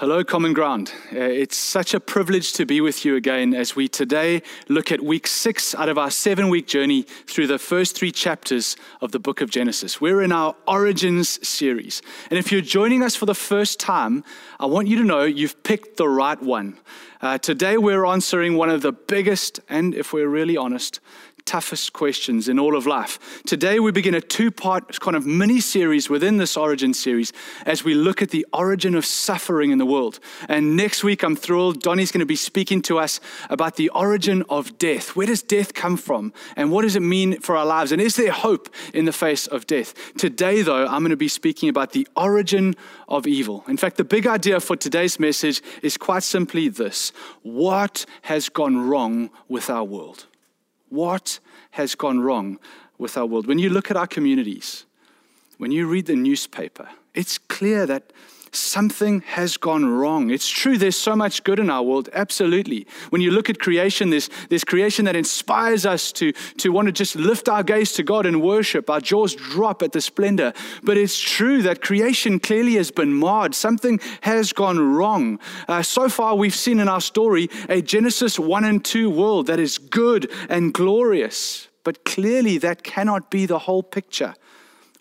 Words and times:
Hello, 0.00 0.22
Common 0.22 0.52
Ground. 0.52 0.92
Uh, 1.12 1.18
it's 1.18 1.56
such 1.56 1.92
a 1.92 1.98
privilege 1.98 2.52
to 2.52 2.64
be 2.64 2.80
with 2.80 3.04
you 3.04 3.16
again 3.16 3.52
as 3.52 3.74
we 3.74 3.88
today 3.88 4.42
look 4.68 4.92
at 4.92 5.02
week 5.02 5.26
six 5.26 5.74
out 5.74 5.88
of 5.88 5.98
our 5.98 6.08
seven 6.08 6.48
week 6.48 6.68
journey 6.68 7.02
through 7.02 7.48
the 7.48 7.58
first 7.58 7.96
three 7.96 8.12
chapters 8.12 8.76
of 9.00 9.10
the 9.10 9.18
book 9.18 9.40
of 9.40 9.50
Genesis. 9.50 10.00
We're 10.00 10.22
in 10.22 10.30
our 10.30 10.54
Origins 10.68 11.44
series. 11.44 12.00
And 12.30 12.38
if 12.38 12.52
you're 12.52 12.60
joining 12.60 13.02
us 13.02 13.16
for 13.16 13.26
the 13.26 13.34
first 13.34 13.80
time, 13.80 14.22
I 14.60 14.66
want 14.66 14.86
you 14.86 14.98
to 14.98 15.04
know 15.04 15.24
you've 15.24 15.64
picked 15.64 15.96
the 15.96 16.08
right 16.08 16.40
one. 16.40 16.78
Uh, 17.20 17.36
today, 17.36 17.76
we're 17.76 18.06
answering 18.06 18.56
one 18.56 18.70
of 18.70 18.82
the 18.82 18.92
biggest, 18.92 19.58
and 19.68 19.96
if 19.96 20.12
we're 20.12 20.28
really 20.28 20.56
honest, 20.56 21.00
toughest 21.48 21.94
questions 21.94 22.46
in 22.46 22.58
all 22.58 22.76
of 22.76 22.86
life. 22.86 23.42
Today, 23.46 23.80
we 23.80 23.90
begin 23.90 24.14
a 24.14 24.20
two 24.20 24.50
part 24.50 25.00
kind 25.00 25.16
of 25.16 25.24
mini 25.24 25.60
series 25.60 26.10
within 26.10 26.36
this 26.36 26.58
origin 26.58 26.92
series 26.92 27.32
as 27.64 27.82
we 27.82 27.94
look 27.94 28.20
at 28.20 28.28
the 28.28 28.44
origin 28.52 28.94
of 28.94 29.06
suffering 29.06 29.70
in 29.70 29.78
the 29.78 29.86
world. 29.86 30.20
And 30.46 30.76
next 30.76 31.02
week, 31.02 31.22
I'm 31.22 31.34
thrilled, 31.34 31.80
Donnie's 31.80 32.12
going 32.12 32.20
to 32.20 32.26
be 32.26 32.36
speaking 32.36 32.82
to 32.82 32.98
us 32.98 33.18
about 33.48 33.76
the 33.76 33.88
origin 33.90 34.44
of 34.50 34.76
death. 34.76 35.16
Where 35.16 35.26
does 35.26 35.42
death 35.42 35.72
come 35.72 35.96
from? 35.96 36.34
And 36.54 36.70
what 36.70 36.82
does 36.82 36.96
it 36.96 37.00
mean 37.00 37.40
for 37.40 37.56
our 37.56 37.64
lives? 37.64 37.92
And 37.92 38.02
is 38.02 38.16
there 38.16 38.30
hope 38.30 38.68
in 38.92 39.06
the 39.06 39.12
face 39.12 39.46
of 39.46 39.66
death? 39.66 39.94
Today, 40.18 40.60
though, 40.60 40.86
I'm 40.86 41.00
going 41.00 41.10
to 41.10 41.16
be 41.16 41.28
speaking 41.28 41.70
about 41.70 41.92
the 41.92 42.06
origin 42.14 42.76
of 43.08 43.26
evil. 43.26 43.64
In 43.68 43.78
fact, 43.78 43.96
the 43.96 44.04
big 44.04 44.26
idea 44.26 44.60
for 44.60 44.76
today's 44.76 45.18
message 45.18 45.62
is 45.82 45.96
quite 45.96 46.24
simply 46.24 46.68
this 46.68 47.10
What 47.42 48.04
has 48.22 48.50
gone 48.50 48.86
wrong 48.86 49.30
with 49.48 49.70
our 49.70 49.84
world? 49.84 50.27
What 50.88 51.40
has 51.72 51.94
gone 51.94 52.20
wrong 52.20 52.58
with 52.98 53.16
our 53.16 53.26
world? 53.26 53.46
When 53.46 53.58
you 53.58 53.70
look 53.70 53.90
at 53.90 53.96
our 53.96 54.06
communities, 54.06 54.86
when 55.58 55.72
you 55.72 55.86
read 55.86 56.06
the 56.06 56.16
newspaper, 56.16 56.88
it's 57.14 57.38
clear 57.38 57.86
that 57.86 58.12
something 58.52 59.20
has 59.22 59.56
gone 59.56 59.84
wrong. 59.84 60.30
It's 60.30 60.48
true, 60.48 60.78
there's 60.78 60.98
so 60.98 61.14
much 61.14 61.44
good 61.44 61.58
in 61.58 61.70
our 61.70 61.82
world, 61.82 62.08
absolutely. 62.12 62.86
When 63.10 63.22
you 63.22 63.30
look 63.30 63.50
at 63.50 63.58
creation, 63.58 64.10
there's, 64.10 64.30
there's 64.48 64.64
creation 64.64 65.04
that 65.06 65.16
inspires 65.16 65.86
us 65.86 66.12
to, 66.12 66.32
to 66.32 66.70
want 66.70 66.86
to 66.86 66.92
just 66.92 67.16
lift 67.16 67.48
our 67.48 67.62
gaze 67.62 67.92
to 67.94 68.02
God 68.02 68.26
and 68.26 68.42
worship. 68.42 68.88
Our 68.90 69.00
jaws 69.00 69.34
drop 69.34 69.82
at 69.82 69.92
the 69.92 70.00
splendor. 70.00 70.52
But 70.82 70.96
it's 70.96 71.18
true 71.18 71.62
that 71.62 71.82
creation 71.82 72.40
clearly 72.40 72.74
has 72.74 72.90
been 72.90 73.12
marred. 73.12 73.54
Something 73.54 74.00
has 74.22 74.52
gone 74.52 74.78
wrong. 74.78 75.38
Uh, 75.68 75.82
so 75.82 76.08
far, 76.08 76.34
we've 76.34 76.54
seen 76.54 76.80
in 76.80 76.88
our 76.88 77.00
story 77.00 77.48
a 77.68 77.82
Genesis 77.82 78.38
1 78.38 78.64
and 78.64 78.84
2 78.84 79.10
world 79.10 79.46
that 79.46 79.58
is 79.58 79.78
good 79.78 80.30
and 80.48 80.72
glorious. 80.72 81.68
But 81.84 82.04
clearly, 82.04 82.58
that 82.58 82.82
cannot 82.82 83.30
be 83.30 83.46
the 83.46 83.60
whole 83.60 83.82
picture. 83.82 84.34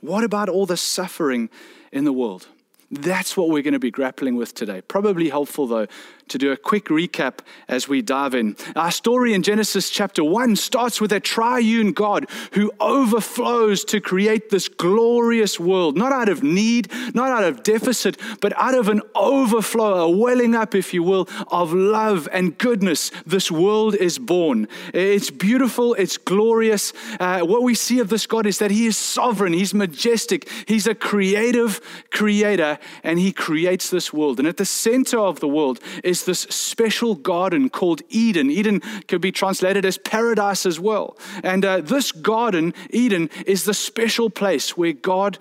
What 0.01 0.23
about 0.23 0.49
all 0.49 0.65
the 0.65 0.77
suffering 0.77 1.49
in 1.91 2.05
the 2.05 2.13
world? 2.13 2.47
That's 2.89 3.35
what 3.35 3.49
we're 3.49 3.63
going 3.63 3.73
to 3.73 3.79
be 3.79 3.91
grappling 3.91 4.35
with 4.35 4.53
today. 4.53 4.81
Probably 4.81 5.29
helpful, 5.29 5.67
though, 5.67 5.87
to 6.29 6.37
do 6.37 6.51
a 6.51 6.57
quick 6.57 6.85
recap 6.85 7.39
as 7.67 7.87
we 7.87 8.01
dive 8.01 8.33
in. 8.33 8.55
Our 8.75 8.91
story 8.91 9.33
in 9.33 9.43
Genesis 9.43 9.89
chapter 9.89 10.23
1 10.23 10.55
starts 10.55 10.99
with 11.01 11.11
a 11.11 11.19
triune 11.19 11.91
God 11.91 12.27
who 12.53 12.71
overflows 12.79 13.83
to 13.85 14.01
create 14.01 14.49
this 14.49 14.67
glorious 14.67 15.59
world, 15.59 15.97
not 15.97 16.11
out 16.11 16.29
of 16.29 16.43
need, 16.43 16.91
not 17.13 17.31
out 17.31 17.43
of 17.43 17.63
deficit, 17.63 18.17
but 18.41 18.53
out 18.57 18.75
of 18.75 18.89
an 18.89 19.01
overflow, 19.15 20.05
a 20.05 20.09
welling 20.09 20.55
up, 20.55 20.75
if 20.75 20.93
you 20.93 21.03
will, 21.03 21.27
of 21.49 21.73
love 21.73 22.27
and 22.31 22.57
goodness. 22.57 23.11
This 23.25 23.51
world 23.51 23.95
is 23.95 24.19
born. 24.19 24.67
It's 24.93 25.29
beautiful, 25.29 25.93
it's 25.95 26.17
glorious. 26.17 26.93
Uh, 27.19 27.41
what 27.41 27.63
we 27.63 27.75
see 27.75 27.99
of 27.99 28.09
this 28.09 28.25
God 28.25 28.45
is 28.45 28.59
that 28.59 28.71
He 28.71 28.85
is 28.85 28.97
sovereign, 28.97 29.53
He's 29.53 29.73
majestic, 29.73 30.49
He's 30.65 30.87
a 30.87 30.95
creative 30.95 31.81
creator, 32.11 32.79
and 33.03 33.19
He 33.19 33.31
creates 33.31 33.89
this 33.89 34.13
world. 34.13 34.39
And 34.39 34.47
at 34.47 34.57
the 34.57 34.65
center 34.65 35.19
of 35.19 35.39
the 35.39 35.47
world 35.47 35.79
is 36.03 36.16
is 36.17 36.25
this 36.25 36.39
special 36.49 37.15
garden 37.15 37.69
called 37.69 38.01
Eden. 38.09 38.49
Eden 38.49 38.81
could 39.07 39.21
be 39.21 39.31
translated 39.31 39.85
as 39.85 39.97
paradise 39.97 40.65
as 40.65 40.79
well. 40.79 41.17
And 41.43 41.63
uh, 41.63 41.81
this 41.81 42.11
garden, 42.11 42.73
Eden, 42.89 43.29
is 43.45 43.65
the 43.65 43.73
special 43.73 44.29
place 44.29 44.75
where 44.77 44.93
God, 44.93 45.37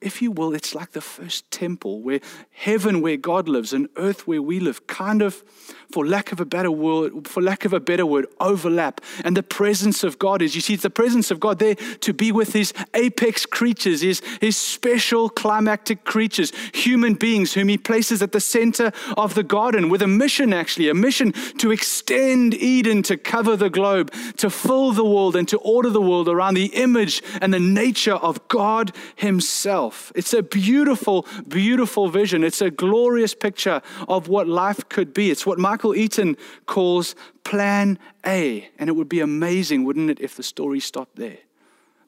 if 0.00 0.20
you 0.20 0.30
will, 0.30 0.54
it's 0.54 0.74
like 0.74 0.92
the 0.92 1.00
first 1.00 1.50
temple 1.50 2.02
where 2.02 2.20
heaven, 2.50 3.00
where 3.00 3.16
God 3.16 3.48
lives, 3.48 3.72
and 3.72 3.88
earth, 3.96 4.26
where 4.26 4.42
we 4.42 4.60
live, 4.60 4.86
kind 4.86 5.22
of 5.22 5.42
for 5.90 6.06
lack 6.06 6.32
of 6.32 6.40
a 6.40 6.44
better 6.44 6.70
word, 6.70 7.26
for 7.26 7.42
lack 7.42 7.64
of 7.64 7.72
a 7.72 7.80
better 7.80 8.04
word, 8.04 8.26
overlap. 8.40 9.00
And 9.24 9.36
the 9.36 9.42
presence 9.42 10.04
of 10.04 10.18
God 10.18 10.42
is, 10.42 10.54
you 10.54 10.60
see, 10.60 10.74
it's 10.74 10.82
the 10.82 10.90
presence 10.90 11.30
of 11.30 11.40
God 11.40 11.58
there 11.58 11.76
to 11.76 12.12
be 12.12 12.30
with 12.30 12.52
his 12.52 12.74
apex 12.94 13.46
creatures, 13.46 14.02
his, 14.02 14.20
his 14.40 14.56
special 14.56 15.30
climactic 15.30 16.04
creatures, 16.04 16.52
human 16.74 17.14
beings 17.14 17.54
whom 17.54 17.68
he 17.68 17.78
places 17.78 18.20
at 18.22 18.32
the 18.32 18.40
center 18.40 18.92
of 19.16 19.34
the 19.34 19.42
garden 19.42 19.88
with 19.88 20.02
a 20.02 20.06
mission, 20.06 20.52
actually, 20.52 20.90
a 20.90 20.94
mission 20.94 21.32
to 21.58 21.70
extend 21.70 22.54
Eden, 22.54 23.02
to 23.04 23.16
cover 23.16 23.56
the 23.56 23.70
globe, 23.70 24.12
to 24.36 24.50
fill 24.50 24.92
the 24.92 25.04
world, 25.04 25.36
and 25.36 25.48
to 25.48 25.58
order 25.58 25.88
the 25.88 26.02
world 26.02 26.28
around 26.28 26.54
the 26.54 26.66
image 26.66 27.22
and 27.40 27.54
the 27.54 27.58
nature 27.58 28.14
of 28.14 28.46
God 28.48 28.92
himself. 29.16 30.12
It's 30.14 30.34
a 30.34 30.42
beautiful, 30.42 31.26
beautiful 31.46 32.08
vision. 32.08 32.44
It's 32.44 32.60
a 32.60 32.70
glorious 32.70 33.34
picture 33.34 33.80
of 34.06 34.28
what 34.28 34.46
life 34.46 34.86
could 34.90 35.14
be. 35.14 35.30
It's 35.30 35.46
what 35.46 35.58
Mark 35.58 35.77
Michael 35.78 35.94
Eaton 35.94 36.36
calls 36.66 37.14
Plan 37.44 38.00
A. 38.26 38.68
And 38.80 38.90
it 38.90 38.94
would 38.94 39.08
be 39.08 39.20
amazing, 39.20 39.84
wouldn't 39.84 40.10
it, 40.10 40.18
if 40.18 40.34
the 40.34 40.42
story 40.42 40.80
stopped 40.80 41.14
there? 41.14 41.38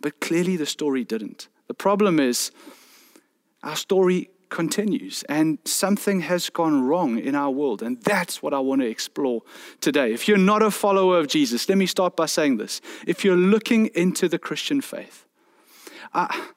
But 0.00 0.18
clearly 0.18 0.56
the 0.56 0.66
story 0.66 1.04
didn't. 1.04 1.46
The 1.68 1.74
problem 1.74 2.18
is 2.18 2.50
our 3.62 3.76
story 3.76 4.28
continues 4.48 5.22
and 5.28 5.58
something 5.64 6.22
has 6.22 6.50
gone 6.50 6.82
wrong 6.82 7.16
in 7.16 7.36
our 7.36 7.52
world. 7.52 7.80
And 7.80 8.02
that's 8.02 8.42
what 8.42 8.52
I 8.52 8.58
want 8.58 8.80
to 8.80 8.88
explore 8.88 9.42
today. 9.80 10.12
If 10.12 10.26
you're 10.26 10.36
not 10.36 10.62
a 10.62 10.72
follower 10.72 11.20
of 11.20 11.28
Jesus, 11.28 11.68
let 11.68 11.78
me 11.78 11.86
start 11.86 12.16
by 12.16 12.26
saying 12.26 12.56
this. 12.56 12.80
If 13.06 13.24
you're 13.24 13.36
looking 13.36 13.86
into 13.94 14.28
the 14.28 14.40
Christian 14.40 14.80
faith, 14.80 15.26
I, 16.12 16.48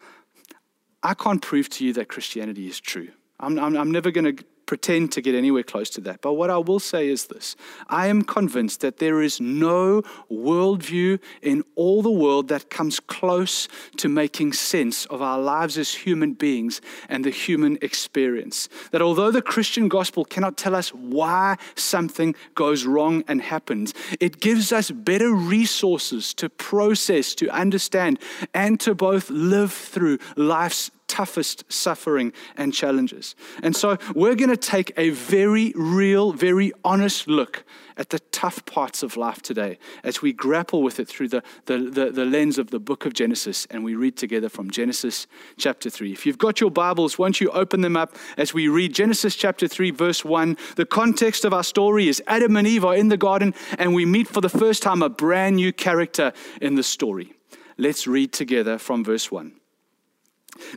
I 1.04 1.14
can't 1.14 1.44
prove 1.44 1.70
to 1.70 1.86
you 1.86 1.94
that 1.94 2.08
Christianity 2.08 2.68
is 2.68 2.80
true. 2.80 3.10
I'm, 3.40 3.60
I'm, 3.60 3.78
I'm 3.78 3.92
never 3.92 4.10
going 4.10 4.36
to 4.36 4.44
pretend 4.66 5.12
to 5.14 5.22
get 5.22 5.36
anywhere 5.36 5.64
close 5.64 5.90
to 5.92 6.02
that. 6.02 6.22
But 6.22 6.34
what 6.34 6.50
I 6.50 6.58
will 6.58 6.80
say 6.80 7.08
is 7.08 7.28
this 7.28 7.56
I 7.90 8.08
am 8.08 8.24
convinced 8.24 8.82
that 8.82 8.98
there 8.98 9.22
is 9.22 9.40
no 9.40 10.02
worldview 10.32 11.20
in 11.42 11.64
all 11.76 12.02
the 12.02 12.12
world 12.12 12.48
that 12.50 12.70
comes 12.70 13.00
close 13.00 13.68
to 13.98 14.10
making 14.10 14.54
sense 14.54 15.06
of 15.08 15.22
our 15.22 15.40
lives 15.40 15.78
as 15.78 15.94
human 15.94 16.34
beings 16.34 16.82
and 17.10 17.24
the 17.24 17.30
human 17.30 17.78
experience. 17.82 18.70
That 18.92 19.02
although 19.02 19.32
the 19.32 19.42
Christian 19.42 19.88
gospel 19.88 20.26
cannot 20.26 20.58
tell 20.58 20.76
us 20.76 20.90
why 20.90 21.58
something 21.76 22.36
goes 22.56 22.86
wrong 22.86 23.24
and 23.28 23.42
happens, 23.42 23.94
it 24.20 24.40
gives 24.40 24.72
us 24.72 24.92
better 24.92 25.34
resources 25.34 26.34
to 26.36 26.50
process, 26.50 27.36
to 27.36 27.50
understand, 27.50 28.20
and 28.54 28.80
to 28.80 28.96
both 28.96 29.30
live 29.30 29.74
through 29.74 30.20
life's 30.36 30.92
toughest 31.14 31.64
suffering 31.72 32.34
and 32.58 32.74
challenges. 32.74 33.36
And 33.62 33.76
so 33.76 34.00
we're 34.16 34.34
going 34.34 34.50
to 34.50 34.58
take 34.58 34.92
a 34.98 35.12
very 35.12 35.72
real, 35.76 36.34
very 36.34 36.72
honest 36.84 37.28
look 37.28 37.64
at 37.98 38.10
the 38.10 38.18
tough 38.32 38.66
parts 38.66 39.04
of 39.04 39.16
life 39.16 39.40
today 39.44 39.78
as 40.04 40.24
we 40.24 40.34
grapple 40.34 40.82
with 40.82 41.00
it 41.00 41.08
through 41.08 41.28
the, 41.28 41.44
the, 41.68 41.78
the, 41.78 42.10
the, 42.10 42.26
lens 42.26 42.58
of 42.58 42.72
the 42.72 42.80
book 42.80 43.06
of 43.06 43.14
Genesis 43.14 43.68
and 43.70 43.84
we 43.84 43.94
read 43.94 44.18
together 44.18 44.50
from 44.50 44.72
Genesis 44.72 45.28
chapter 45.56 45.88
3. 45.88 46.12
If 46.12 46.26
you've 46.26 46.40
got 46.40 46.60
your 46.60 46.72
Bibles, 46.72 47.20
won't 47.20 47.40
you 47.40 47.52
open 47.52 47.82
them 47.82 47.96
up 47.96 48.16
as 48.36 48.52
we 48.56 48.68
read 48.68 48.96
Genesis 48.96 49.36
chapter 49.36 49.68
3, 49.68 49.92
verse 49.92 50.26
1? 50.26 50.58
The 50.78 50.88
context 50.88 51.46
of 51.46 51.54
our 51.54 51.64
story 51.64 52.08
is 52.08 52.24
Adam 52.26 52.58
and 52.58 52.68
Eve 52.68 52.86
are 52.86 52.96
in 52.96 53.10
the 53.10 53.18
garden 53.18 53.54
and 53.78 53.94
we 53.94 54.08
meet 54.08 54.28
for 54.28 54.42
the 54.42 54.50
first 54.50 54.82
time 54.82 55.04
a 55.04 55.10
brand 55.10 55.58
new 55.58 55.72
character 55.72 56.34
in 56.60 56.74
the 56.74 56.82
story. 56.82 57.34
Let's 57.78 58.08
read 58.08 58.34
together 58.34 58.80
from 58.80 59.04
verse 59.04 59.32
1. 59.32 59.60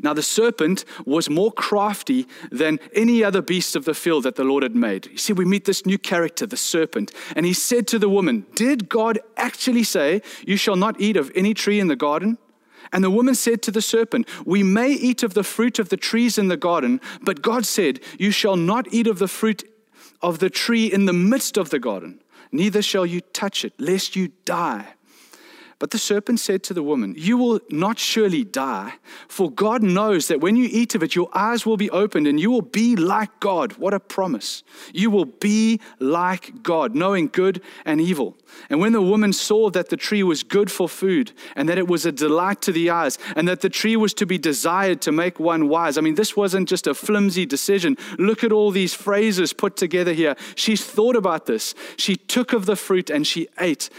Now, 0.03 0.13
the 0.13 0.23
serpent 0.23 0.85
was 1.05 1.29
more 1.29 1.53
crafty 1.53 2.27
than 2.51 2.79
any 2.95 3.23
other 3.23 3.43
beast 3.43 3.77
of 3.77 3.85
the 3.85 3.95
field 3.95 4.25
that 4.25 4.37
the 4.37 4.45
Lord 4.45 4.63
had 4.63 4.75
made. 4.77 5.07
You 5.07 5.19
see, 5.19 5.33
we 5.33 5.45
meet 5.45 5.65
this 5.65 5.87
new 5.87 5.99
character, 5.99 6.47
the 6.47 6.57
serpent, 6.57 7.13
and 7.35 7.47
he 7.47 7.53
said 7.53 7.87
to 7.89 7.99
the 7.99 8.09
woman, 8.09 8.47
Did 8.55 8.89
God 8.89 9.19
actually 9.37 9.85
say, 9.85 10.23
You 10.47 10.57
shall 10.57 10.77
not 10.77 11.01
eat 11.01 11.17
of 11.17 11.31
any 11.35 11.55
tree 11.55 11.81
in 11.81 11.89
the 11.89 11.97
garden? 11.97 12.39
And 12.93 13.03
the 13.03 13.11
woman 13.11 13.35
said 13.35 13.63
to 13.63 13.71
the 13.71 13.83
serpent, 13.83 14.29
We 14.45 14.63
may 14.63 14.93
eat 14.93 15.23
of 15.23 15.35
the 15.35 15.45
fruit 15.45 15.79
of 15.79 15.89
the 15.89 15.97
trees 15.97 16.39
in 16.39 16.49
the 16.49 16.57
garden, 16.57 17.01
but 17.23 17.43
God 17.43 17.67
said, 17.67 18.01
You 18.19 18.31
shall 18.31 18.57
not 18.57 18.93
eat 18.93 19.07
of 19.07 19.19
the 19.19 19.29
fruit 19.29 19.65
of 20.23 20.39
the 20.39 20.51
tree 20.51 20.87
in 20.87 21.07
the 21.07 21.13
midst 21.13 21.57
of 21.57 21.71
the 21.71 21.79
garden, 21.79 22.23
neither 22.53 22.83
shall 22.83 23.07
you 23.07 23.21
touch 23.21 23.65
it, 23.65 23.73
lest 23.79 24.17
you 24.17 24.33
die. 24.45 24.96
But 25.79 25.91
the 25.91 25.99
serpent 25.99 26.41
said 26.41 26.63
to 26.65 26.75
the 26.75 26.83
woman, 26.83 27.15
You 27.19 27.37
will 27.37 27.61
not 27.69 27.99
surely 27.99 28.45
die, 28.45 28.95
for 29.29 29.51
God 29.51 29.83
knows 29.83 30.29
that 30.29 30.41
when 30.41 30.57
you 30.57 30.67
eat 30.71 30.95
of 30.95 31.03
it, 31.03 31.15
your 31.15 31.29
eyes 31.35 31.67
will 31.67 31.77
be 31.77 31.91
opened 31.91 32.27
and 32.27 32.41
you 32.41 32.51
will 32.51 32.63
be 32.63 32.97
like 32.97 33.41
God. 33.41 33.75
What 33.75 33.93
a 33.93 34.01
promise. 34.01 34.63
You 34.95 35.11
will 35.11 35.27
be 35.27 35.81
like 35.99 36.63
God, 36.63 36.95
knowing 36.95 37.29
good 37.29 37.61
and 37.85 38.01
evil. 38.01 38.39
And 38.71 38.81
when 38.81 38.93
the 38.93 39.03
woman 39.03 39.35
saw 39.35 39.69
that 39.71 39.91
the 39.91 39.99
tree 39.99 40.23
was 40.23 40.43
good 40.43 40.71
for 40.71 40.89
food, 40.89 41.33
and 41.55 41.69
that 41.69 41.77
it 41.77 41.89
was 41.89 42.07
a 42.07 42.13
delight 42.13 42.63
to 42.63 42.73
the 42.73 42.89
eyes, 42.89 43.19
and 43.35 43.47
that 43.47 43.61
the 43.61 43.69
tree 43.69 43.97
was 43.97 44.15
to 44.15 44.25
be 44.25 44.39
desired 44.39 45.03
to 45.03 45.13
make 45.13 45.39
one 45.39 45.69
wise, 45.69 45.99
I 45.99 46.01
mean, 46.01 46.15
this 46.15 46.35
wasn't 46.35 46.71
just 46.71 46.87
a 46.87 46.95
flimsy 46.95 47.45
decision. 47.45 47.99
Look 48.19 48.43
at 48.43 48.53
all 48.53 48.71
these 48.71 48.95
phrases 48.95 49.53
put 49.53 49.77
together 49.77 50.15
here. 50.15 50.37
She 50.55 50.75
thought 50.75 51.17
about 51.17 51.45
this. 51.45 51.75
She 51.99 52.17
took 52.17 52.55
of 52.55 52.65
the 52.65 52.77
fruit 52.77 53.11
and 53.11 53.27
she 53.27 53.49
ate. 53.61 53.91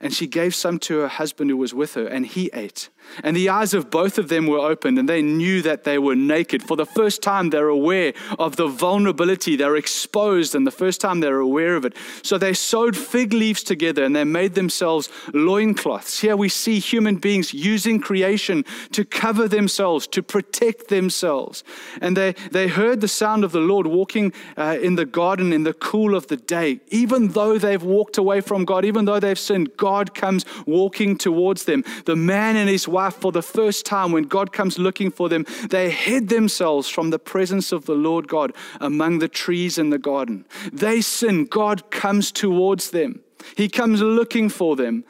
And 0.00 0.14
she 0.14 0.26
gave 0.26 0.54
some 0.54 0.78
to 0.80 0.98
her 1.00 1.08
husband 1.08 1.50
who 1.50 1.56
was 1.56 1.74
with 1.74 1.94
her, 1.94 2.06
and 2.06 2.26
he 2.26 2.50
ate. 2.54 2.88
And 3.24 3.36
the 3.36 3.48
eyes 3.48 3.74
of 3.74 3.90
both 3.90 4.18
of 4.18 4.28
them 4.28 4.46
were 4.46 4.58
opened, 4.58 4.98
and 4.98 5.08
they 5.08 5.22
knew 5.22 5.62
that 5.62 5.84
they 5.84 5.98
were 5.98 6.16
naked. 6.16 6.62
For 6.62 6.76
the 6.76 6.86
first 6.86 7.22
time, 7.22 7.50
they're 7.50 7.68
aware 7.68 8.12
of 8.38 8.56
the 8.56 8.68
vulnerability. 8.68 9.56
They're 9.56 9.76
exposed, 9.76 10.54
and 10.54 10.66
the 10.66 10.70
first 10.70 11.00
time 11.00 11.20
they're 11.20 11.38
aware 11.38 11.76
of 11.76 11.84
it. 11.84 11.96
So 12.22 12.38
they 12.38 12.54
sewed 12.54 12.96
fig 12.96 13.32
leaves 13.32 13.62
together 13.62 14.04
and 14.04 14.14
they 14.14 14.24
made 14.24 14.54
themselves 14.54 15.08
loincloths. 15.32 16.20
Here 16.20 16.36
we 16.36 16.48
see 16.48 16.78
human 16.78 17.16
beings 17.16 17.52
using 17.52 18.00
creation 18.00 18.64
to 18.92 19.04
cover 19.04 19.48
themselves, 19.48 20.06
to 20.08 20.22
protect 20.22 20.88
themselves. 20.88 21.64
And 22.00 22.16
they, 22.16 22.32
they 22.50 22.68
heard 22.68 23.00
the 23.00 23.08
sound 23.08 23.44
of 23.44 23.52
the 23.52 23.60
Lord 23.60 23.86
walking 23.86 24.32
uh, 24.56 24.78
in 24.80 24.94
the 24.96 25.06
garden 25.06 25.52
in 25.52 25.64
the 25.64 25.74
cool 25.74 26.14
of 26.14 26.28
the 26.28 26.36
day. 26.36 26.80
Even 26.88 27.28
though 27.28 27.58
they've 27.58 27.82
walked 27.82 28.18
away 28.18 28.40
from 28.40 28.64
God, 28.64 28.84
even 28.84 29.04
though 29.04 29.20
they've 29.20 29.38
sinned, 29.38 29.76
God 29.76 30.14
comes 30.14 30.44
walking 30.66 31.16
towards 31.16 31.64
them. 31.64 31.84
The 32.04 32.16
man 32.16 32.56
and 32.56 32.68
his 32.68 32.86
wife, 32.90 33.14
for 33.14 33.32
the 33.32 33.42
first 33.42 33.86
time, 33.86 34.12
when 34.12 34.24
God 34.24 34.52
comes 34.52 34.78
looking 34.78 35.10
for 35.10 35.28
them, 35.28 35.46
they 35.68 35.90
hid 35.90 36.28
themselves 36.28 36.88
from 36.88 37.10
the 37.10 37.18
presence 37.18 37.72
of 37.72 37.86
the 37.86 37.94
Lord 37.94 38.28
God 38.28 38.52
among 38.80 39.18
the 39.18 39.28
trees 39.28 39.78
in 39.78 39.90
the 39.90 39.98
garden. 39.98 40.44
They 40.72 41.00
sin, 41.00 41.44
God 41.44 41.90
comes 41.90 42.32
towards 42.32 42.90
them. 42.90 43.20
He 43.56 43.68
comes 43.68 44.02
looking 44.02 44.48
for 44.48 44.76
them, 44.76 45.04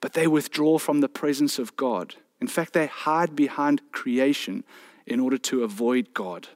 but 0.00 0.12
they 0.12 0.26
withdraw 0.26 0.78
from 0.78 1.00
the 1.00 1.08
presence 1.08 1.58
of 1.58 1.76
God. 1.76 2.16
In 2.40 2.48
fact, 2.48 2.72
they 2.72 2.86
hide 2.86 3.34
behind 3.34 3.80
creation 3.92 4.64
in 5.06 5.20
order 5.20 5.38
to 5.38 5.64
avoid 5.64 6.12
God. 6.12 6.48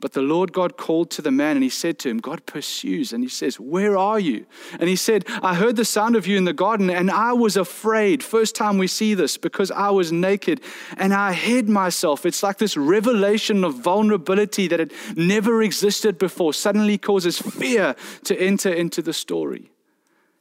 But 0.00 0.12
the 0.12 0.22
Lord 0.22 0.52
God 0.52 0.76
called 0.76 1.10
to 1.12 1.22
the 1.22 1.30
man 1.30 1.56
and 1.56 1.62
he 1.62 1.70
said 1.70 1.98
to 2.00 2.10
him, 2.10 2.18
God 2.18 2.44
pursues 2.46 3.12
and 3.12 3.22
he 3.22 3.28
says, 3.28 3.58
Where 3.58 3.96
are 3.96 4.18
you? 4.18 4.46
And 4.78 4.88
he 4.88 4.96
said, 4.96 5.24
I 5.42 5.54
heard 5.54 5.76
the 5.76 5.84
sound 5.84 6.16
of 6.16 6.26
you 6.26 6.36
in 6.36 6.44
the 6.44 6.52
garden 6.52 6.90
and 6.90 7.10
I 7.10 7.32
was 7.32 7.56
afraid. 7.56 8.22
First 8.22 8.54
time 8.54 8.78
we 8.78 8.86
see 8.86 9.14
this 9.14 9.36
because 9.36 9.70
I 9.70 9.90
was 9.90 10.12
naked 10.12 10.60
and 10.96 11.14
I 11.14 11.32
hid 11.32 11.68
myself. 11.68 12.26
It's 12.26 12.42
like 12.42 12.58
this 12.58 12.76
revelation 12.76 13.64
of 13.64 13.74
vulnerability 13.76 14.68
that 14.68 14.80
had 14.80 14.92
never 15.16 15.62
existed 15.62 16.18
before 16.18 16.52
suddenly 16.52 16.98
causes 16.98 17.38
fear 17.38 17.94
to 18.24 18.38
enter 18.38 18.72
into 18.72 19.00
the 19.00 19.12
story. 19.12 19.70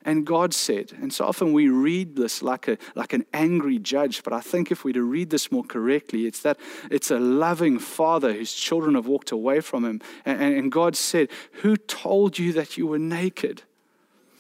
And 0.06 0.26
God 0.26 0.54
said, 0.54 0.92
and 1.02 1.14
so 1.14 1.26
often 1.26 1.54
we 1.54 1.70
read 1.70 2.16
this 2.16 2.42
like, 2.42 2.68
a, 2.68 2.78
like 2.96 3.14
an 3.14 3.26
angry 3.34 3.80
judge, 3.80 4.24
but 4.24 4.34
I 4.34 4.42
think 4.42 4.72
if 4.72 4.84
we 4.84 4.92
to 4.94 5.02
read 5.02 5.30
this 5.30 5.52
more 5.52 5.64
correctly, 5.64 6.26
it's 6.26 6.42
that 6.42 6.58
it's 6.92 7.10
a 7.10 7.20
loving 7.20 7.80
father 7.80 8.34
whose 8.34 8.54
children 8.54 8.96
have 8.96 9.08
walked 9.08 9.32
away 9.32 9.62
from 9.62 9.86
him. 9.86 10.02
And, 10.26 10.42
and 10.42 10.72
God 10.72 10.96
said, 10.96 11.30
Who 11.62 11.78
told 11.78 12.38
you 12.38 12.52
that 12.54 12.78
you 12.78 12.88
were 12.88 13.00
naked? 13.00 13.64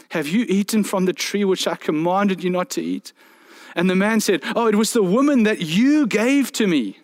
Have 0.09 0.27
you 0.27 0.45
eaten 0.47 0.83
from 0.83 1.05
the 1.05 1.13
tree 1.13 1.43
which 1.43 1.67
I 1.67 1.75
commanded 1.75 2.43
you 2.43 2.49
not 2.49 2.69
to 2.71 2.81
eat? 2.81 3.13
And 3.75 3.89
the 3.89 3.95
man 3.95 4.19
said, 4.19 4.43
Oh, 4.55 4.67
it 4.67 4.75
was 4.75 4.93
the 4.93 5.03
woman 5.03 5.43
that 5.43 5.61
you 5.61 6.05
gave 6.07 6.51
to 6.53 6.67
me. 6.67 6.99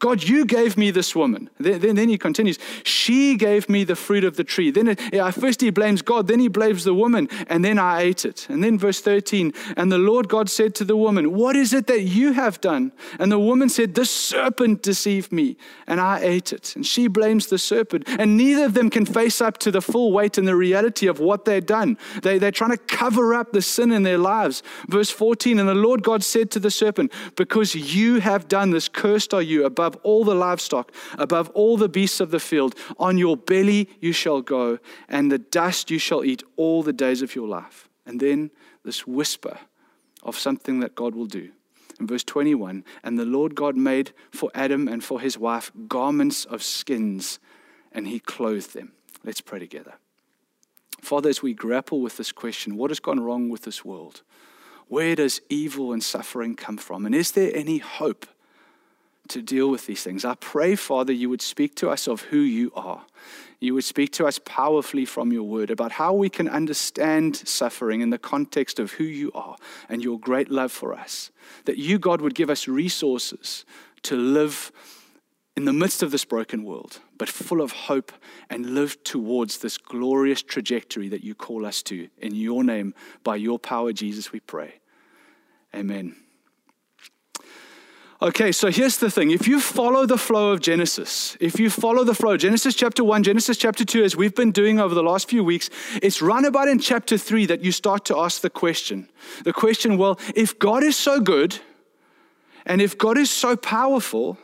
God, 0.00 0.22
you 0.22 0.44
gave 0.44 0.76
me 0.76 0.90
this 0.90 1.14
woman. 1.14 1.48
Then, 1.58 1.80
then, 1.80 1.96
then, 1.96 2.08
he 2.08 2.18
continues, 2.18 2.58
She 2.82 3.36
gave 3.36 3.68
me 3.68 3.84
the 3.84 3.94
fruit 3.94 4.24
of 4.24 4.36
the 4.36 4.44
tree. 4.44 4.70
Then 4.70 4.88
it, 4.88 5.00
yeah, 5.12 5.30
first 5.30 5.60
he 5.60 5.70
blames 5.70 6.02
God, 6.02 6.26
then 6.26 6.40
he 6.40 6.48
blames 6.48 6.84
the 6.84 6.94
woman, 6.94 7.28
and 7.48 7.64
then 7.64 7.78
I 7.78 8.02
ate 8.02 8.24
it. 8.24 8.46
And 8.50 8.62
then 8.62 8.78
verse 8.78 9.00
13, 9.00 9.52
and 9.76 9.92
the 9.92 9.98
Lord 9.98 10.28
God 10.28 10.50
said 10.50 10.74
to 10.76 10.84
the 10.84 10.96
woman, 10.96 11.32
What 11.32 11.54
is 11.54 11.72
it 11.72 11.86
that 11.86 12.02
you 12.02 12.32
have 12.32 12.60
done? 12.60 12.92
And 13.18 13.30
the 13.30 13.38
woman 13.38 13.68
said, 13.68 13.94
The 13.94 14.04
serpent 14.04 14.82
deceived 14.82 15.30
me, 15.30 15.56
and 15.86 16.00
I 16.00 16.20
ate 16.20 16.52
it. 16.52 16.74
And 16.74 16.84
she 16.84 17.06
blames 17.06 17.46
the 17.46 17.58
serpent. 17.58 18.04
And 18.06 18.36
neither 18.36 18.64
of 18.64 18.74
them 18.74 18.90
can 18.90 19.06
face 19.06 19.40
up 19.40 19.58
to 19.58 19.70
the 19.70 19.80
full 19.80 20.12
weight 20.12 20.38
and 20.38 20.46
the 20.46 20.56
reality 20.56 21.06
of 21.06 21.20
what 21.20 21.44
they've 21.44 21.64
done. 21.64 21.98
They, 22.22 22.38
they're 22.38 22.50
trying 22.50 22.72
to 22.72 22.78
cover 22.78 23.32
up 23.34 23.52
the 23.52 23.62
sin 23.62 23.92
in 23.92 24.02
their 24.02 24.18
lives. 24.18 24.62
Verse 24.88 25.10
14, 25.10 25.58
and 25.58 25.68
the 25.68 25.74
Lord 25.74 26.02
God 26.02 26.24
said 26.24 26.50
to 26.52 26.58
the 26.58 26.70
serpent, 26.70 27.12
Because 27.36 27.74
you 27.74 28.20
have 28.20 28.48
done 28.48 28.70
this, 28.70 28.88
cursed 28.88 29.32
are 29.32 29.42
you 29.42 29.64
above 29.64 29.83
above 29.84 30.00
all 30.02 30.24
the 30.24 30.34
livestock, 30.34 30.92
above 31.18 31.50
all 31.50 31.76
the 31.76 31.88
beasts 31.88 32.20
of 32.20 32.30
the 32.30 32.40
field. 32.40 32.74
On 32.98 33.18
your 33.18 33.36
belly 33.36 33.88
you 34.00 34.12
shall 34.12 34.40
go, 34.40 34.78
and 35.08 35.30
the 35.30 35.38
dust 35.38 35.90
you 35.90 35.98
shall 35.98 36.24
eat 36.24 36.42
all 36.56 36.82
the 36.82 36.92
days 36.92 37.22
of 37.22 37.34
your 37.34 37.46
life. 37.46 37.88
And 38.06 38.20
then 38.20 38.50
this 38.84 39.06
whisper 39.06 39.58
of 40.22 40.38
something 40.38 40.80
that 40.80 40.94
God 40.94 41.14
will 41.14 41.26
do. 41.26 41.50
In 42.00 42.06
verse 42.06 42.24
21, 42.24 42.84
and 43.04 43.18
the 43.18 43.24
Lord 43.24 43.54
God 43.54 43.76
made 43.76 44.12
for 44.32 44.50
Adam 44.54 44.88
and 44.88 45.04
for 45.04 45.20
his 45.20 45.38
wife 45.38 45.70
garments 45.86 46.44
of 46.44 46.62
skins, 46.62 47.38
and 47.92 48.08
he 48.08 48.18
clothed 48.18 48.74
them. 48.74 48.92
Let's 49.22 49.40
pray 49.40 49.60
together. 49.60 49.94
Father, 51.00 51.28
as 51.28 51.42
we 51.42 51.54
grapple 51.54 52.00
with 52.00 52.16
this 52.16 52.32
question, 52.32 52.76
what 52.76 52.90
has 52.90 52.98
gone 52.98 53.20
wrong 53.20 53.48
with 53.48 53.62
this 53.62 53.84
world? 53.84 54.22
Where 54.88 55.14
does 55.14 55.40
evil 55.48 55.92
and 55.92 56.02
suffering 56.02 56.56
come 56.56 56.78
from? 56.78 57.06
And 57.06 57.14
is 57.14 57.32
there 57.32 57.54
any 57.54 57.78
hope 57.78 58.26
to 59.28 59.42
deal 59.42 59.70
with 59.70 59.86
these 59.86 60.02
things. 60.02 60.24
I 60.24 60.34
pray, 60.34 60.76
Father, 60.76 61.12
you 61.12 61.28
would 61.30 61.42
speak 61.42 61.74
to 61.76 61.88
us 61.88 62.06
of 62.06 62.22
who 62.22 62.38
you 62.38 62.72
are. 62.74 63.04
You 63.60 63.74
would 63.74 63.84
speak 63.84 64.12
to 64.14 64.26
us 64.26 64.38
powerfully 64.38 65.06
from 65.06 65.32
your 65.32 65.44
word 65.44 65.70
about 65.70 65.92
how 65.92 66.12
we 66.12 66.28
can 66.28 66.48
understand 66.48 67.36
suffering 67.36 68.02
in 68.02 68.10
the 68.10 68.18
context 68.18 68.78
of 68.78 68.92
who 68.92 69.04
you 69.04 69.32
are 69.32 69.56
and 69.88 70.04
your 70.04 70.18
great 70.18 70.50
love 70.50 70.70
for 70.70 70.92
us. 70.92 71.30
That 71.64 71.78
you, 71.78 71.98
God, 71.98 72.20
would 72.20 72.34
give 72.34 72.50
us 72.50 72.68
resources 72.68 73.64
to 74.02 74.16
live 74.16 74.70
in 75.56 75.64
the 75.64 75.72
midst 75.72 76.02
of 76.02 76.10
this 76.10 76.24
broken 76.24 76.64
world, 76.64 76.98
but 77.16 77.28
full 77.28 77.62
of 77.62 77.72
hope 77.72 78.12
and 78.50 78.74
live 78.74 79.02
towards 79.04 79.58
this 79.58 79.78
glorious 79.78 80.42
trajectory 80.42 81.08
that 81.08 81.22
you 81.22 81.34
call 81.34 81.64
us 81.64 81.82
to. 81.84 82.08
In 82.18 82.34
your 82.34 82.64
name, 82.64 82.92
by 83.22 83.36
your 83.36 83.58
power, 83.58 83.92
Jesus, 83.92 84.32
we 84.32 84.40
pray. 84.40 84.74
Amen. 85.74 86.16
Okay, 88.24 88.52
so 88.52 88.70
here's 88.70 88.96
the 88.96 89.10
thing. 89.10 89.32
If 89.32 89.46
you 89.46 89.60
follow 89.60 90.06
the 90.06 90.16
flow 90.16 90.52
of 90.52 90.60
Genesis, 90.62 91.36
if 91.40 91.60
you 91.60 91.68
follow 91.68 92.04
the 92.04 92.14
flow, 92.14 92.38
Genesis 92.38 92.74
chapter 92.74 93.04
1, 93.04 93.22
Genesis 93.22 93.58
chapter 93.58 93.84
2, 93.84 94.02
as 94.02 94.16
we've 94.16 94.34
been 94.34 94.50
doing 94.50 94.80
over 94.80 94.94
the 94.94 95.02
last 95.02 95.28
few 95.28 95.44
weeks, 95.44 95.68
it's 96.00 96.22
run 96.22 96.46
about 96.46 96.66
in 96.66 96.78
chapter 96.78 97.18
3 97.18 97.44
that 97.44 97.62
you 97.62 97.70
start 97.70 98.06
to 98.06 98.16
ask 98.18 98.40
the 98.40 98.48
question. 98.48 99.10
The 99.44 99.52
question, 99.52 99.98
well, 99.98 100.18
if 100.34 100.58
God 100.58 100.82
is 100.82 100.96
so 100.96 101.20
good, 101.20 101.58
and 102.64 102.80
if 102.80 102.96
God 102.96 103.18
is 103.18 103.30
so 103.30 103.56
powerful, 103.56 104.38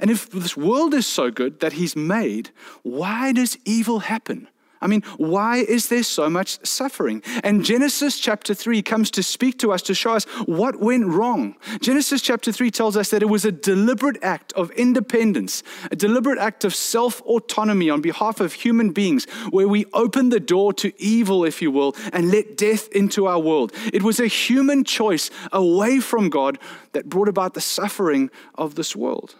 and 0.00 0.10
if 0.10 0.28
this 0.28 0.56
world 0.56 0.92
is 0.92 1.06
so 1.06 1.30
good 1.30 1.60
that 1.60 1.74
He's 1.74 1.94
made, 1.94 2.50
why 2.82 3.30
does 3.30 3.56
evil 3.64 4.00
happen? 4.00 4.48
I 4.80 4.86
mean, 4.86 5.02
why 5.18 5.58
is 5.58 5.88
there 5.88 6.02
so 6.02 6.30
much 6.30 6.64
suffering? 6.66 7.22
And 7.44 7.64
Genesis 7.64 8.18
chapter 8.18 8.54
3 8.54 8.80
comes 8.82 9.10
to 9.12 9.22
speak 9.22 9.58
to 9.58 9.72
us 9.72 9.82
to 9.82 9.94
show 9.94 10.12
us 10.12 10.24
what 10.46 10.80
went 10.80 11.06
wrong. 11.06 11.56
Genesis 11.80 12.22
chapter 12.22 12.50
3 12.50 12.70
tells 12.70 12.96
us 12.96 13.10
that 13.10 13.22
it 13.22 13.28
was 13.28 13.44
a 13.44 13.52
deliberate 13.52 14.16
act 14.22 14.52
of 14.54 14.70
independence, 14.72 15.62
a 15.90 15.96
deliberate 15.96 16.38
act 16.38 16.64
of 16.64 16.74
self 16.74 17.20
autonomy 17.22 17.90
on 17.90 18.00
behalf 18.00 18.40
of 18.40 18.54
human 18.54 18.90
beings, 18.90 19.26
where 19.50 19.68
we 19.68 19.84
opened 19.92 20.32
the 20.32 20.40
door 20.40 20.72
to 20.74 20.92
evil, 21.00 21.44
if 21.44 21.60
you 21.60 21.70
will, 21.70 21.94
and 22.12 22.30
let 22.30 22.56
death 22.56 22.88
into 22.92 23.26
our 23.26 23.38
world. 23.38 23.72
It 23.92 24.02
was 24.02 24.18
a 24.18 24.26
human 24.26 24.84
choice 24.84 25.30
away 25.52 26.00
from 26.00 26.30
God 26.30 26.58
that 26.92 27.08
brought 27.08 27.28
about 27.28 27.54
the 27.54 27.60
suffering 27.60 28.30
of 28.54 28.76
this 28.76 28.96
world. 28.96 29.34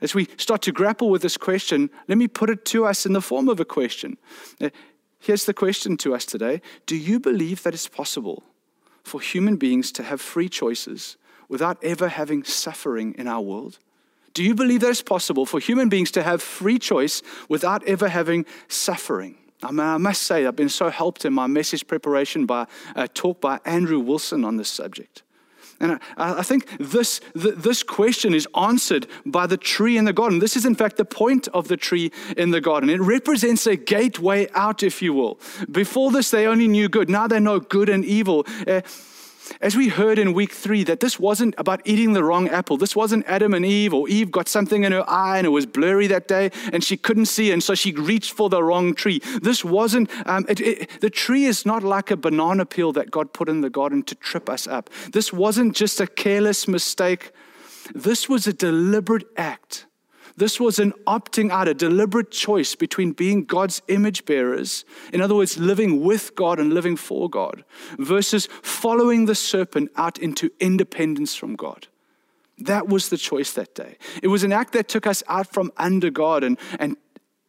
As 0.00 0.14
we 0.14 0.28
start 0.36 0.62
to 0.62 0.72
grapple 0.72 1.10
with 1.10 1.22
this 1.22 1.36
question, 1.36 1.90
let 2.06 2.18
me 2.18 2.28
put 2.28 2.50
it 2.50 2.64
to 2.66 2.84
us 2.84 3.04
in 3.04 3.12
the 3.12 3.20
form 3.20 3.48
of 3.48 3.58
a 3.58 3.64
question. 3.64 4.16
Uh, 4.60 4.70
here's 5.18 5.44
the 5.44 5.54
question 5.54 5.96
to 5.98 6.14
us 6.14 6.24
today 6.24 6.60
Do 6.86 6.96
you 6.96 7.18
believe 7.18 7.62
that 7.64 7.74
it's 7.74 7.88
possible 7.88 8.44
for 9.02 9.20
human 9.20 9.56
beings 9.56 9.90
to 9.92 10.02
have 10.02 10.20
free 10.20 10.48
choices 10.48 11.16
without 11.48 11.82
ever 11.82 12.08
having 12.08 12.44
suffering 12.44 13.14
in 13.18 13.26
our 13.26 13.40
world? 13.40 13.78
Do 14.34 14.44
you 14.44 14.54
believe 14.54 14.82
that 14.82 14.90
it's 14.90 15.02
possible 15.02 15.46
for 15.46 15.58
human 15.58 15.88
beings 15.88 16.12
to 16.12 16.22
have 16.22 16.42
free 16.42 16.78
choice 16.78 17.22
without 17.48 17.82
ever 17.88 18.08
having 18.08 18.46
suffering? 18.68 19.36
I, 19.62 19.72
mean, 19.72 19.80
I 19.80 19.96
must 19.96 20.22
say, 20.22 20.46
I've 20.46 20.54
been 20.54 20.68
so 20.68 20.90
helped 20.90 21.24
in 21.24 21.32
my 21.32 21.48
message 21.48 21.86
preparation 21.86 22.46
by 22.46 22.66
a 22.94 23.08
talk 23.08 23.40
by 23.40 23.58
Andrew 23.64 23.98
Wilson 23.98 24.44
on 24.44 24.56
this 24.56 24.68
subject. 24.68 25.22
And 25.80 25.92
I, 26.16 26.40
I 26.40 26.42
think 26.42 26.68
this, 26.78 27.20
this 27.34 27.82
question 27.82 28.34
is 28.34 28.48
answered 28.56 29.06
by 29.24 29.46
the 29.46 29.56
tree 29.56 29.96
in 29.96 30.04
the 30.04 30.12
garden. 30.12 30.38
This 30.38 30.56
is, 30.56 30.64
in 30.64 30.74
fact, 30.74 30.96
the 30.96 31.04
point 31.04 31.48
of 31.48 31.68
the 31.68 31.76
tree 31.76 32.10
in 32.36 32.50
the 32.50 32.60
garden. 32.60 32.90
It 32.90 33.00
represents 33.00 33.66
a 33.66 33.76
gateway 33.76 34.48
out, 34.54 34.82
if 34.82 35.00
you 35.02 35.12
will. 35.12 35.38
Before 35.70 36.10
this, 36.10 36.30
they 36.30 36.46
only 36.46 36.68
knew 36.68 36.88
good. 36.88 37.08
Now 37.08 37.26
they 37.26 37.40
know 37.40 37.60
good 37.60 37.88
and 37.88 38.04
evil. 38.04 38.46
Uh, 38.66 38.80
As 39.60 39.76
we 39.76 39.88
heard 39.88 40.18
in 40.18 40.32
week 40.32 40.52
three, 40.52 40.84
that 40.84 41.00
this 41.00 41.18
wasn't 41.18 41.54
about 41.58 41.80
eating 41.84 42.12
the 42.12 42.24
wrong 42.24 42.48
apple. 42.48 42.76
This 42.76 42.94
wasn't 42.94 43.26
Adam 43.26 43.54
and 43.54 43.64
Eve, 43.64 43.94
or 43.94 44.08
Eve 44.08 44.30
got 44.30 44.48
something 44.48 44.84
in 44.84 44.92
her 44.92 45.08
eye 45.08 45.38
and 45.38 45.46
it 45.46 45.50
was 45.50 45.66
blurry 45.66 46.06
that 46.06 46.28
day 46.28 46.50
and 46.72 46.84
she 46.84 46.96
couldn't 46.96 47.26
see, 47.26 47.50
and 47.50 47.62
so 47.62 47.74
she 47.74 47.92
reached 47.92 48.32
for 48.32 48.48
the 48.48 48.62
wrong 48.62 48.94
tree. 48.94 49.20
This 49.42 49.64
wasn't, 49.64 50.10
um, 50.26 50.44
it, 50.48 50.60
it, 50.60 51.00
the 51.00 51.10
tree 51.10 51.44
is 51.44 51.66
not 51.66 51.82
like 51.82 52.10
a 52.10 52.16
banana 52.16 52.66
peel 52.66 52.92
that 52.92 53.10
God 53.10 53.32
put 53.32 53.48
in 53.48 53.60
the 53.60 53.70
garden 53.70 54.02
to 54.04 54.14
trip 54.14 54.48
us 54.48 54.66
up. 54.66 54.90
This 55.12 55.32
wasn't 55.32 55.74
just 55.74 56.00
a 56.00 56.06
careless 56.06 56.68
mistake. 56.68 57.32
This 57.94 58.28
was 58.28 58.46
a 58.46 58.52
deliberate 58.52 59.26
act 59.36 59.86
this 60.38 60.60
was 60.60 60.78
an 60.78 60.92
opting 61.06 61.50
out, 61.50 61.66
a 61.66 61.74
deliberate 61.74 62.30
choice 62.30 62.74
between 62.74 63.12
being 63.12 63.44
God's 63.44 63.82
image 63.88 64.24
bearers, 64.24 64.84
in 65.12 65.20
other 65.20 65.34
words, 65.34 65.58
living 65.58 66.04
with 66.04 66.34
God 66.36 66.60
and 66.60 66.72
living 66.72 66.96
for 66.96 67.28
God, 67.28 67.64
versus 67.98 68.48
following 68.62 69.26
the 69.26 69.34
serpent 69.34 69.90
out 69.96 70.18
into 70.18 70.50
independence 70.60 71.34
from 71.34 71.56
God. 71.56 71.88
That 72.58 72.88
was 72.88 73.08
the 73.08 73.16
choice 73.16 73.52
that 73.52 73.74
day. 73.74 73.98
It 74.22 74.28
was 74.28 74.44
an 74.44 74.52
act 74.52 74.72
that 74.74 74.88
took 74.88 75.06
us 75.06 75.22
out 75.28 75.52
from 75.52 75.72
under 75.76 76.10
God 76.10 76.44
and, 76.44 76.58
and, 76.78 76.96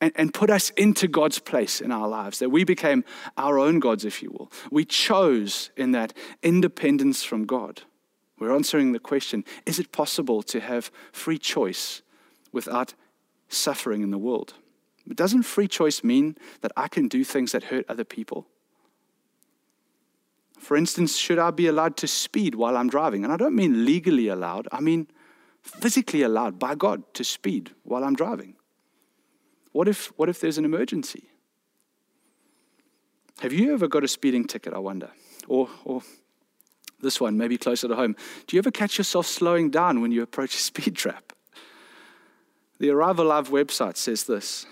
and, 0.02 0.12
and 0.16 0.34
put 0.34 0.50
us 0.50 0.72
into 0.72 1.08
God's 1.08 1.40
place 1.40 1.82
in 1.82 1.92
our 1.92 2.08
lives, 2.08 2.40
that 2.40 2.50
we 2.50 2.64
became 2.64 3.04
our 3.38 3.60
own 3.60 3.80
gods, 3.80 4.04
if 4.04 4.24
you 4.24 4.32
will. 4.32 4.52
We 4.72 4.86
chose 4.86 5.70
in 5.78 5.92
that 5.92 6.14
independence 6.42 7.24
from 7.24 7.46
God. 7.46 7.84
We're 8.40 8.56
answering 8.56 8.94
the 8.94 9.00
question 9.00 9.44
is 9.66 9.78
it 9.78 9.92
possible 9.92 10.42
to 10.44 10.60
have 10.60 10.92
free 11.12 11.38
choice 11.38 12.02
without 12.52 12.94
suffering 13.48 14.02
in 14.02 14.12
the 14.12 14.18
world. 14.18 14.54
But 15.08 15.18
doesn't 15.18 15.44
free 15.44 15.68
choice 15.68 16.04
mean 16.04 16.38
that 16.62 16.72
I 16.78 16.88
can 16.88 17.08
do 17.08 17.24
things 17.24 17.52
that 17.52 17.66
hurt 17.66 17.86
other 17.90 18.04
people? 18.04 18.48
For 20.60 20.76
instance, 20.76 21.18
should 21.18 21.40
I 21.40 21.52
be 21.52 21.68
allowed 21.68 21.98
to 21.98 22.08
speed 22.08 22.54
while 22.56 22.78
I'm 22.78 22.90
driving? 22.90 23.24
And 23.24 23.34
I 23.34 23.38
don't 23.38 23.56
mean 23.56 23.86
legally 23.86 24.28
allowed, 24.28 24.68
I 24.72 24.82
mean 24.82 25.08
physically 25.64 26.22
allowed 26.22 26.60
by 26.60 26.76
God 26.76 27.04
to 27.16 27.24
speed 27.24 27.72
while 27.84 28.04
I'm 28.04 28.16
driving. 28.16 28.56
What 29.72 29.88
if, 29.88 30.08
what 30.18 30.30
if 30.30 30.40
there's 30.40 30.58
an 30.58 30.66
emergency? 30.66 31.30
Have 33.40 33.54
you 33.54 33.74
ever 33.74 33.88
got 33.88 34.04
a 34.04 34.08
speeding 34.08 34.46
ticket, 34.46 34.74
I 34.74 34.80
wonder? 34.80 35.12
Or, 35.48 35.70
or 35.86 36.02
this 37.02 37.22
one, 37.22 37.38
maybe 37.38 37.58
closer 37.58 37.88
to 37.88 37.96
home. 37.96 38.16
Do 38.48 38.56
you 38.56 38.60
ever 38.60 38.72
catch 38.72 38.98
yourself 38.98 39.26
slowing 39.26 39.70
down 39.70 40.02
when 40.02 40.12
you 40.12 40.22
approach 40.22 40.56
a 40.56 40.60
speed 40.60 40.96
trap? 40.96 41.34
The 42.80 42.92
Arrive 42.92 43.20
Alive 43.20 43.50
website 43.50 43.98
says 43.98 44.24
this 44.24 44.66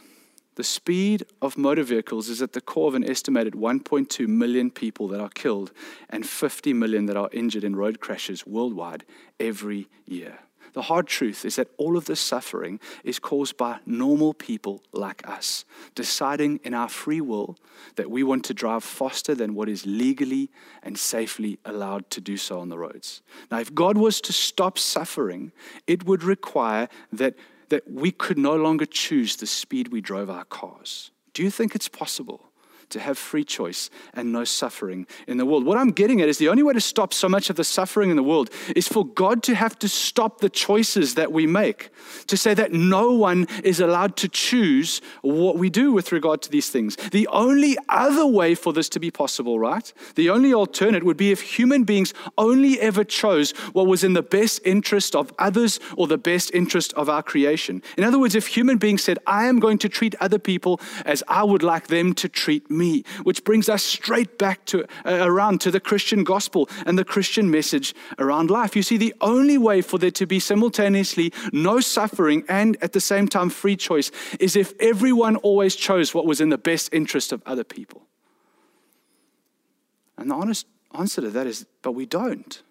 The 0.56 0.64
speed 0.64 1.26
of 1.42 1.58
motor 1.58 1.84
vehicles 1.84 2.30
is 2.30 2.42
at 2.42 2.54
the 2.54 2.62
core 2.62 2.88
of 2.88 2.96
an 2.96 3.08
estimated 3.08 3.54
1.2 3.54 4.28
million 4.28 4.72
people 4.72 5.10
that 5.10 5.20
are 5.20 5.30
killed 5.30 5.74
and 6.10 6.26
50 6.26 6.72
million 6.72 7.08
that 7.08 7.18
are 7.18 7.30
injured 7.34 7.66
in 7.66 7.76
road 7.76 8.00
crashes 8.00 8.48
worldwide 8.48 9.04
every 9.42 9.90
year. 10.06 10.40
The 10.72 10.84
hard 10.84 11.08
truth 11.08 11.44
is 11.44 11.58
that 11.58 11.70
all 11.78 11.98
of 11.98 12.06
this 12.06 12.20
suffering 12.22 12.80
is 13.04 13.20
caused 13.20 13.58
by 13.58 13.80
normal 13.86 14.34
people 14.34 14.84
like 14.94 15.28
us, 15.28 15.66
deciding 15.96 16.60
in 16.64 16.74
our 16.74 16.88
free 16.88 17.20
will 17.20 17.58
that 17.96 18.12
we 18.12 18.24
want 18.24 18.46
to 18.46 18.54
drive 18.54 18.84
faster 18.84 19.34
than 19.34 19.56
what 19.56 19.68
is 19.68 19.86
legally 19.86 20.50
and 20.84 20.98
safely 20.98 21.58
allowed 21.66 22.10
to 22.12 22.22
do 22.22 22.38
so 22.38 22.60
on 22.60 22.70
the 22.70 22.78
roads. 22.78 23.22
Now, 23.50 23.60
if 23.60 23.74
God 23.74 23.98
was 23.98 24.22
to 24.22 24.34
stop 24.34 24.78
suffering, 24.78 25.52
it 25.88 26.06
would 26.06 26.24
require 26.24 26.90
that 27.12 27.36
that 27.70 27.90
we 27.90 28.12
could 28.12 28.38
no 28.38 28.56
longer 28.56 28.86
choose 28.86 29.36
the 29.36 29.48
speed 29.48 29.90
we 29.90 30.02
drove 30.02 30.30
our 30.30 30.46
cars. 30.46 31.12
Do 31.34 31.44
you 31.44 31.52
think 31.52 31.76
it's 31.76 31.90
possible 31.90 32.47
to 32.90 33.00
have 33.00 33.18
free 33.18 33.44
choice 33.44 33.90
and 34.14 34.32
no 34.32 34.44
suffering 34.44 35.06
in 35.28 35.38
the 35.38 35.46
world. 35.46 35.66
What 35.66 35.78
I'm 35.78 35.92
getting 35.92 36.22
at 36.22 36.30
is 36.30 36.38
the 36.38 36.50
only 36.50 36.64
way 36.64 36.74
to 36.74 36.82
stop 36.82 37.14
so 37.14 37.28
much 37.28 37.50
of 37.50 37.56
the 37.56 37.64
suffering 37.64 38.10
in 38.10 38.16
the 38.16 38.24
world 38.24 38.50
is 38.76 38.88
for 38.88 39.06
God 39.06 39.44
to 39.44 39.56
have 39.56 39.78
to 39.80 39.90
stop 39.90 40.40
the 40.40 40.50
choices 40.50 41.16
that 41.16 41.32
we 41.32 41.46
make, 41.48 41.90
to 42.28 42.38
say 42.38 42.54
that 42.54 42.72
no 42.72 43.12
one 43.12 43.48
is 43.64 43.80
allowed 43.80 44.16
to 44.18 44.30
choose 44.30 45.02
what 45.22 45.58
we 45.58 45.70
do 45.70 45.92
with 45.92 46.12
regard 46.12 46.42
to 46.44 46.52
these 46.52 46.70
things. 46.70 46.96
The 46.96 47.28
only 47.28 47.78
other 47.90 48.26
way 48.26 48.56
for 48.56 48.72
this 48.72 48.90
to 48.90 49.00
be 49.00 49.12
possible, 49.12 49.60
right? 49.60 49.92
The 50.16 50.30
only 50.30 50.54
alternate 50.54 51.04
would 51.04 51.18
be 51.18 51.32
if 51.32 51.42
human 51.42 51.84
beings 51.84 52.14
only 52.38 52.80
ever 52.80 53.04
chose 53.04 53.52
what 53.74 53.88
was 53.88 54.04
in 54.04 54.14
the 54.14 54.24
best 54.24 54.62
interest 54.64 55.16
of 55.16 55.34
others 55.40 55.80
or 55.98 56.08
the 56.08 56.18
best 56.18 56.52
interest 56.54 56.94
of 56.94 57.10
our 57.10 57.24
creation. 57.24 57.82
In 57.98 58.04
other 58.04 58.20
words, 58.20 58.36
if 58.36 58.48
human 58.48 58.78
beings 58.78 59.04
said, 59.04 59.20
I 59.28 59.46
am 59.46 59.60
going 59.60 59.78
to 59.80 59.90
treat 59.90 60.16
other 60.22 60.40
people 60.40 60.80
as 61.06 61.24
I 61.28 61.44
would 61.44 61.64
like 61.64 61.88
them 61.88 62.14
to 62.14 62.30
treat 62.30 62.70
me 62.70 62.77
me, 62.78 63.04
which 63.24 63.44
brings 63.44 63.68
us 63.70 63.84
straight 63.84 64.38
back 64.38 64.66
to 64.66 64.84
uh, 65.06 65.26
around 65.28 65.62
to 65.62 65.72
the 65.72 65.80
Christian 65.80 66.24
gospel 66.24 66.70
and 66.86 66.98
the 66.98 67.06
Christian 67.06 67.50
message 67.50 67.96
around 68.20 68.50
life. 68.50 68.76
You 68.76 68.84
see, 68.84 68.98
the 68.98 69.16
only 69.22 69.58
way 69.58 69.82
for 69.82 69.98
there 69.98 70.12
to 70.12 70.28
be 70.28 70.40
simultaneously 70.40 71.34
no 71.52 71.80
suffering 71.80 72.44
and 72.48 72.78
at 72.82 72.94
the 72.94 73.02
same 73.02 73.28
time 73.28 73.50
free 73.50 73.76
choice 73.76 74.12
is 74.40 74.56
if 74.56 74.74
everyone 74.80 75.36
always 75.38 75.76
chose 75.76 76.14
what 76.14 76.26
was 76.26 76.42
in 76.42 76.50
the 76.50 76.58
best 76.58 76.94
interest 76.94 77.32
of 77.32 77.42
other 77.46 77.64
people. 77.64 78.04
And 80.18 80.32
the 80.32 80.36
honest 80.36 80.66
answer 80.98 81.22
to 81.22 81.30
that 81.30 81.48
is, 81.48 81.66
but 81.82 81.92
we 81.92 82.06
don't. 82.06 82.62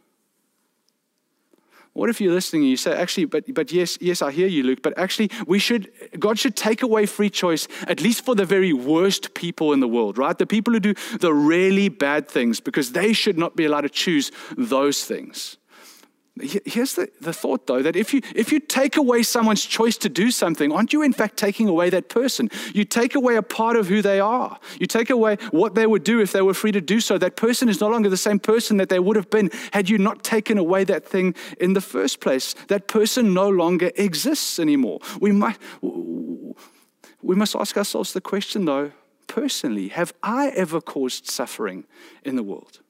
What 1.97 2.11
if 2.11 2.21
you're 2.21 2.35
listening 2.35 2.63
and 2.63 2.71
you 2.71 2.77
say, 2.77 2.93
actually, 2.93 3.25
but, 3.25 3.45
but 3.55 3.73
yes, 3.73 3.97
yes, 4.03 4.21
I 4.21 4.31
hear 4.31 4.47
you, 4.47 4.63
Luke, 4.63 4.83
but 4.83 4.97
actually, 4.99 5.31
we 5.47 5.59
should, 5.59 5.91
God 6.19 6.39
should 6.39 6.55
take 6.55 6.83
away 6.83 7.07
free 7.07 7.31
choice, 7.31 7.69
at 7.89 8.03
least 8.03 8.23
for 8.23 8.35
the 8.35 8.45
very 8.45 8.75
worst 8.75 9.33
people 9.33 9.73
in 9.73 9.81
the 9.81 9.89
world, 9.89 10.19
right? 10.19 10.37
The 10.37 10.45
people 10.45 10.75
who 10.75 10.81
do 10.81 10.95
the 11.21 11.33
really 11.33 11.89
bad 11.89 12.29
things, 12.29 12.61
because 12.61 12.93
they 12.93 13.15
should 13.15 13.39
not 13.39 13.57
be 13.57 13.65
allowed 13.65 13.81
to 13.83 13.89
choose 13.89 14.31
those 14.59 15.07
things. 15.07 15.57
Here's 16.39 16.97
the, 16.97 17.11
the 17.19 17.33
thought, 17.33 17.67
though, 17.67 17.81
that 17.81 17.97
if 17.97 18.13
you, 18.13 18.21
if 18.35 18.53
you 18.53 18.61
take 18.61 18.99
away 18.99 19.23
someone's 19.23 19.65
choice 19.65 19.97
to 19.99 20.11
do 20.11 20.31
something, 20.31 20.71
aren't 20.71 20.93
you 20.93 21.01
in 21.01 21.15
fact 21.15 21.39
taking 21.39 21.67
away 21.67 21.89
that 21.89 22.11
person? 22.11 22.51
You 22.75 22.85
take 22.85 23.15
away 23.15 23.37
a 23.37 23.43
part 23.43 23.75
of 23.77 23.89
who 23.89 24.03
they 24.03 24.21
are. 24.21 24.59
You 24.79 24.87
take 24.87 25.09
away 25.09 25.39
what 25.51 25.75
they 25.75 25.87
would 25.87 26.05
do 26.05 26.21
if 26.21 26.33
they 26.33 26.43
were 26.43 26.53
free 26.53 26.73
to 26.73 26.81
do 26.83 27.01
so. 27.01 27.17
That 27.17 27.37
person 27.37 27.71
is 27.71 27.81
no 27.81 27.89
longer 27.89 28.11
the 28.11 28.19
same 28.19 28.39
person 28.39 28.77
that 28.77 28.91
they 28.91 28.99
would 28.99 29.17
have 29.17 29.31
been 29.31 29.51
had 29.73 29.89
you 29.89 29.97
not 29.97 30.23
taken 30.23 30.59
away 30.59 30.85
that 30.85 31.07
thing 31.07 31.35
in 31.59 31.73
the 31.73 31.81
first 31.81 32.21
place. 32.21 32.55
That 32.69 32.87
person 32.87 33.33
no 33.33 33.49
longer 33.49 33.91
exists 33.97 34.59
anymore. 34.59 35.01
We, 35.19 35.33
might, 35.33 35.57
we 35.81 37.35
must 37.35 37.57
ask 37.57 37.79
ourselves 37.79 38.13
the 38.13 38.21
question, 38.21 38.67
though, 38.67 38.93
personally, 39.27 39.89
have 39.89 40.13
I 40.23 40.49
ever 40.49 40.83
caused 40.83 41.29
suffering 41.31 41.87
in 42.25 42.37
the 42.37 42.43
world? 42.43 42.81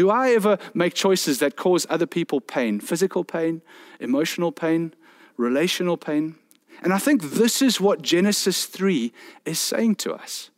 Do 0.00 0.08
I 0.08 0.30
ever 0.30 0.56
make 0.72 0.94
choices 0.94 1.40
that 1.40 1.56
cause 1.56 1.86
other 1.90 2.06
people 2.06 2.40
pain, 2.40 2.80
physical 2.80 3.22
pain, 3.22 3.60
emotional 4.00 4.50
pain, 4.50 4.94
relational 5.36 5.98
pain? 5.98 6.36
And 6.82 6.94
I 6.94 6.98
think 6.98 7.22
this 7.22 7.60
is 7.60 7.82
what 7.82 8.00
Genesis 8.00 8.64
3 8.64 9.12
is 9.44 9.58
saying 9.58 9.96
to 9.96 10.14
us. 10.14 10.48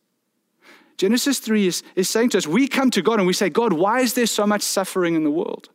Genesis 0.97 1.41
3 1.41 1.67
is, 1.67 1.83
is 1.97 2.09
saying 2.09 2.29
to 2.31 2.39
us, 2.39 2.47
we 2.47 2.69
come 2.69 2.89
to 2.93 3.03
God 3.03 3.19
and 3.19 3.27
we 3.27 3.33
say, 3.33 3.51
God, 3.51 3.73
why 3.73 3.99
is 3.99 4.15
there 4.15 4.27
so 4.27 4.47
much 4.47 4.63
suffering 4.63 5.17
in 5.17 5.25
the 5.25 5.31
world? 5.33 5.71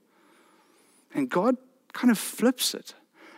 And 1.13 1.29
God 1.29 1.57
kind 1.91 2.09
of 2.09 2.17
flips 2.17 2.73
it. 2.73 2.93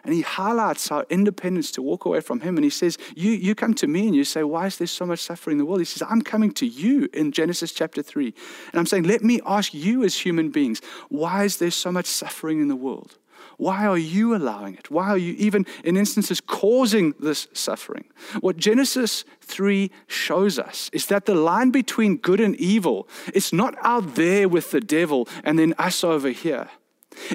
And 0.09 0.15
he 0.15 0.23
highlights 0.23 0.89
our 0.89 1.05
independence 1.11 1.69
to 1.73 1.83
walk 1.83 2.05
away 2.05 2.19
from 2.21 2.39
him. 2.39 2.57
And 2.57 2.63
he 2.63 2.71
says, 2.71 2.97
you, 3.15 3.29
you 3.29 3.53
come 3.53 3.75
to 3.75 3.85
me 3.85 4.07
and 4.07 4.15
you 4.15 4.23
say, 4.23 4.41
Why 4.41 4.65
is 4.65 4.79
there 4.79 4.87
so 4.87 5.05
much 5.05 5.19
suffering 5.19 5.53
in 5.53 5.57
the 5.59 5.65
world? 5.65 5.81
He 5.81 5.85
says, 5.85 6.01
I'm 6.01 6.23
coming 6.23 6.51
to 6.53 6.65
you 6.65 7.07
in 7.13 7.31
Genesis 7.31 7.71
chapter 7.71 8.01
3. 8.01 8.33
And 8.71 8.79
I'm 8.79 8.87
saying, 8.87 9.03
Let 9.03 9.23
me 9.23 9.39
ask 9.45 9.71
you 9.71 10.03
as 10.03 10.15
human 10.17 10.49
beings, 10.49 10.81
why 11.09 11.43
is 11.43 11.57
there 11.57 11.69
so 11.69 11.91
much 11.91 12.07
suffering 12.07 12.59
in 12.59 12.69
the 12.69 12.75
world? 12.75 13.19
Why 13.57 13.85
are 13.85 13.99
you 13.99 14.35
allowing 14.35 14.73
it? 14.73 14.89
Why 14.89 15.09
are 15.09 15.17
you 15.17 15.35
even, 15.37 15.67
in 15.83 15.95
instances, 15.95 16.41
causing 16.41 17.13
this 17.19 17.47
suffering? 17.53 18.05
What 18.39 18.57
Genesis 18.57 19.25
3 19.41 19.91
shows 20.07 20.57
us 20.57 20.89
is 20.91 21.05
that 21.05 21.27
the 21.27 21.35
line 21.35 21.69
between 21.69 22.17
good 22.17 22.39
and 22.39 22.55
evil 22.55 23.07
is 23.31 23.53
not 23.53 23.75
out 23.83 24.15
there 24.15 24.49
with 24.49 24.71
the 24.71 24.81
devil 24.81 25.27
and 25.43 25.59
then 25.59 25.75
us 25.77 26.03
over 26.03 26.29
here. 26.29 26.67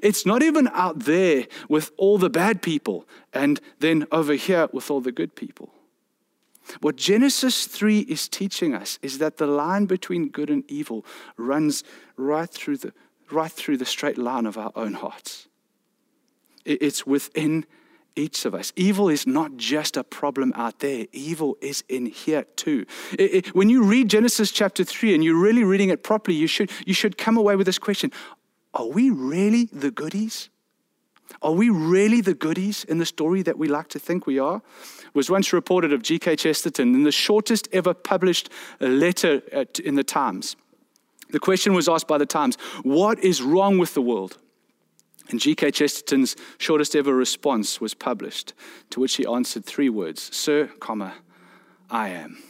It's 0.02 0.26
not 0.26 0.42
even 0.42 0.68
out 0.68 1.00
there 1.00 1.46
with 1.68 1.90
all 1.96 2.18
the 2.18 2.30
bad 2.30 2.62
people 2.62 3.08
and 3.32 3.60
then 3.80 4.06
over 4.12 4.34
here 4.34 4.68
with 4.72 4.90
all 4.90 5.00
the 5.00 5.12
good 5.12 5.34
people. 5.34 5.70
What 6.80 6.96
Genesis 6.96 7.66
3 7.66 8.00
is 8.00 8.28
teaching 8.28 8.74
us 8.74 8.98
is 9.02 9.18
that 9.18 9.36
the 9.36 9.46
line 9.46 9.86
between 9.86 10.28
good 10.28 10.50
and 10.50 10.64
evil 10.70 11.04
runs 11.36 11.84
right 12.16 12.50
through 12.50 12.78
the, 12.78 12.92
right 13.30 13.52
through 13.52 13.76
the 13.76 13.84
straight 13.84 14.18
line 14.18 14.46
of 14.46 14.56
our 14.56 14.72
own 14.74 14.94
hearts. 14.94 15.48
It's 16.64 17.06
within 17.06 17.66
each 18.16 18.44
of 18.44 18.54
us. 18.54 18.72
Evil 18.76 19.08
is 19.08 19.26
not 19.26 19.56
just 19.56 19.96
a 19.96 20.04
problem 20.04 20.52
out 20.56 20.78
there, 20.78 21.06
evil 21.12 21.56
is 21.60 21.84
in 21.88 22.06
here 22.06 22.44
too. 22.56 22.86
It, 23.18 23.34
it, 23.34 23.54
when 23.54 23.68
you 23.68 23.82
read 23.82 24.08
Genesis 24.08 24.50
chapter 24.50 24.84
3 24.84 25.14
and 25.14 25.24
you're 25.24 25.40
really 25.40 25.64
reading 25.64 25.90
it 25.90 26.02
properly, 26.02 26.36
you 26.36 26.46
should, 26.46 26.70
you 26.86 26.94
should 26.94 27.18
come 27.18 27.36
away 27.36 27.56
with 27.56 27.66
this 27.66 27.78
question 27.78 28.12
are 28.74 28.86
we 28.86 29.10
really 29.10 29.66
the 29.72 29.90
goodies? 29.90 30.50
Are 31.40 31.52
we 31.52 31.70
really 31.70 32.20
the 32.20 32.34
goodies 32.34 32.84
in 32.84 32.98
the 32.98 33.06
story 33.06 33.42
that 33.42 33.58
we 33.58 33.68
like 33.68 33.88
to 33.88 33.98
think 33.98 34.26
we 34.26 34.38
are? 34.38 34.56
It 34.56 35.14
was 35.14 35.30
once 35.30 35.52
reported 35.52 35.92
of 35.92 36.02
G.K. 36.02 36.36
Chesterton 36.36 36.94
in 36.94 37.04
the 37.04 37.12
shortest 37.12 37.68
ever 37.72 37.94
published 37.94 38.50
uh, 38.80 38.86
letter 38.86 39.42
in 39.82 39.94
the 39.94 40.04
Times 40.04 40.56
The 41.30 41.40
question 41.40 41.72
was 41.74 41.88
asked 41.88 42.08
by 42.08 42.18
the 42.18 42.26
Times 42.26 42.56
What 42.82 43.18
is 43.20 43.42
wrong 43.42 43.78
with 43.78 43.94
the 43.94 44.02
world? 44.02 44.38
And 45.30 45.40
G.K. 45.40 45.70
Chesterton's 45.70 46.36
shortest 46.58 46.94
ever 46.94 47.14
response 47.14 47.80
was 47.80 47.94
published, 47.94 48.52
to 48.90 49.00
which 49.00 49.16
he 49.16 49.26
answered 49.26 49.64
three 49.64 49.88
words 49.88 50.34
Sir, 50.36 50.66
comma, 50.80 51.14
I 51.90 52.08
am. 52.08 52.42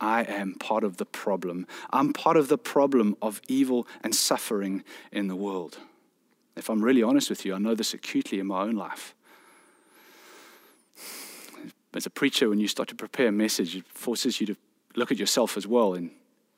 I 0.00 0.22
am 0.22 0.54
part 0.54 0.84
of 0.84 0.96
the 0.96 1.06
problem. 1.06 1.66
I'm 1.90 2.12
part 2.12 2.36
of 2.36 2.48
the 2.48 2.58
problem 2.58 3.16
of 3.22 3.40
evil 3.48 3.86
and 4.02 4.14
suffering 4.14 4.84
in 5.12 5.28
the 5.28 5.36
world. 5.36 5.78
If 6.56 6.70
I'm 6.70 6.82
really 6.82 7.02
honest 7.02 7.30
with 7.30 7.44
you, 7.44 7.54
I 7.54 7.58
know 7.58 7.74
this 7.74 7.94
acutely 7.94 8.38
in 8.38 8.46
my 8.46 8.62
own 8.62 8.74
life. 8.74 9.14
As 11.94 12.06
a 12.06 12.10
preacher, 12.10 12.48
when 12.48 12.60
you 12.60 12.68
start 12.68 12.88
to 12.90 12.94
prepare 12.94 13.28
a 13.28 13.32
message, 13.32 13.76
it 13.76 13.86
forces 13.88 14.40
you 14.40 14.46
to 14.48 14.56
look 14.96 15.10
at 15.10 15.18
yourself 15.18 15.56
as 15.56 15.66
well 15.66 15.94
in 15.94 16.10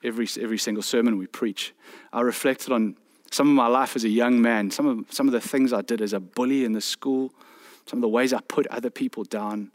every, 0.03 0.29
every 0.41 0.59
single 0.59 0.83
sermon 0.83 1.19
we 1.19 1.27
preach. 1.27 1.75
I 2.13 2.21
reflected 2.21 2.73
on 2.73 2.97
some 3.31 3.49
of 3.49 3.55
my 3.55 3.67
life 3.67 3.95
as 3.95 4.05
a 4.05 4.09
young 4.09 4.41
man, 4.41 4.71
some 4.71 4.87
of, 4.87 5.13
some 5.13 5.27
of 5.27 5.33
the 5.33 5.41
things 5.41 5.73
I 5.73 5.83
did 5.83 6.01
as 6.01 6.13
a 6.13 6.21
bully 6.21 6.65
in 6.65 6.73
the 6.73 6.81
school, 6.81 7.33
some 7.87 7.99
of 7.99 8.03
the 8.03 8.09
ways 8.09 8.33
I 8.33 8.41
put 8.41 8.67
other 8.69 8.91
people 8.91 9.25
down. 9.25 9.71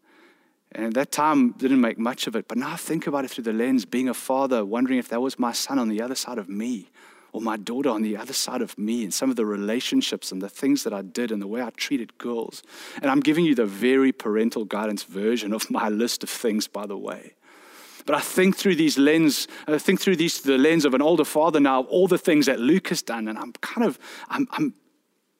And 0.76 0.86
at 0.86 0.94
that 0.96 1.12
time, 1.12 1.52
didn't 1.52 1.82
make 1.82 1.98
much 1.98 2.28
of 2.28 2.36
it. 2.36 2.48
But 2.48 2.58
now 2.58 2.72
I 2.72 2.78
think 2.78 3.08
about 3.08 3.26
it 3.26 3.32
through 3.32 3.44
the 3.44 3.54
lens, 3.54 3.86
being 3.86 4.10
a 4.10 4.14
father, 4.14 4.66
wondering 4.66 5.00
if 5.00 5.10
that 5.10 5.22
was 5.22 5.38
my 5.38 5.52
son 5.52 5.78
on 5.80 5.90
the 5.90 6.02
other 6.02 6.16
side 6.16 6.38
of 6.38 6.50
me 6.50 6.90
or 7.34 7.42
my 7.42 7.58
daughter 7.58 7.90
on 7.90 8.04
the 8.04 8.16
other 8.16 8.34
side 8.34 8.62
of 8.62 8.78
me 8.78 9.04
and 9.04 9.14
some 9.14 9.30
of 9.30 9.36
the 9.36 9.46
relationships 9.46 10.32
and 10.32 10.42
the 10.42 10.50
things 10.50 10.84
that 10.84 10.94
I 10.94 11.02
did 11.02 11.32
and 11.32 11.42
the 11.42 11.48
way 11.48 11.62
I 11.62 11.72
treated 11.72 12.18
girls. 12.18 12.62
And 13.02 13.10
I'm 13.10 13.20
giving 13.20 13.44
you 13.44 13.56
the 13.56 13.66
very 13.66 14.12
parental 14.12 14.66
guidance 14.66 15.04
version 15.04 15.52
of 15.52 15.70
my 15.70 15.90
list 15.90 16.24
of 16.24 16.30
things, 16.30 16.68
by 16.68 16.86
the 16.86 16.98
way. 16.98 17.34
But 18.06 18.16
I 18.16 18.20
think 18.20 18.56
through 18.56 18.76
these 18.76 18.98
lens, 18.98 19.48
I 19.68 19.78
think 19.78 20.00
through 20.00 20.18
these 20.18 20.42
the 20.42 20.58
lens 20.58 20.86
of 20.86 20.94
an 20.94 21.02
older 21.02 21.26
father 21.26 21.60
now, 21.60 21.84
all 21.84 22.08
the 22.08 22.18
things 22.18 22.46
that 22.46 22.60
Luke 22.60 22.90
has 22.90 23.02
done, 23.02 23.28
and 23.28 23.38
I'm 23.38 23.54
kind 23.54 23.88
of, 23.88 23.98
I'm, 24.30 24.48
I'm 24.52 24.74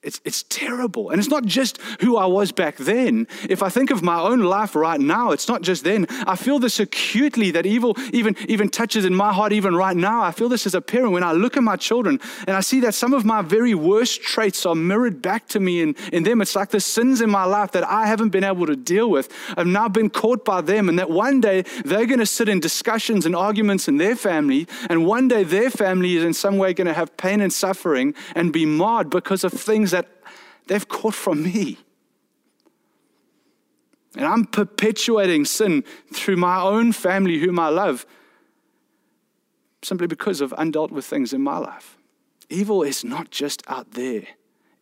it's, 0.04 0.20
it's 0.26 0.44
terrible. 0.44 1.10
And 1.10 1.20
it's 1.20 1.30
not 1.30 1.46
just 1.46 1.80
who 2.02 2.18
I 2.18 2.26
was 2.26 2.52
back 2.52 2.76
then. 2.78 3.28
If 3.50 3.64
I 3.64 3.70
think 3.70 3.90
of 3.90 4.04
my 4.04 4.20
own 4.20 4.42
life 4.42 4.76
right 4.76 5.00
now, 5.00 5.32
it's 5.32 5.48
not 5.48 5.62
just 5.62 5.84
then. 5.84 6.06
I 6.28 6.36
feel 6.36 6.60
this 6.60 6.80
acutely 6.80 7.52
that 7.52 7.66
evil 7.66 7.96
even, 8.12 8.36
even 8.48 8.70
touches 8.70 9.06
in 9.06 9.16
my 9.16 9.32
heart 9.32 9.54
even 9.54 9.76
right 9.76 9.96
now. 9.96 10.22
I 10.22 10.32
feel 10.32 10.50
this 10.50 10.66
as 10.66 10.76
a 10.76 10.82
parent 10.82 11.14
when 11.14 11.24
I 11.24 11.32
look 11.32 11.56
at 11.56 11.64
my 11.64 11.78
children 11.78 12.20
and 12.48 12.58
I 12.58 12.60
see 12.60 12.82
that 12.82 12.94
some 12.94 13.14
of 13.14 13.24
my 13.24 13.42
very 13.42 13.74
worst 13.74 14.22
traits 14.22 14.66
are 14.66 14.76
mirrored 14.76 15.22
back 15.22 15.48
to 15.50 15.60
me 15.60 15.82
in, 15.82 15.96
in 16.12 16.24
them. 16.24 16.42
It's 16.42 16.56
like 16.56 16.70
the 16.70 16.82
sins 16.82 17.22
in 17.22 17.30
my 17.30 17.46
life 17.46 17.72
that 17.72 17.88
I 17.88 18.08
haven't 18.08 18.30
been 18.30 18.44
able 18.44 18.66
to 18.66 18.76
deal 18.76 19.10
with 19.10 19.32
have 19.56 19.68
now 19.68 19.88
been 19.88 20.10
caught 20.10 20.44
by 20.44 20.62
them. 20.62 20.90
And 20.90 21.00
that 21.00 21.10
one 21.10 21.40
day 21.40 21.62
they're 21.86 22.06
going 22.06 22.20
to 22.20 22.26
sit 22.26 22.50
in 22.50 22.60
discussions 22.60 23.26
and 23.26 23.36
arguments 23.36 23.88
in 23.88 23.98
their 23.98 24.16
family. 24.16 24.68
And 24.90 25.06
one 25.06 25.30
day 25.30 25.44
their 25.44 25.70
family 25.70 26.18
is 26.18 26.24
in 26.24 26.34
some 26.34 26.58
way 26.58 26.74
going 26.74 26.88
to 26.88 26.94
have 26.94 27.16
pain 27.16 27.40
and 27.40 27.54
suffering 27.54 28.14
and 28.36 28.52
be 28.52 28.66
marred 28.66 29.10
because 29.10 29.46
of 29.46 29.54
things 29.54 29.93
they've 30.68 30.88
caught 30.88 31.14
from 31.14 31.44
me. 31.44 31.78
And 34.16 34.26
I'm 34.26 34.46
perpetuating 34.46 35.46
sin 35.46 35.84
through 36.14 36.38
my 36.38 36.62
own 36.62 36.92
family, 36.92 37.40
whom 37.40 37.60
I 37.60 37.70
love, 37.70 38.06
simply 39.82 40.08
because 40.08 40.40
of 40.40 40.52
undealt 40.52 40.92
with 40.92 41.06
things 41.06 41.34
in 41.34 41.42
my 41.42 41.58
life. 41.58 41.98
Evil 42.50 42.84
is 42.84 43.04
not 43.04 43.32
just 43.32 43.64
out 43.68 43.92
there, 43.92 44.24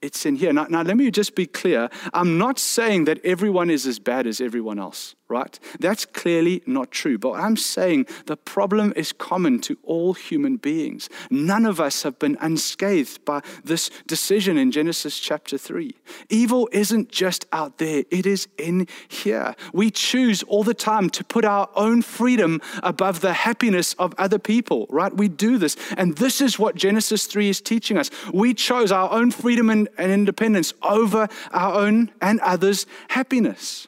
it's 0.02 0.26
in 0.26 0.36
here. 0.36 0.52
Now, 0.52 0.66
now, 0.70 0.82
let 0.82 0.98
me 0.98 1.12
just 1.12 1.36
be 1.36 1.46
clear. 1.46 1.90
I'm 2.14 2.38
not 2.38 2.60
saying 2.60 3.06
that 3.06 3.24
everyone 3.24 3.70
is 3.70 3.86
as 3.86 4.00
bad 4.00 4.28
as 4.28 4.42
everyone 4.42 4.80
else 4.80 5.16
right? 5.32 5.58
That's 5.80 6.06
clearly 6.06 6.62
not 6.68 6.92
true. 6.92 7.18
But 7.18 7.32
I'm 7.32 7.58
saying 7.58 8.06
the 8.26 8.38
problem 8.38 8.94
is 8.96 9.14
common 9.14 9.60
to 9.62 9.78
all 9.84 10.14
human 10.14 10.58
beings. 10.58 11.10
None 11.30 11.66
of 11.66 11.80
us 11.80 12.04
have 12.04 12.20
been 12.20 12.38
unscathed 12.42 13.24
by 13.26 13.42
this 13.64 13.90
decision 14.06 14.58
in 14.58 14.72
Genesis 14.72 15.18
chapter 15.20 15.58
3. 15.58 15.96
Evil 16.30 16.68
isn't 16.74 17.10
just 17.10 17.46
out 17.52 17.78
there, 17.78 18.04
it 18.12 18.26
is 18.26 18.48
in 18.58 18.88
here. 19.08 19.56
We 19.74 19.90
choose 19.90 20.44
all 20.44 20.64
the 20.64 20.74
time 20.74 21.10
to 21.12 21.24
put 21.24 21.46
our 21.46 21.70
own 21.76 22.02
freedom 22.02 22.62
above 22.84 23.22
the 23.22 23.34
happiness 23.34 23.94
of 23.94 24.14
other 24.18 24.40
people, 24.40 24.86
right? 24.90 25.16
We 25.16 25.30
do 25.30 25.58
this. 25.58 25.78
And 25.98 26.18
this 26.18 26.42
is 26.42 26.60
what 26.60 26.76
Genesis 26.76 27.26
3 27.26 27.50
is 27.50 27.62
teaching 27.62 27.98
us. 27.98 28.12
We 28.34 28.54
chose 28.54 28.92
our 28.92 29.10
own 29.12 29.32
freedom 29.32 29.70
and, 29.70 29.88
and 29.98 30.12
independence 30.12 30.74
over 30.82 31.30
our 31.52 31.74
own 31.74 32.12
and 32.22 32.40
others' 32.42 32.86
happiness. 33.08 33.88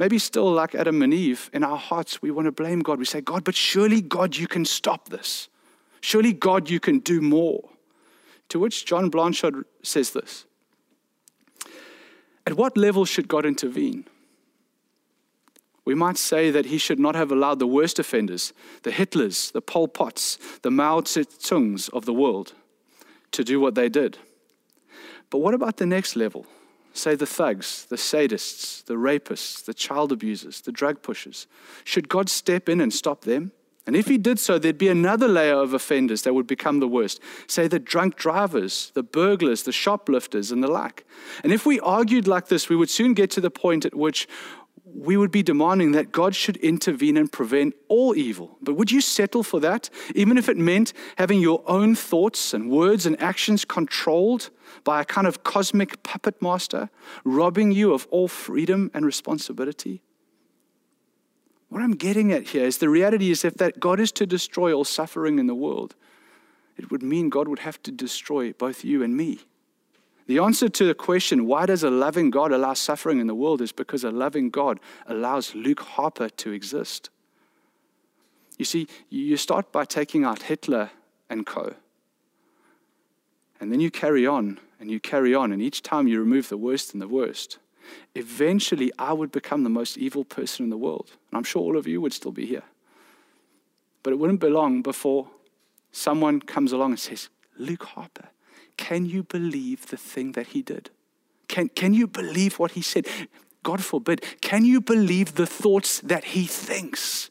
Maybe 0.00 0.18
still 0.18 0.50
like 0.50 0.74
Adam 0.74 1.02
and 1.02 1.12
Eve, 1.12 1.50
in 1.52 1.62
our 1.62 1.76
hearts, 1.76 2.22
we 2.22 2.30
want 2.30 2.46
to 2.46 2.52
blame 2.52 2.80
God. 2.80 2.98
We 2.98 3.04
say, 3.04 3.20
God, 3.20 3.44
but 3.44 3.54
surely, 3.54 4.00
God, 4.00 4.34
you 4.34 4.48
can 4.48 4.64
stop 4.64 5.10
this. 5.10 5.50
Surely, 6.00 6.32
God, 6.32 6.70
you 6.70 6.80
can 6.80 7.00
do 7.00 7.20
more. 7.20 7.68
To 8.48 8.58
which 8.58 8.86
John 8.86 9.10
Blanchard 9.10 9.66
says 9.82 10.12
this 10.12 10.46
At 12.46 12.54
what 12.54 12.78
level 12.78 13.04
should 13.04 13.28
God 13.28 13.44
intervene? 13.44 14.06
We 15.84 15.94
might 15.94 16.16
say 16.16 16.50
that 16.50 16.66
he 16.66 16.78
should 16.78 16.98
not 16.98 17.14
have 17.14 17.30
allowed 17.30 17.58
the 17.58 17.66
worst 17.66 17.98
offenders, 17.98 18.54
the 18.84 18.92
Hitlers, 18.92 19.52
the 19.52 19.60
Pol 19.60 19.86
Pots, 19.86 20.38
the 20.62 20.70
Mao 20.70 21.02
Zedongs 21.02 21.90
of 21.90 22.06
the 22.06 22.14
world, 22.14 22.54
to 23.32 23.44
do 23.44 23.60
what 23.60 23.74
they 23.74 23.90
did. 23.90 24.16
But 25.28 25.40
what 25.40 25.52
about 25.52 25.76
the 25.76 25.84
next 25.84 26.16
level? 26.16 26.46
Say 26.92 27.14
the 27.14 27.26
thugs, 27.26 27.86
the 27.86 27.96
sadists, 27.96 28.84
the 28.84 28.94
rapists, 28.94 29.64
the 29.64 29.74
child 29.74 30.12
abusers, 30.12 30.60
the 30.60 30.72
drug 30.72 31.02
pushers? 31.02 31.46
Should 31.84 32.08
God 32.08 32.28
step 32.28 32.68
in 32.68 32.80
and 32.80 32.92
stop 32.92 33.22
them? 33.22 33.52
And 33.86 33.96
if 33.96 34.06
he 34.06 34.18
did 34.18 34.38
so, 34.38 34.58
there'd 34.58 34.78
be 34.78 34.88
another 34.88 35.26
layer 35.26 35.54
of 35.54 35.74
offenders 35.74 36.22
that 36.22 36.34
would 36.34 36.46
become 36.46 36.80
the 36.80 36.88
worst. 36.88 37.18
Say 37.46 37.66
the 37.66 37.78
drunk 37.78 38.14
drivers, 38.16 38.92
the 38.94 39.02
burglars, 39.02 39.62
the 39.62 39.72
shoplifters, 39.72 40.52
and 40.52 40.62
the 40.62 40.68
like. 40.68 41.04
And 41.42 41.52
if 41.52 41.64
we 41.64 41.80
argued 41.80 42.28
like 42.28 42.48
this, 42.48 42.68
we 42.68 42.76
would 42.76 42.90
soon 42.90 43.14
get 43.14 43.30
to 43.32 43.40
the 43.40 43.50
point 43.50 43.84
at 43.84 43.94
which 43.94 44.28
we 45.00 45.16
would 45.16 45.30
be 45.30 45.42
demanding 45.42 45.92
that 45.92 46.12
God 46.12 46.36
should 46.36 46.58
intervene 46.58 47.16
and 47.16 47.32
prevent 47.32 47.74
all 47.88 48.14
evil. 48.14 48.58
But 48.60 48.74
would 48.74 48.92
you 48.92 49.00
settle 49.00 49.42
for 49.42 49.58
that, 49.60 49.88
even 50.14 50.36
if 50.36 50.48
it 50.48 50.58
meant 50.58 50.92
having 51.16 51.40
your 51.40 51.62
own 51.66 51.94
thoughts 51.94 52.52
and 52.52 52.70
words 52.70 53.06
and 53.06 53.20
actions 53.20 53.64
controlled 53.64 54.50
by 54.84 55.00
a 55.00 55.04
kind 55.06 55.26
of 55.26 55.42
cosmic 55.42 56.02
puppet 56.02 56.42
master, 56.42 56.90
robbing 57.24 57.72
you 57.72 57.94
of 57.94 58.06
all 58.10 58.28
freedom 58.28 58.90
and 58.92 59.06
responsibility? 59.06 60.02
What 61.70 61.80
I'm 61.80 61.94
getting 61.94 62.30
at 62.32 62.48
here 62.48 62.64
is 62.64 62.78
the 62.78 62.90
reality 62.90 63.30
is 63.30 63.44
if 63.44 63.54
that 63.54 63.80
God 63.80 64.00
is 64.00 64.12
to 64.12 64.26
destroy 64.26 64.72
all 64.72 64.84
suffering 64.84 65.38
in 65.38 65.46
the 65.46 65.54
world, 65.54 65.94
it 66.76 66.90
would 66.90 67.02
mean 67.02 67.30
God 67.30 67.48
would 67.48 67.60
have 67.60 67.82
to 67.84 67.90
destroy 67.90 68.52
both 68.52 68.84
you 68.84 69.02
and 69.02 69.16
me. 69.16 69.40
The 70.30 70.38
answer 70.38 70.68
to 70.68 70.84
the 70.84 70.94
question, 70.94 71.48
why 71.48 71.66
does 71.66 71.82
a 71.82 71.90
loving 71.90 72.30
God 72.30 72.52
allow 72.52 72.74
suffering 72.74 73.18
in 73.18 73.26
the 73.26 73.34
world, 73.34 73.60
is 73.60 73.72
because 73.72 74.04
a 74.04 74.12
loving 74.12 74.48
God 74.48 74.78
allows 75.08 75.56
Luke 75.56 75.80
Harper 75.80 76.28
to 76.28 76.52
exist. 76.52 77.10
You 78.56 78.64
see, 78.64 78.86
you 79.08 79.36
start 79.36 79.72
by 79.72 79.84
taking 79.84 80.22
out 80.22 80.42
Hitler 80.42 80.92
and 81.28 81.44
co. 81.44 81.74
And 83.58 83.72
then 83.72 83.80
you 83.80 83.90
carry 83.90 84.24
on 84.24 84.60
and 84.78 84.88
you 84.88 85.00
carry 85.00 85.34
on, 85.34 85.50
and 85.50 85.60
each 85.60 85.82
time 85.82 86.06
you 86.06 86.20
remove 86.20 86.48
the 86.48 86.56
worst 86.56 86.92
and 86.92 87.02
the 87.02 87.08
worst. 87.08 87.58
Eventually, 88.14 88.92
I 89.00 89.12
would 89.12 89.32
become 89.32 89.64
the 89.64 89.68
most 89.68 89.98
evil 89.98 90.24
person 90.24 90.62
in 90.62 90.70
the 90.70 90.78
world. 90.78 91.10
And 91.32 91.38
I'm 91.38 91.42
sure 91.42 91.60
all 91.60 91.76
of 91.76 91.88
you 91.88 92.00
would 92.02 92.12
still 92.12 92.30
be 92.30 92.46
here. 92.46 92.62
But 94.04 94.12
it 94.12 94.20
wouldn't 94.20 94.40
be 94.40 94.48
long 94.48 94.80
before 94.80 95.26
someone 95.90 96.40
comes 96.40 96.70
along 96.70 96.92
and 96.92 97.00
says, 97.00 97.30
Luke 97.58 97.82
Harper, 97.82 98.28
can 98.76 99.06
you 99.06 99.22
believe 99.22 99.86
the 99.86 99.96
thing 99.96 100.32
that 100.32 100.48
he 100.48 100.62
did? 100.62 100.90
Can, 101.48 101.68
can 101.68 101.94
you 101.94 102.06
believe 102.06 102.58
what 102.58 102.72
he 102.72 102.82
said? 102.82 103.06
God 103.62 103.84
forbid, 103.84 104.24
can 104.40 104.64
you 104.64 104.80
believe 104.80 105.34
the 105.34 105.46
thoughts 105.46 106.00
that 106.00 106.24
he 106.24 106.44
thinks? 106.44 107.30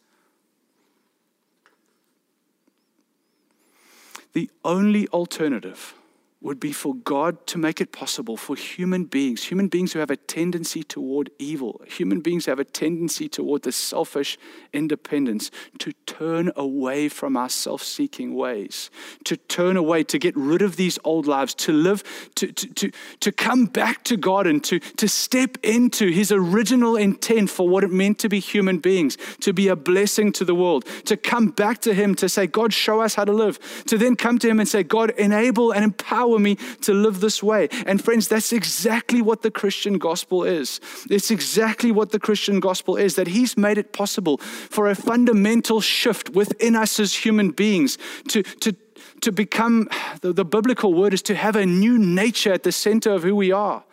The 4.33 4.49
only 4.63 5.07
alternative 5.07 5.95
would 6.41 6.59
be 6.59 6.71
for 6.71 6.95
God 6.95 7.45
to 7.47 7.57
make 7.57 7.81
it 7.81 7.91
possible 7.91 8.37
for 8.37 8.55
human 8.55 9.03
beings, 9.03 9.43
human 9.43 9.67
beings 9.67 9.91
who 9.91 9.99
have 9.99 10.09
a 10.09 10.15
tendency 10.15 10.83
toward 10.83 11.29
evil, 11.37 11.81
human 11.85 12.21
beings 12.21 12.45
who 12.45 12.51
have 12.51 12.59
a 12.59 12.65
tendency 12.65 13.27
toward 13.27 13.63
the 13.63 13.73
selfish 13.73 14.37
independence, 14.71 15.51
to 15.79 15.91
turn 16.05 16.49
away 16.55 17.09
from 17.09 17.35
our 17.35 17.49
self 17.49 17.83
seeking 17.83 18.35
ways, 18.35 18.89
to 19.25 19.35
turn 19.35 19.75
away, 19.75 20.01
to 20.05 20.17
get 20.17 20.33
rid 20.37 20.61
of 20.61 20.77
these 20.77 20.97
old 21.03 21.27
lives, 21.27 21.53
to 21.53 21.73
live, 21.73 22.03
to, 22.35 22.49
to, 22.53 22.67
to, 22.73 22.91
to 23.19 23.31
come 23.33 23.65
back 23.65 24.05
to 24.05 24.15
God 24.15 24.47
and 24.47 24.63
to, 24.63 24.79
to 24.79 25.09
step 25.09 25.57
into 25.61 26.09
His 26.09 26.31
original 26.31 26.95
intent 26.95 27.49
for 27.49 27.67
what 27.67 27.83
it 27.83 27.91
meant 27.91 28.17
to 28.19 28.29
be 28.29 28.39
human 28.39 28.77
beings, 28.77 29.17
to 29.41 29.51
be 29.51 29.67
a 29.67 29.75
blessing 29.75 30.31
to 30.33 30.45
the 30.45 30.55
world, 30.55 30.85
to 31.03 31.17
come 31.17 31.47
back 31.47 31.79
to 31.81 31.93
Him, 31.93 32.15
to 32.15 32.29
say, 32.29 32.47
God, 32.47 32.71
show 32.71 33.01
us 33.01 33.15
how 33.15 33.25
to 33.25 33.33
live, 33.33 33.59
to 33.87 33.97
then 33.97 34.15
come 34.15 34.39
to 34.39 34.47
Him 34.47 34.61
and 34.61 34.69
say, 34.69 34.83
God, 34.83 35.09
enable 35.11 35.73
and 35.73 35.83
empower 35.83 36.28
empower 36.29 36.39
me 36.39 36.55
to 36.81 36.93
live 36.93 37.19
this 37.19 37.43
way. 37.43 37.69
And 37.85 38.03
friends, 38.03 38.27
that's 38.27 38.53
exactly 38.53 39.21
what 39.21 39.41
the 39.41 39.51
Christian 39.51 39.97
gospel 39.97 40.43
is. 40.43 40.79
It's 41.09 41.31
exactly 41.31 41.91
what 41.91 42.11
the 42.11 42.19
Christian 42.19 42.59
gospel 42.59 42.97
is 42.97 43.15
that 43.15 43.27
He's 43.27 43.57
made 43.57 43.77
it 43.77 43.93
possible 43.93 44.37
for 44.37 44.89
a 44.89 44.95
fundamental 44.95 45.81
shift 45.81 46.29
within 46.29 46.75
us 46.75 46.99
as 46.99 47.13
human 47.13 47.51
beings 47.51 47.97
to, 48.29 48.43
to, 48.43 48.75
to 49.21 49.31
become, 49.31 49.87
the, 50.21 50.33
the 50.33 50.45
biblical 50.45 50.93
word 50.93 51.13
is 51.13 51.21
to 51.23 51.35
have 51.35 51.55
a 51.55 51.65
new 51.65 51.97
nature 51.97 52.53
at 52.53 52.63
the 52.63 52.71
center 52.71 53.11
of 53.11 53.23
who 53.23 53.35
we 53.35 53.51
are. 53.51 53.83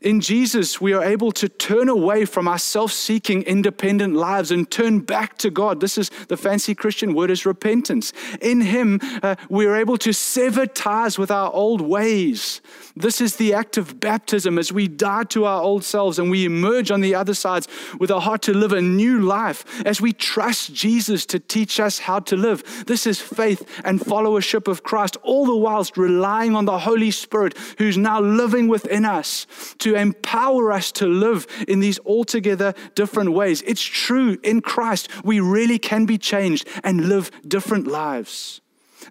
In 0.00 0.22
Jesus, 0.22 0.80
we 0.80 0.94
are 0.94 1.04
able 1.04 1.30
to 1.32 1.46
turn 1.46 1.90
away 1.90 2.24
from 2.24 2.48
our 2.48 2.58
self 2.58 2.90
seeking, 2.90 3.42
independent 3.42 4.14
lives 4.14 4.50
and 4.50 4.70
turn 4.70 5.00
back 5.00 5.36
to 5.38 5.50
God. 5.50 5.80
This 5.80 5.98
is 5.98 6.10
the 6.28 6.38
fancy 6.38 6.74
Christian 6.74 7.12
word 7.12 7.30
is 7.30 7.44
repentance. 7.44 8.14
In 8.40 8.62
Him, 8.62 8.98
uh, 9.22 9.36
we 9.50 9.66
are 9.66 9.76
able 9.76 9.98
to 9.98 10.14
sever 10.14 10.66
ties 10.66 11.18
with 11.18 11.30
our 11.30 11.52
old 11.52 11.82
ways. 11.82 12.62
This 12.96 13.20
is 13.20 13.36
the 13.36 13.52
act 13.52 13.76
of 13.76 14.00
baptism 14.00 14.58
as 14.58 14.72
we 14.72 14.88
die 14.88 15.24
to 15.24 15.44
our 15.44 15.62
old 15.62 15.84
selves 15.84 16.18
and 16.18 16.30
we 16.30 16.46
emerge 16.46 16.90
on 16.90 17.02
the 17.02 17.14
other 17.14 17.34
sides 17.34 17.68
with 17.98 18.10
a 18.10 18.20
heart 18.20 18.42
to 18.42 18.54
live 18.54 18.72
a 18.72 18.80
new 18.80 19.20
life 19.20 19.84
as 19.86 20.00
we 20.00 20.14
trust 20.14 20.74
Jesus 20.74 21.26
to 21.26 21.38
teach 21.38 21.78
us 21.78 21.98
how 21.98 22.20
to 22.20 22.36
live. 22.36 22.86
This 22.86 23.06
is 23.06 23.20
faith 23.20 23.66
and 23.84 24.00
followership 24.00 24.66
of 24.66 24.82
Christ, 24.82 25.18
all 25.22 25.44
the 25.44 25.56
whilst 25.56 25.98
relying 25.98 26.56
on 26.56 26.64
the 26.64 26.78
Holy 26.78 27.10
Spirit 27.10 27.56
who's 27.76 27.98
now 27.98 28.20
living 28.20 28.66
within 28.66 29.04
us 29.04 29.46
to 29.78 29.89
to 29.90 30.00
empower 30.00 30.72
us 30.72 30.92
to 30.92 31.06
live 31.06 31.46
in 31.66 31.80
these 31.80 31.98
altogether 32.06 32.74
different 32.94 33.32
ways. 33.32 33.62
It's 33.62 33.82
true, 33.82 34.38
in 34.42 34.60
Christ, 34.60 35.08
we 35.24 35.40
really 35.40 35.78
can 35.78 36.06
be 36.06 36.18
changed 36.18 36.68
and 36.84 37.08
live 37.08 37.30
different 37.46 37.86
lives. 37.86 38.60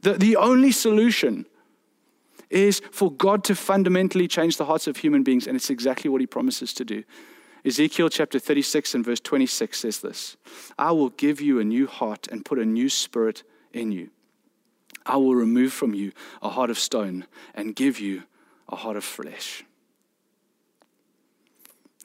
The, 0.01 0.13
the 0.13 0.35
only 0.37 0.71
solution 0.71 1.45
is 2.49 2.81
for 2.91 3.11
God 3.11 3.43
to 3.45 3.55
fundamentally 3.55 4.27
change 4.27 4.57
the 4.57 4.65
hearts 4.65 4.87
of 4.87 4.97
human 4.97 5.23
beings, 5.23 5.47
and 5.47 5.55
it's 5.55 5.69
exactly 5.69 6.09
what 6.09 6.21
He 6.21 6.27
promises 6.27 6.73
to 6.73 6.85
do. 6.85 7.03
Ezekiel 7.65 8.09
chapter 8.09 8.39
36 8.39 8.95
and 8.95 9.05
verse 9.05 9.19
26 9.19 9.79
says 9.79 9.99
this 9.99 10.37
I 10.77 10.91
will 10.91 11.09
give 11.09 11.41
you 11.41 11.59
a 11.59 11.63
new 11.63 11.87
heart 11.87 12.27
and 12.31 12.45
put 12.45 12.57
a 12.57 12.65
new 12.65 12.89
spirit 12.89 13.43
in 13.73 13.91
you. 13.91 14.09
I 15.05 15.17
will 15.17 15.35
remove 15.35 15.73
from 15.73 15.93
you 15.93 16.13
a 16.41 16.49
heart 16.49 16.69
of 16.69 16.79
stone 16.79 17.25
and 17.53 17.75
give 17.75 17.99
you 17.99 18.23
a 18.69 18.75
heart 18.75 18.95
of 18.95 19.03
flesh. 19.03 19.65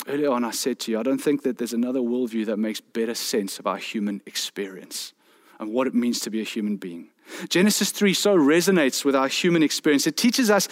Earlier 0.06 0.30
on, 0.30 0.44
I 0.44 0.50
said 0.50 0.78
to 0.80 0.90
you, 0.90 0.98
I 0.98 1.02
don't 1.02 1.18
think 1.18 1.42
that 1.42 1.56
there's 1.58 1.72
another 1.72 2.00
worldview 2.00 2.46
that 2.46 2.58
makes 2.58 2.80
better 2.80 3.14
sense 3.14 3.58
of 3.58 3.66
our 3.66 3.78
human 3.78 4.20
experience 4.26 5.14
and 5.58 5.72
what 5.72 5.86
it 5.86 5.94
means 5.94 6.20
to 6.20 6.30
be 6.30 6.40
a 6.40 6.44
human 6.44 6.76
being. 6.76 7.08
Genesis 7.48 7.90
3 7.90 8.12
so 8.12 8.36
resonates 8.36 9.04
with 9.04 9.16
our 9.16 9.28
human 9.28 9.62
experience. 9.62 10.06
It 10.06 10.16
teaches 10.16 10.50
us 10.50 10.68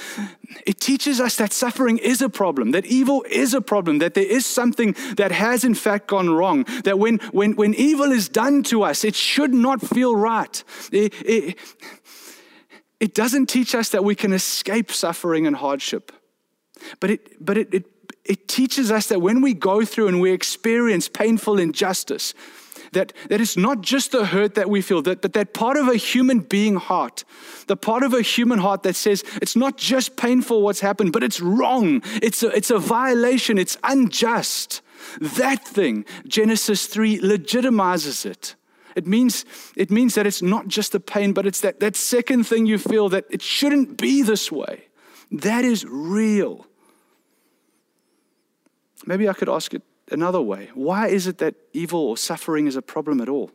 it 0.66 0.80
teaches 0.80 1.18
us 1.18 1.36
that 1.36 1.52
suffering 1.52 1.96
is 1.96 2.20
a 2.20 2.28
problem, 2.28 2.72
that 2.72 2.84
evil 2.84 3.24
is 3.30 3.54
a 3.54 3.62
problem, 3.62 3.98
that 3.98 4.12
there 4.12 4.26
is 4.26 4.44
something 4.44 4.94
that 5.16 5.32
has 5.32 5.64
in 5.64 5.74
fact 5.74 6.08
gone 6.08 6.28
wrong, 6.28 6.64
that 6.84 6.98
when 6.98 7.18
when 7.32 7.56
when 7.56 7.74
evil 7.74 8.12
is 8.12 8.28
done 8.28 8.62
to 8.64 8.82
us, 8.82 9.02
it 9.02 9.14
should 9.14 9.54
not 9.54 9.80
feel 9.80 10.14
right. 10.14 10.62
It, 10.92 11.14
it, 11.24 11.58
it 13.00 13.14
doesn't 13.14 13.46
teach 13.46 13.74
us 13.74 13.88
that 13.88 14.04
we 14.04 14.14
can 14.14 14.32
escape 14.34 14.92
suffering 14.92 15.46
and 15.46 15.56
hardship. 15.56 16.12
But 17.00 17.10
it 17.10 17.44
but 17.44 17.56
it, 17.56 17.72
it 17.72 17.91
it 18.24 18.48
teaches 18.48 18.90
us 18.90 19.08
that 19.08 19.20
when 19.20 19.40
we 19.40 19.54
go 19.54 19.84
through 19.84 20.08
and 20.08 20.20
we 20.20 20.32
experience 20.32 21.08
painful 21.08 21.58
injustice, 21.58 22.34
that, 22.92 23.12
that 23.28 23.40
it's 23.40 23.56
not 23.56 23.80
just 23.80 24.12
the 24.12 24.26
hurt 24.26 24.54
that 24.54 24.68
we 24.68 24.82
feel, 24.82 25.02
that, 25.02 25.22
but 25.22 25.32
that 25.32 25.54
part 25.54 25.76
of 25.76 25.88
a 25.88 25.96
human 25.96 26.40
being 26.40 26.76
heart, 26.76 27.24
the 27.66 27.76
part 27.76 28.02
of 28.02 28.12
a 28.12 28.22
human 28.22 28.58
heart 28.58 28.82
that 28.82 28.94
says 28.94 29.24
it's 29.40 29.56
not 29.56 29.76
just 29.76 30.16
painful 30.16 30.62
what's 30.62 30.80
happened, 30.80 31.12
but 31.12 31.22
it's 31.22 31.40
wrong, 31.40 32.02
it's 32.22 32.42
a, 32.42 32.48
it's 32.48 32.70
a 32.70 32.78
violation, 32.78 33.58
it's 33.58 33.78
unjust. 33.82 34.82
That 35.20 35.66
thing, 35.66 36.04
Genesis 36.26 36.86
3 36.86 37.20
legitimizes 37.20 38.26
it. 38.26 38.54
It 38.94 39.06
means, 39.06 39.46
it 39.74 39.90
means 39.90 40.14
that 40.14 40.26
it's 40.26 40.42
not 40.42 40.68
just 40.68 40.92
the 40.92 41.00
pain, 41.00 41.32
but 41.32 41.46
it's 41.46 41.60
that, 41.60 41.80
that 41.80 41.96
second 41.96 42.44
thing 42.44 42.66
you 42.66 42.76
feel 42.76 43.08
that 43.08 43.24
it 43.30 43.40
shouldn't 43.40 43.96
be 43.96 44.22
this 44.22 44.52
way. 44.52 44.84
That 45.30 45.64
is 45.64 45.86
real. 45.86 46.66
Maybe 49.06 49.28
I 49.28 49.32
could 49.32 49.48
ask 49.48 49.74
it 49.74 49.82
another 50.10 50.40
way. 50.40 50.70
Why 50.74 51.08
is 51.08 51.26
it 51.26 51.38
that 51.38 51.54
evil 51.72 52.00
or 52.00 52.16
suffering 52.16 52.66
is 52.66 52.76
a 52.76 52.82
problem 52.82 53.20
at 53.20 53.28
all? 53.28 53.50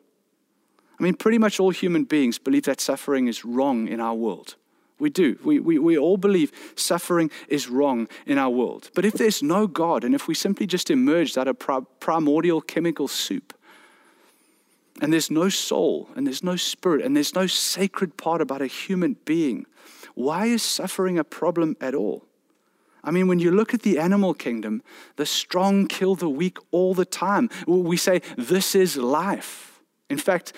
I 0.99 1.03
mean, 1.03 1.13
pretty 1.13 1.38
much 1.38 1.60
all 1.60 1.69
human 1.69 2.05
beings 2.05 2.39
believe 2.39 2.63
that 2.63 2.81
suffering 2.81 3.27
is 3.27 3.45
wrong 3.45 3.88
in 3.88 3.99
our 3.99 4.15
world. 4.15 4.55
We 4.99 5.12
do. 5.12 5.38
We, 5.43 5.60
we, 5.60 5.77
we 5.77 5.97
all 5.97 6.17
believe 6.17 6.51
suffering 6.75 7.29
is 7.47 7.69
wrong 7.69 8.07
in 8.25 8.39
our 8.39 8.49
world. 8.49 8.89
But 8.95 9.05
if 9.05 9.13
there's 9.13 9.43
no 9.43 9.67
God, 9.67 10.03
and 10.03 10.15
if 10.15 10.27
we 10.27 10.33
simply 10.33 10.65
just 10.65 10.89
emerged 10.89 11.38
out 11.38 11.47
of 11.47 11.60
primordial 11.99 12.62
chemical 12.62 13.07
soup, 13.07 13.53
and 14.99 15.13
there's 15.13 15.29
no 15.29 15.49
soul, 15.49 16.10
and 16.15 16.25
there's 16.25 16.43
no 16.43 16.55
spirit, 16.55 17.05
and 17.05 17.15
there's 17.15 17.36
no 17.36 17.45
sacred 17.45 18.17
part 18.17 18.41
about 18.41 18.63
a 18.63 18.67
human 18.67 19.17
being, 19.25 19.67
why 20.15 20.47
is 20.47 20.63
suffering 20.63 21.19
a 21.19 21.23
problem 21.23 21.77
at 21.79 21.93
all? 21.93 22.25
I 23.08 23.12
mean, 23.12 23.30
when 23.30 23.39
you 23.39 23.52
look 23.52 23.74
at 23.74 23.84
the 23.84 24.00
animal 24.00 24.34
kingdom, 24.34 24.84
the 25.15 25.26
strong 25.26 25.88
kill 25.88 26.15
the 26.15 26.28
weak 26.28 26.58
all 26.72 26.93
the 26.93 27.06
time. 27.06 27.50
We 27.65 27.96
say, 27.96 28.22
this 28.38 28.76
is 28.76 28.98
life. 28.98 29.80
In 30.10 30.17
fact, 30.17 30.52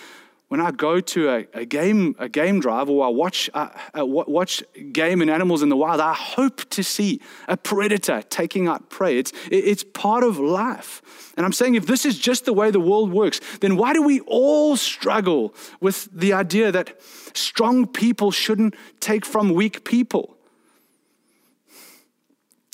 when 0.47 0.59
I 0.59 0.71
go 0.71 0.99
to 0.99 1.29
a, 1.29 1.47
a 1.53 1.65
game, 1.65 2.15
a 2.17 2.27
game 2.27 2.59
drive 2.59 2.89
or 2.89 3.05
I 3.05 3.09
watch, 3.09 3.51
uh, 3.53 3.69
uh, 3.95 4.03
watch 4.03 4.63
game 4.91 5.21
and 5.21 5.29
animals 5.29 5.61
in 5.61 5.69
the 5.69 5.77
wild, 5.77 6.01
I 6.01 6.15
hope 6.15 6.67
to 6.71 6.83
see 6.83 7.21
a 7.47 7.55
predator 7.55 8.23
taking 8.31 8.67
out 8.67 8.89
prey. 8.89 9.19
It's, 9.19 9.31
it's 9.51 9.83
part 9.83 10.23
of 10.23 10.39
life. 10.39 11.03
And 11.37 11.45
I'm 11.45 11.53
saying 11.53 11.75
if 11.75 11.85
this 11.85 12.03
is 12.03 12.17
just 12.17 12.45
the 12.45 12.53
way 12.53 12.71
the 12.71 12.79
world 12.79 13.11
works, 13.11 13.39
then 13.61 13.77
why 13.77 13.93
do 13.93 14.01
we 14.01 14.21
all 14.21 14.75
struggle 14.75 15.53
with 15.81 16.09
the 16.11 16.33
idea 16.33 16.71
that 16.71 16.99
strong 17.35 17.85
people 17.85 18.31
shouldn't 18.31 18.73
take 18.99 19.27
from 19.27 19.53
weak 19.53 19.83
people? 19.83 20.38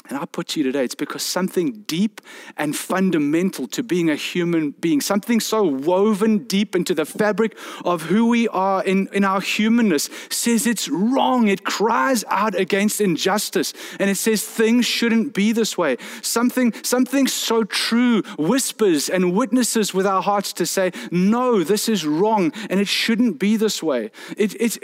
And 0.08 0.20
I 0.20 0.26
put 0.26 0.50
to 0.50 0.60
you 0.60 0.64
today, 0.64 0.84
it's 0.84 0.96
because 0.96 1.24
something 1.24 1.84
deep 1.88 2.22
and 2.58 2.76
fundamental 2.76 3.68
to 3.70 3.82
being 3.82 4.10
a 4.10 4.16
human 4.16 4.72
being, 4.72 5.02
something 5.02 5.40
so 5.40 5.64
woven 5.64 6.40
deep 6.46 6.76
into 6.76 6.94
the 6.94 7.06
fabric 7.06 7.58
of 7.84 8.04
who 8.04 8.28
we 8.28 8.48
are 8.50 8.84
in, 8.84 9.10
in 9.14 9.24
our 9.24 9.42
humanness, 9.42 10.10
says 10.30 10.68
it's 10.68 10.88
wrong. 10.90 11.48
It 11.48 11.64
cries 11.64 12.24
out 12.28 12.54
against 12.54 13.02
injustice. 13.02 13.74
And 14.00 14.10
it 14.10 14.16
says 14.16 14.44
things 14.44 14.86
shouldn't 14.86 15.34
be 15.34 15.52
this 15.52 15.76
way. 15.76 15.98
Something, 16.22 16.72
something 16.84 17.28
so 17.28 17.64
true 17.64 18.22
whispers 18.38 19.10
and 19.10 19.34
witnesses 19.34 19.94
with 19.94 20.06
our 20.06 20.22
hearts 20.22 20.54
to 20.54 20.68
say, 20.68 20.92
no, 21.10 21.64
this 21.64 21.90
is 21.90 22.06
wrong 22.06 22.54
and 22.70 22.80
it 22.80 22.88
shouldn't 22.88 23.40
be 23.40 23.58
this 23.58 23.82
way. 23.82 24.12
It, 24.38 24.56
it's, 24.60 24.78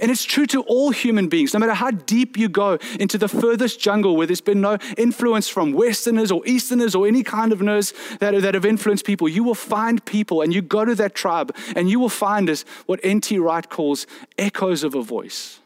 and 0.00 0.10
it's 0.10 0.24
true 0.24 0.46
to 0.46 0.62
all 0.62 0.90
human 0.90 1.28
beings, 1.28 1.52
no 1.52 1.58
matter 1.58 1.74
how 1.74 1.90
deep 1.90 2.36
you 2.36 2.48
go 2.48 2.78
into 3.00 3.18
the 3.18 3.28
furthest 3.28 3.80
jungle 3.80 4.16
where 4.16 4.26
there's 4.26 4.40
been 4.40 4.60
no 4.60 4.67
no 4.72 4.78
influence 4.96 5.48
from 5.48 5.72
Westerners 5.72 6.30
or 6.30 6.46
Easterners 6.46 6.94
or 6.94 7.06
any 7.06 7.22
kind 7.22 7.52
of 7.52 7.60
nerds 7.60 7.92
that, 8.18 8.40
that 8.42 8.54
have 8.54 8.64
influenced 8.64 9.04
people. 9.04 9.28
You 9.28 9.44
will 9.44 9.54
find 9.54 10.04
people, 10.04 10.42
and 10.42 10.54
you 10.54 10.62
go 10.62 10.84
to 10.84 10.94
that 10.96 11.14
tribe, 11.14 11.54
and 11.76 11.88
you 11.88 12.00
will 12.00 12.08
find 12.08 12.48
as 12.50 12.64
what 12.86 13.00
N.T. 13.02 13.38
Wright 13.38 13.68
calls 13.68 14.06
echoes 14.38 14.84
of 14.84 14.94
a 14.94 15.02
voice. 15.02 15.60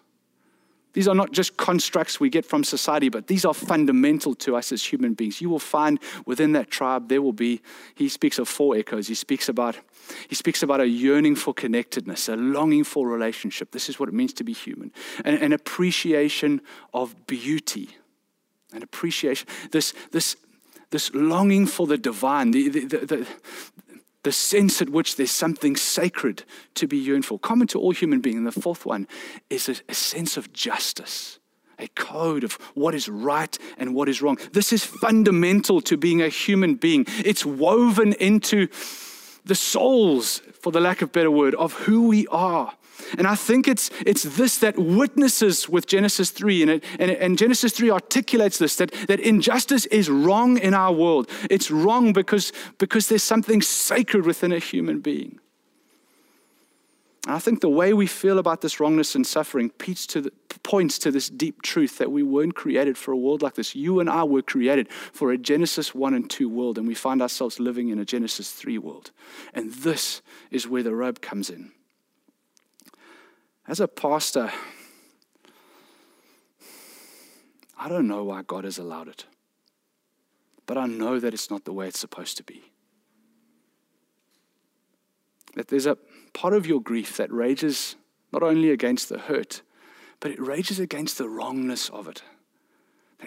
These 0.95 1.09
are 1.09 1.15
not 1.15 1.33
just 1.33 1.57
constructs 1.57 2.21
we 2.21 2.29
get 2.29 2.45
from 2.45 2.65
society, 2.65 3.09
but 3.09 3.27
these 3.27 3.47
are 3.47 3.55
fundamental 3.55 4.35
to 4.37 4.57
us 4.57 4.73
as 4.73 4.85
human 4.85 5.15
beings. 5.15 5.41
You 5.41 5.49
will 5.49 5.59
find 5.59 5.99
within 6.27 6.53
that 6.53 6.71
tribe 6.71 7.09
there 7.09 7.23
will 7.23 7.33
be, 7.33 7.63
he 7.95 8.11
speaks 8.11 8.39
of 8.39 8.47
four 8.47 8.77
echoes. 8.77 9.09
He 9.09 9.15
speaks 9.15 9.49
about, 9.49 9.79
he 10.29 10.35
speaks 10.35 10.63
about 10.63 10.81
a 10.81 10.87
yearning 10.87 11.37
for 11.37 11.55
connectedness, 11.55 12.29
a 12.29 12.37
longing 12.37 12.85
for 12.85 13.09
relationship. 13.09 13.71
This 13.71 13.89
is 13.89 13.99
what 13.99 14.11
it 14.11 14.15
means 14.15 14.35
to 14.35 14.45
be 14.45 14.53
human, 14.53 14.93
an, 15.25 15.37
an 15.37 15.53
appreciation 15.55 16.61
of 16.93 17.27
beauty 17.27 17.89
and 18.73 18.83
appreciation, 18.83 19.49
this, 19.71 19.95
this, 20.11 20.37
this 20.91 21.13
longing 21.15 21.67
for 21.67 21.87
the 21.87 21.99
divine, 21.99 22.51
the, 22.51 22.69
the, 22.69 22.87
the, 22.87 23.27
the, 24.23 24.33
sense 24.33 24.81
at 24.81 24.89
which 24.89 25.17
there's 25.17 25.31
something 25.31 25.77
sacred 25.77 26.45
to 26.75 26.87
be 26.87 26.97
yearned 26.97 27.25
for. 27.25 27.39
Common 27.39 27.67
to 27.69 27.79
all 27.79 27.93
human 27.93 28.21
beings. 28.21 28.37
And 28.37 28.47
the 28.47 28.53
fourth 28.53 28.87
one 28.87 29.09
is 29.51 29.69
a, 29.69 29.77
a 29.89 29.95
sense 29.95 30.37
of 30.37 30.53
justice 30.53 31.39
a 31.79 31.89
code 31.89 32.45
of 32.45 32.55
what 32.75 32.95
is 32.95 33.09
right 33.09 33.59
and 33.77 33.95
what 33.95 34.09
is 34.09 34.23
wrong. 34.23 34.39
This 34.53 34.73
is 34.73 34.85
fundamental 34.85 35.81
to 35.83 35.97
being 35.97 36.23
a 36.23 36.29
human 36.29 36.77
being. 36.77 37.05
It's 37.25 37.45
woven 37.45 38.13
into 38.15 38.69
the 39.45 39.55
souls, 39.55 40.41
for 40.61 40.71
the 40.71 40.81
lack 40.81 41.03
of 41.03 41.13
better 41.13 41.31
word, 41.31 41.55
of 41.57 41.73
who 41.73 42.07
we 42.07 42.27
are. 42.29 42.73
And 43.19 43.27
I 43.27 43.35
think 43.35 43.69
it's, 43.69 43.91
it's 44.07 44.23
this 44.23 44.59
that 44.59 44.79
witnesses 44.79 45.69
with 45.69 45.87
Genesis 45.87 46.31
3, 46.31 46.63
and, 46.63 46.71
it, 46.71 46.85
and, 46.99 47.11
and 47.11 47.39
Genesis 47.39 47.73
3 47.73 47.91
articulates 47.91 48.59
this 48.59 48.77
that, 48.77 48.93
that 49.09 49.21
injustice 49.21 49.87
is 49.87 50.09
wrong 50.09 50.59
in 50.59 50.75
our 50.75 50.93
world. 50.93 51.29
It's 51.51 51.71
wrong 51.71 52.13
because, 52.13 52.53
because 52.79 53.09
there's 53.09 53.23
something 53.23 53.63
sacred 53.63 54.25
within 54.27 54.53
a 54.53 54.59
human 54.59 55.01
being. 55.01 55.39
And 57.27 57.37
I 57.37 57.39
think 57.39 57.61
the 57.61 57.69
way 57.69 57.93
we 57.93 58.07
feel 58.07 58.39
about 58.39 58.63
this 58.63 58.81
wrongness 58.81 59.15
and 59.15 59.25
suffering 59.25 59.71
points 59.71 60.07
to, 60.09 60.23
the, 60.23 60.33
points 60.65 60.99
to 60.99 61.13
this 61.13 61.29
deep 61.29 61.63
truth 61.63 61.99
that 61.99 62.11
we 62.11 62.23
weren't 62.23 62.57
created 62.57 62.99
for 62.99 63.13
a 63.13 63.17
world 63.17 63.43
like 63.43 63.55
this. 63.55 63.77
You 63.77 64.01
and 64.01 64.11
I 64.11 64.25
were 64.25 64.43
created 64.43 64.91
for 64.91 65.31
a 65.31 65.39
Genesis 65.39 65.95
1 65.95 66.15
and 66.15 66.29
2 66.29 66.49
world, 66.49 66.79
and 66.79 66.87
we 66.87 66.95
find 66.95 67.23
ourselves 67.23 67.61
living 67.61 67.91
in 67.91 68.01
a 68.01 68.05
Genesis 68.05 68.51
3 68.51 68.79
world. 68.79 69.13
And 69.55 69.73
this 69.73 70.21
is 70.51 70.67
where 70.67 70.83
the 70.83 70.95
rub 70.95 71.21
comes 71.21 71.49
in. 71.49 71.71
As 73.67 73.81
a 73.81 73.89
pastor, 73.89 74.53
I 77.79 77.89
don't 77.89 78.09
know 78.09 78.25
why 78.25 78.43
God 78.43 78.65
has 78.65 78.79
allowed 78.79 79.09
it, 79.09 79.27
but 80.67 80.77
I 80.77 80.87
know 80.87 81.19
that 81.19 81.33
it's 81.33 81.51
not 81.51 81.65
the 81.65 81.73
way 81.73 81.89
it's 81.89 81.99
supposed 81.99 82.37
to 82.39 82.45
be. 82.45 82.63
That 85.55 85.69
there's 85.69 85.87
a 85.87 85.99
part 86.33 86.55
of 86.55 86.67
your 86.67 86.81
grief 86.81 87.17
that 87.17 87.33
rages 87.33 87.97
not 88.33 88.43
only 88.43 88.71
against 88.71 89.09
the 89.09 89.19
hurt, 89.19 89.63
but 90.21 90.31
it 90.31 90.41
rages 90.41 90.81
against 90.81 91.19
the 91.19 91.29
wrongness 91.29 91.89
of 91.91 92.09
it. 92.09 92.23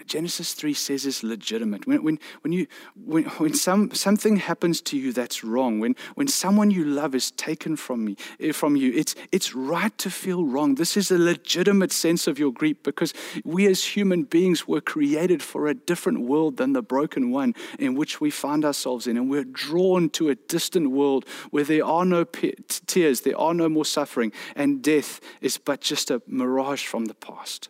Genesis 0.04 0.54
3 0.54 0.74
says 0.74 1.06
is 1.06 1.22
legitimate. 1.22 1.86
When, 1.86 2.02
when, 2.02 2.18
when, 2.42 2.52
you, 2.52 2.66
when, 2.94 3.24
when 3.24 3.54
some, 3.54 3.92
something 3.92 4.36
happens 4.36 4.80
to 4.82 4.98
you 4.98 5.12
that's 5.12 5.42
wrong, 5.42 5.80
when, 5.80 5.96
when 6.14 6.28
someone 6.28 6.70
you 6.70 6.84
love 6.84 7.14
is 7.14 7.30
taken 7.30 7.76
from, 7.76 8.04
me, 8.04 8.16
eh, 8.40 8.52
from 8.52 8.76
you, 8.76 8.92
it's, 8.92 9.14
it's 9.32 9.54
right 9.54 9.96
to 9.98 10.10
feel 10.10 10.44
wrong. 10.44 10.74
This 10.74 10.96
is 10.96 11.10
a 11.10 11.18
legitimate 11.18 11.92
sense 11.92 12.26
of 12.26 12.38
your 12.38 12.52
grief 12.52 12.82
because 12.82 13.14
we 13.44 13.66
as 13.66 13.84
human 13.84 14.24
beings 14.24 14.68
were 14.68 14.80
created 14.80 15.42
for 15.42 15.66
a 15.66 15.74
different 15.74 16.20
world 16.20 16.56
than 16.56 16.72
the 16.72 16.82
broken 16.82 17.30
one 17.30 17.54
in 17.78 17.94
which 17.94 18.20
we 18.20 18.30
find 18.30 18.64
ourselves 18.64 19.06
in. 19.06 19.16
And 19.16 19.30
we're 19.30 19.44
drawn 19.44 20.10
to 20.10 20.28
a 20.28 20.34
distant 20.34 20.90
world 20.90 21.26
where 21.50 21.64
there 21.64 21.84
are 21.84 22.04
no 22.04 22.24
tears, 22.24 23.22
there 23.22 23.38
are 23.38 23.54
no 23.54 23.68
more 23.68 23.84
suffering, 23.84 24.32
and 24.54 24.82
death 24.82 25.20
is 25.40 25.58
but 25.58 25.80
just 25.80 26.10
a 26.10 26.22
mirage 26.26 26.86
from 26.86 27.06
the 27.06 27.14
past. 27.14 27.68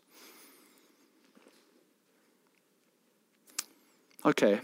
Okay, 4.27 4.61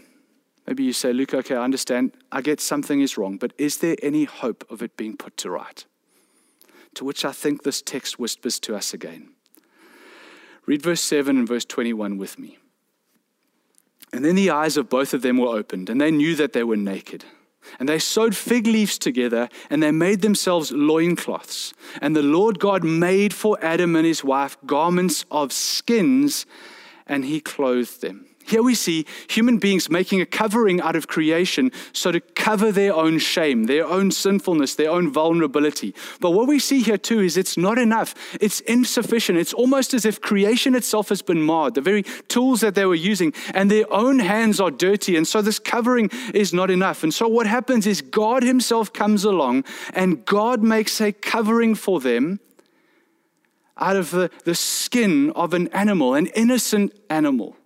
maybe 0.67 0.83
you 0.83 0.93
say, 0.93 1.13
Luke, 1.13 1.33
okay, 1.33 1.55
I 1.55 1.63
understand. 1.63 2.11
I 2.31 2.41
get 2.41 2.59
something 2.59 3.01
is 3.01 3.17
wrong, 3.17 3.37
but 3.37 3.53
is 3.57 3.77
there 3.77 3.95
any 4.03 4.25
hope 4.25 4.65
of 4.69 4.83
it 4.83 4.97
being 4.97 5.17
put 5.17 5.37
to 5.37 5.49
right? 5.49 5.85
To 6.95 7.05
which 7.05 7.25
I 7.25 7.31
think 7.31 7.63
this 7.63 7.81
text 7.81 8.19
whispers 8.19 8.59
to 8.61 8.75
us 8.75 8.93
again. 8.93 9.29
Read 10.65 10.81
verse 10.81 11.01
7 11.01 11.37
and 11.37 11.47
verse 11.47 11.65
21 11.65 12.17
with 12.17 12.37
me. 12.37 12.57
And 14.11 14.23
then 14.23 14.35
the 14.35 14.51
eyes 14.51 14.77
of 14.77 14.89
both 14.89 15.13
of 15.13 15.23
them 15.23 15.37
were 15.37 15.47
opened, 15.47 15.89
and 15.89 15.99
they 15.99 16.11
knew 16.11 16.35
that 16.35 16.53
they 16.53 16.63
were 16.63 16.77
naked. 16.77 17.25
And 17.79 17.89
they 17.89 17.97
sewed 17.97 18.35
fig 18.35 18.67
leaves 18.67 18.97
together, 18.99 19.49
and 19.69 19.81
they 19.81 19.91
made 19.91 20.21
themselves 20.21 20.71
loincloths. 20.71 21.73
And 22.01 22.15
the 22.15 22.21
Lord 22.21 22.59
God 22.59 22.83
made 22.83 23.33
for 23.33 23.57
Adam 23.61 23.95
and 23.95 24.05
his 24.05 24.23
wife 24.23 24.57
garments 24.65 25.25
of 25.31 25.51
skins, 25.51 26.45
and 27.07 27.25
he 27.25 27.39
clothed 27.39 28.01
them. 28.01 28.27
Here 28.53 28.61
we 28.61 28.75
see 28.75 29.07
human 29.27 29.57
beings 29.57 29.89
making 29.89 30.21
a 30.21 30.27
covering 30.27 30.79
out 30.79 30.95
of 30.95 31.07
creation 31.07 31.71
so 31.91 32.11
to 32.11 32.19
cover 32.19 32.71
their 32.71 32.93
own 32.93 33.17
shame, 33.17 33.63
their 33.63 33.83
own 33.83 34.11
sinfulness, 34.11 34.75
their 34.75 34.91
own 34.91 35.11
vulnerability. 35.11 35.95
But 36.19 36.33
what 36.33 36.47
we 36.47 36.59
see 36.59 36.83
here 36.83 36.99
too 36.99 37.19
is 37.21 37.35
it's 37.35 37.57
not 37.57 37.79
enough. 37.79 38.13
It's 38.39 38.59
insufficient. 38.59 39.39
It's 39.39 39.53
almost 39.55 39.95
as 39.95 40.05
if 40.05 40.21
creation 40.21 40.75
itself 40.75 41.09
has 41.09 41.23
been 41.23 41.41
marred, 41.41 41.73
the 41.73 41.81
very 41.81 42.03
tools 42.27 42.61
that 42.61 42.75
they 42.75 42.85
were 42.85 42.93
using, 42.93 43.33
and 43.55 43.71
their 43.71 43.91
own 43.91 44.19
hands 44.19 44.61
are 44.61 44.69
dirty. 44.69 45.17
And 45.17 45.27
so 45.27 45.41
this 45.41 45.57
covering 45.57 46.11
is 46.35 46.53
not 46.53 46.69
enough. 46.69 47.01
And 47.01 47.11
so 47.11 47.27
what 47.27 47.47
happens 47.47 47.87
is 47.87 48.03
God 48.03 48.43
Himself 48.43 48.93
comes 48.93 49.23
along 49.23 49.63
and 49.95 50.23
God 50.25 50.61
makes 50.61 51.01
a 51.01 51.11
covering 51.11 51.73
for 51.73 51.99
them 51.99 52.39
out 53.77 53.95
of 53.95 54.11
the, 54.11 54.29
the 54.45 54.53
skin 54.53 55.31
of 55.31 55.55
an 55.55 55.69
animal, 55.69 56.13
an 56.13 56.27
innocent 56.27 56.93
animal 57.09 57.57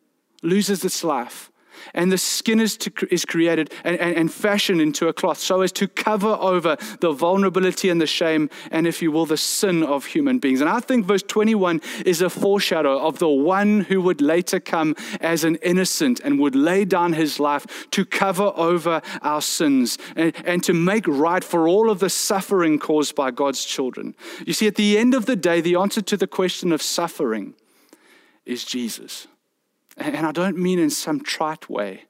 loses 0.43 0.83
its 0.83 1.03
life. 1.03 1.51
And 1.93 2.11
the 2.11 2.17
skin 2.17 2.59
is, 2.59 2.77
to, 2.77 2.91
is 3.11 3.25
created 3.25 3.73
and, 3.83 3.97
and, 3.97 4.15
and 4.15 4.33
fashioned 4.33 4.81
into 4.81 5.07
a 5.07 5.13
cloth 5.13 5.37
so 5.37 5.61
as 5.61 5.71
to 5.73 5.87
cover 5.87 6.37
over 6.39 6.77
the 6.99 7.11
vulnerability 7.11 7.89
and 7.89 8.01
the 8.01 8.07
shame, 8.07 8.49
and 8.71 8.87
if 8.87 9.01
you 9.01 9.11
will, 9.11 9.25
the 9.25 9.37
sin 9.37 9.83
of 9.83 10.05
human 10.05 10.39
beings. 10.39 10.61
And 10.61 10.69
I 10.69 10.79
think 10.79 11.05
verse 11.05 11.23
21 11.23 11.81
is 12.05 12.21
a 12.21 12.29
foreshadow 12.29 12.99
of 12.99 13.19
the 13.19 13.29
one 13.29 13.81
who 13.81 14.01
would 14.01 14.21
later 14.21 14.59
come 14.59 14.95
as 15.21 15.43
an 15.43 15.55
innocent 15.57 16.19
and 16.23 16.39
would 16.39 16.55
lay 16.55 16.85
down 16.85 17.13
his 17.13 17.39
life 17.39 17.89
to 17.91 18.05
cover 18.05 18.51
over 18.55 19.01
our 19.21 19.41
sins 19.41 19.97
and, 20.15 20.33
and 20.45 20.63
to 20.63 20.73
make 20.73 21.07
right 21.07 21.43
for 21.43 21.67
all 21.67 21.89
of 21.89 21.99
the 21.99 22.09
suffering 22.09 22.79
caused 22.79 23.15
by 23.15 23.31
God's 23.31 23.63
children. 23.63 24.15
You 24.45 24.53
see, 24.53 24.67
at 24.67 24.75
the 24.75 24.97
end 24.97 25.13
of 25.13 25.25
the 25.25 25.35
day, 25.35 25.61
the 25.61 25.75
answer 25.75 26.01
to 26.01 26.17
the 26.17 26.27
question 26.27 26.71
of 26.71 26.81
suffering 26.81 27.53
is 28.45 28.63
Jesus. 28.63 29.27
And 29.97 30.27
I 30.27 30.31
don't 30.31 30.57
mean 30.57 30.79
in 30.79 30.89
some 30.89 31.21
trite 31.21 31.69
way, 31.69 32.05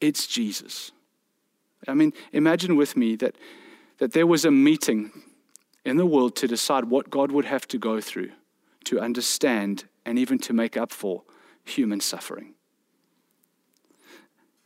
it's 0.00 0.26
Jesus. 0.26 0.92
I 1.88 1.94
mean, 1.94 2.12
imagine 2.32 2.76
with 2.76 2.96
me 2.96 3.16
that, 3.16 3.36
that 3.98 4.12
there 4.12 4.26
was 4.26 4.44
a 4.44 4.50
meeting 4.50 5.10
in 5.84 5.96
the 5.96 6.06
world 6.06 6.36
to 6.36 6.46
decide 6.46 6.84
what 6.86 7.10
God 7.10 7.32
would 7.32 7.44
have 7.44 7.66
to 7.68 7.78
go 7.78 8.00
through 8.00 8.30
to 8.84 9.00
understand 9.00 9.84
and 10.04 10.18
even 10.18 10.38
to 10.38 10.52
make 10.52 10.76
up 10.76 10.92
for 10.92 11.22
human 11.64 12.00
suffering. 12.00 12.54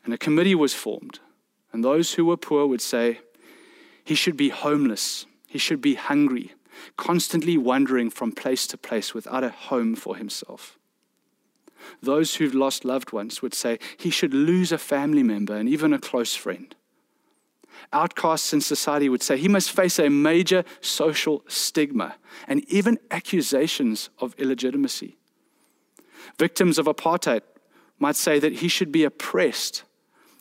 And 0.04 0.12
a 0.12 0.18
committee 0.18 0.54
was 0.54 0.74
formed, 0.74 1.20
and 1.72 1.84
those 1.84 2.14
who 2.14 2.24
were 2.24 2.36
poor 2.36 2.66
would 2.66 2.80
say, 2.80 3.20
He 4.04 4.14
should 4.14 4.36
be 4.36 4.48
homeless, 4.48 5.26
he 5.46 5.58
should 5.58 5.80
be 5.80 5.94
hungry, 5.94 6.54
constantly 6.96 7.56
wandering 7.56 8.10
from 8.10 8.32
place 8.32 8.66
to 8.68 8.78
place 8.78 9.14
without 9.14 9.44
a 9.44 9.50
home 9.50 9.94
for 9.94 10.16
himself. 10.16 10.77
Those 12.02 12.36
who've 12.36 12.54
lost 12.54 12.84
loved 12.84 13.12
ones 13.12 13.42
would 13.42 13.54
say 13.54 13.78
he 13.96 14.10
should 14.10 14.34
lose 14.34 14.72
a 14.72 14.78
family 14.78 15.22
member 15.22 15.56
and 15.56 15.68
even 15.68 15.92
a 15.92 15.98
close 15.98 16.34
friend. 16.34 16.74
Outcasts 17.92 18.52
in 18.52 18.60
society 18.60 19.08
would 19.08 19.22
say 19.22 19.36
he 19.36 19.48
must 19.48 19.70
face 19.70 19.98
a 19.98 20.08
major 20.10 20.64
social 20.80 21.42
stigma 21.48 22.16
and 22.46 22.64
even 22.68 22.98
accusations 23.10 24.10
of 24.18 24.34
illegitimacy. 24.38 25.16
Victims 26.38 26.78
of 26.78 26.86
apartheid 26.86 27.42
might 27.98 28.16
say 28.16 28.38
that 28.38 28.54
he 28.54 28.68
should 28.68 28.92
be 28.92 29.04
oppressed 29.04 29.84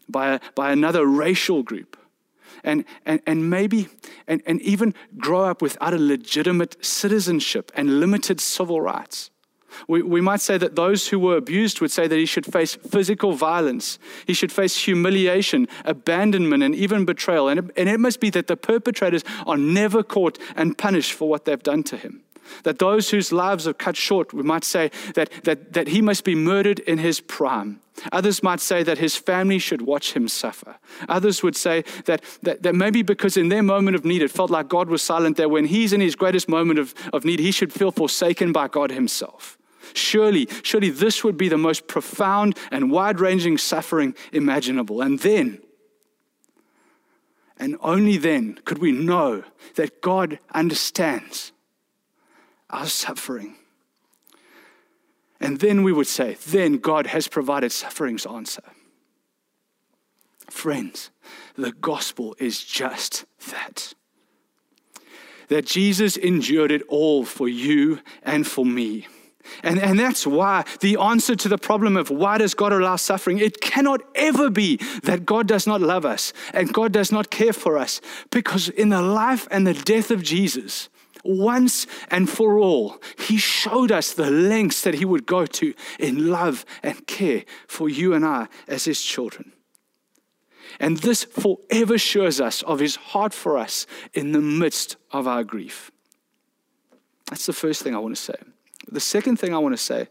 by, 0.10 0.36
a, 0.36 0.39
by 0.56 0.71
another 0.71 1.06
racial 1.06 1.63
group 1.63 1.97
and, 2.63 2.86
and, 3.06 3.21
and 3.26 3.50
maybe 3.50 3.88
and, 4.28 4.41
and 4.45 4.62
even 4.62 4.93
grow 5.17 5.45
up 5.45 5.62
without 5.62 5.93
a 5.93 5.97
legitimate 5.97 6.84
citizenship 6.84 7.71
and 7.76 8.00
limited 8.00 8.39
civil 8.39 8.82
rights. 8.82 9.30
We, 9.88 10.02
we 10.02 10.22
might 10.22 10.42
say 10.42 10.58
that 10.58 10.76
those 10.76 11.08
who 11.08 11.20
were 11.20 11.38
abused 11.38 11.82
would 11.82 11.92
say 11.92 12.08
that 12.08 12.16
he 12.16 12.26
should 12.26 12.46
face 12.46 12.76
physical 12.76 13.34
violence, 13.34 14.00
he 14.26 14.34
should 14.34 14.52
face 14.52 14.78
humiliation, 14.78 15.68
abandonment, 15.86 16.63
and 16.63 16.76
even 16.76 17.06
betrayal. 17.06 17.50
And 17.50 17.60
it, 17.60 17.72
and 17.78 17.90
it 17.90 18.00
must 18.00 18.20
be 18.20 18.30
that 18.32 18.48
the 18.48 18.58
perpetrators 18.58 19.24
are 19.46 19.58
never 19.58 20.04
caught 20.04 20.40
and 20.56 20.78
punished 20.78 21.13
for 21.13 21.30
what 21.30 21.46
they've 21.46 21.62
done 21.62 21.84
to 21.84 21.98
him. 21.98 22.24
That 22.63 22.80
those 22.80 23.10
whose 23.10 23.32
lives 23.32 23.68
are 23.68 23.74
cut 23.74 23.98
short, 23.98 24.34
we 24.34 24.44
might 24.44 24.63
say 24.63 24.92
that, 25.16 25.30
that, 25.44 25.74
that 25.74 25.90
he 25.90 26.02
must 26.02 26.24
be 26.24 26.36
murdered 26.36 26.80
in 26.80 26.98
his 26.98 27.20
prime. 27.20 27.82
Others 28.12 28.44
might 28.44 28.60
say 28.60 28.84
that 28.84 29.00
his 29.00 29.16
family 29.16 29.60
should 29.60 29.82
watch 29.82 30.13
him 30.13 30.28
suffer. 30.28 30.76
Others 31.10 31.42
would 31.44 31.56
say 31.56 31.84
that, 32.06 32.22
that, 32.44 32.63
that 32.63 32.76
maybe 32.76 33.02
because 33.02 33.38
in 33.38 33.50
their 33.50 33.63
moment 33.63 33.96
of 33.96 34.06
need 34.06 34.22
it 34.22 34.32
felt 34.32 34.52
like 34.52 34.70
God 34.70 34.90
was 34.90 35.02
silent, 35.02 35.38
that 35.38 35.50
when 35.50 35.66
he's 35.66 35.94
in 35.94 36.02
his 36.02 36.16
greatest 36.16 36.48
moment 36.48 36.80
of, 36.80 36.94
of 37.12 37.26
need, 37.26 37.40
he 37.40 37.52
should 37.52 37.74
feel 37.74 37.92
forsaken 37.92 38.52
by 38.52 38.68
God 38.68 38.92
himself. 38.92 39.58
Surely, 39.93 40.47
surely 40.63 40.89
this 40.89 41.23
would 41.23 41.38
be 41.38 41.50
the 41.50 41.58
most 41.58 41.88
profound 41.88 42.58
and 42.71 42.91
wide 42.91 43.19
ranging 43.19 43.58
suffering 43.58 44.15
imaginable. 44.32 45.02
And 45.02 45.19
then, 45.19 45.60
and 47.60 47.78
only 47.82 48.17
then, 48.17 48.60
could 48.65 48.78
we 48.78 48.91
know 48.91 49.43
that 49.76 50.02
God 50.02 50.39
understands 50.54 51.52
our 52.69 52.86
suffering. 52.86 53.56
And 55.39 55.60
then 55.60 55.84
we 55.84 55.93
would 55.93 56.08
say, 56.08 56.36
then 56.47 56.78
God 56.78 57.08
has 57.08 57.28
provided 57.28 57.71
suffering's 57.71 58.26
answer. 58.26 58.63
Friends, 60.50 61.12
the 61.56 61.71
gospel 61.71 62.36
is 62.39 62.63
just 62.63 63.26
that. 63.52 63.93
That 65.50 65.65
Jesus 65.65 66.17
endured 66.17 66.71
it 66.71 66.82
all 66.88 67.23
for 67.23 67.47
you 67.47 68.00
and 68.23 68.45
for 68.45 68.65
me. 68.65 69.08
And, 69.64 69.80
and 69.80 70.00
that's 70.00 70.26
why 70.26 70.66
the 70.82 70.98
answer 70.98 71.36
to 71.36 71.50
the 71.50 71.58
problem 71.58 71.98
of 71.98 72.10
why 72.10 72.38
does 72.38 72.54
God 72.54 72.74
allow 72.74 72.96
suffering, 72.96 73.40
it 73.40 73.62
cannot 73.62 74.02
ever 74.16 74.50
be 74.50 74.78
that 75.04 75.26
God 75.26 75.48
does 75.48 75.68
not 75.68 75.82
love 75.82 76.06
us 76.06 76.34
and 76.54 76.74
God 76.74 76.92
does 76.92 77.12
not 77.12 77.30
care 77.30 77.54
for 77.54 77.78
us. 77.78 78.02
Because 78.32 78.70
in 78.70 78.90
the 78.90 79.02
life 79.02 79.48
and 79.52 79.66
the 79.66 79.74
death 79.74 80.12
of 80.12 80.24
Jesus, 80.24 80.90
once 81.24 81.88
and 82.10 82.30
for 82.30 82.58
all, 82.58 83.02
he 83.18 83.38
showed 83.38 83.92
us 83.92 84.14
the 84.14 84.32
lengths 84.32 84.82
that 84.82 84.96
he 84.96 85.06
would 85.06 85.26
go 85.26 85.46
to 85.46 85.74
in 86.00 86.30
love 86.30 86.66
and 86.84 87.06
care 87.08 87.44
for 87.68 87.90
you 87.90 88.14
and 88.14 88.26
I 88.26 88.48
as 88.68 88.86
his 88.86 89.02
children. 89.02 89.52
And 90.80 90.98
this 90.98 91.24
forever 91.24 91.96
assures 91.96 92.40
us 92.40 92.62
of 92.64 92.80
his 92.80 92.96
heart 92.96 93.34
for 93.34 93.58
us 93.58 93.88
in 94.14 94.32
the 94.32 94.42
midst 94.42 94.96
of 95.12 95.28
our 95.28 95.44
grief. 95.44 95.92
That's 97.30 97.46
the 97.46 97.54
first 97.54 97.82
thing 97.82 97.96
I 97.96 98.00
want 98.00 98.16
to 98.16 98.22
say. 98.22 98.36
The 98.89 99.00
second 99.00 99.38
thing 99.38 99.54
I 99.54 99.58
want 99.58 99.73
to 99.73 99.82
say 99.82 100.08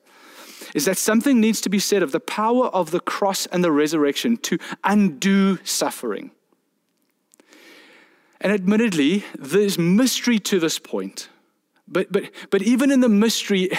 is 0.74 0.84
that 0.84 0.98
something 0.98 1.40
needs 1.40 1.60
to 1.62 1.68
be 1.68 1.78
said 1.78 2.02
of 2.02 2.12
the 2.12 2.20
power 2.20 2.66
of 2.66 2.90
the 2.90 3.00
cross 3.00 3.46
and 3.46 3.62
the 3.62 3.72
resurrection 3.72 4.36
to 4.38 4.58
undo 4.84 5.58
suffering. 5.64 6.30
And 8.40 8.52
admittedly, 8.52 9.24
there's 9.38 9.78
mystery 9.78 10.38
to 10.40 10.58
this 10.60 10.78
point. 10.78 11.28
But, 11.88 12.10
but, 12.12 12.30
but 12.50 12.62
even 12.62 12.90
in 12.90 13.00
the 13.00 13.08
mystery, 13.08 13.70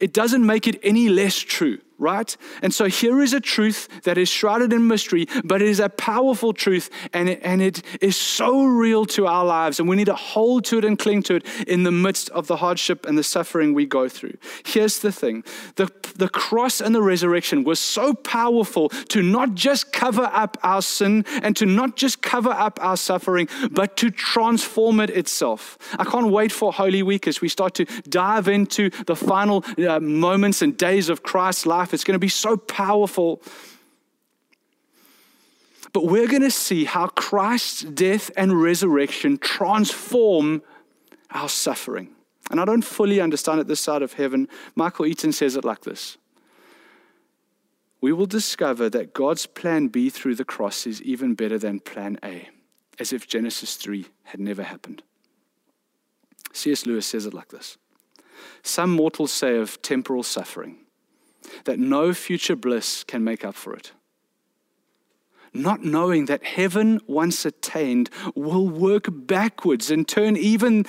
it 0.00 0.12
doesn't 0.12 0.44
make 0.44 0.68
it 0.68 0.78
any 0.82 1.08
less 1.08 1.36
true 1.36 1.78
right? 1.98 2.36
And 2.62 2.74
so 2.74 2.86
here 2.86 3.22
is 3.22 3.32
a 3.32 3.40
truth 3.40 3.88
that 4.02 4.18
is 4.18 4.28
shrouded 4.28 4.72
in 4.72 4.88
mystery, 4.88 5.26
but 5.44 5.62
it 5.62 5.68
is 5.68 5.80
a 5.80 5.88
powerful 5.88 6.52
truth 6.52 6.90
and 7.12 7.28
it, 7.28 7.40
and 7.42 7.62
it 7.62 7.82
is 8.00 8.16
so 8.16 8.64
real 8.64 9.06
to 9.06 9.26
our 9.26 9.44
lives. 9.44 9.78
And 9.78 9.88
we 9.88 9.96
need 9.96 10.06
to 10.06 10.14
hold 10.14 10.64
to 10.66 10.78
it 10.78 10.84
and 10.84 10.98
cling 10.98 11.22
to 11.24 11.36
it 11.36 11.46
in 11.66 11.84
the 11.84 11.92
midst 11.92 12.30
of 12.30 12.46
the 12.46 12.56
hardship 12.56 13.06
and 13.06 13.16
the 13.16 13.22
suffering 13.22 13.74
we 13.74 13.86
go 13.86 14.08
through. 14.08 14.36
Here's 14.64 14.98
the 14.98 15.12
thing 15.12 15.44
the, 15.76 15.90
the 16.16 16.28
cross 16.28 16.80
and 16.80 16.94
the 16.94 17.02
resurrection 17.02 17.64
was 17.64 17.78
so 17.78 18.14
powerful 18.14 18.88
to 18.88 19.22
not 19.22 19.54
just 19.54 19.92
cover 19.92 20.28
up 20.32 20.56
our 20.62 20.82
sin 20.82 21.24
and 21.42 21.56
to 21.56 21.66
not 21.66 21.96
just 21.96 22.22
cover 22.22 22.50
up 22.50 22.78
our 22.82 22.96
suffering, 22.96 23.48
but 23.70 23.96
to 23.98 24.10
transform 24.10 25.00
it 25.00 25.10
itself. 25.10 25.78
I 25.98 26.04
can't 26.04 26.30
wait 26.30 26.52
for 26.52 26.72
Holy 26.72 27.02
Week 27.02 27.28
as 27.28 27.40
we 27.40 27.48
start 27.48 27.74
to 27.74 27.84
dive 28.08 28.48
into 28.48 28.90
the 29.06 29.16
final 29.16 29.64
uh, 29.78 30.00
moments 30.00 30.62
and 30.62 30.76
days 30.76 31.08
of 31.08 31.22
Christ's 31.22 31.66
life 31.66 31.83
life. 31.84 31.92
It's 31.92 32.04
going 32.04 32.14
to 32.14 32.18
be 32.18 32.28
so 32.28 32.56
powerful. 32.56 33.42
But 35.92 36.06
we're 36.06 36.26
going 36.26 36.42
to 36.42 36.50
see 36.50 36.84
how 36.84 37.08
Christ's 37.08 37.82
death 37.82 38.30
and 38.36 38.60
resurrection 38.60 39.36
transform 39.38 40.62
our 41.30 41.48
suffering. 41.48 42.08
And 42.50 42.58
I 42.60 42.64
don't 42.64 42.82
fully 42.82 43.20
understand 43.20 43.60
it 43.60 43.66
this 43.66 43.80
side 43.80 44.02
of 44.02 44.14
heaven. 44.14 44.48
Michael 44.74 45.06
Eaton 45.06 45.32
says 45.32 45.56
it 45.56 45.64
like 45.64 45.82
this 45.82 46.16
We 48.00 48.12
will 48.12 48.26
discover 48.26 48.88
that 48.90 49.12
God's 49.12 49.46
plan 49.46 49.88
B 49.88 50.08
through 50.08 50.36
the 50.36 50.44
cross 50.44 50.86
is 50.86 51.02
even 51.02 51.34
better 51.34 51.58
than 51.58 51.80
plan 51.80 52.18
A, 52.24 52.48
as 52.98 53.12
if 53.12 53.28
Genesis 53.28 53.76
3 53.76 54.06
had 54.24 54.40
never 54.40 54.62
happened. 54.62 55.02
C.S. 56.52 56.86
Lewis 56.86 57.06
says 57.06 57.26
it 57.26 57.34
like 57.34 57.48
this 57.48 57.76
Some 58.62 58.90
mortals 58.90 59.32
say 59.32 59.56
of 59.58 59.80
temporal 59.82 60.22
suffering, 60.22 60.83
that 61.64 61.78
no 61.78 62.12
future 62.14 62.56
bliss 62.56 63.04
can 63.04 63.24
make 63.24 63.44
up 63.44 63.54
for 63.54 63.74
it. 63.74 63.92
Not 65.56 65.84
knowing 65.84 66.26
that 66.26 66.42
heaven, 66.42 67.00
once 67.06 67.44
attained, 67.44 68.10
will 68.34 68.68
work 68.68 69.06
backwards 69.08 69.88
and 69.88 70.06
turn 70.06 70.36
even 70.36 70.84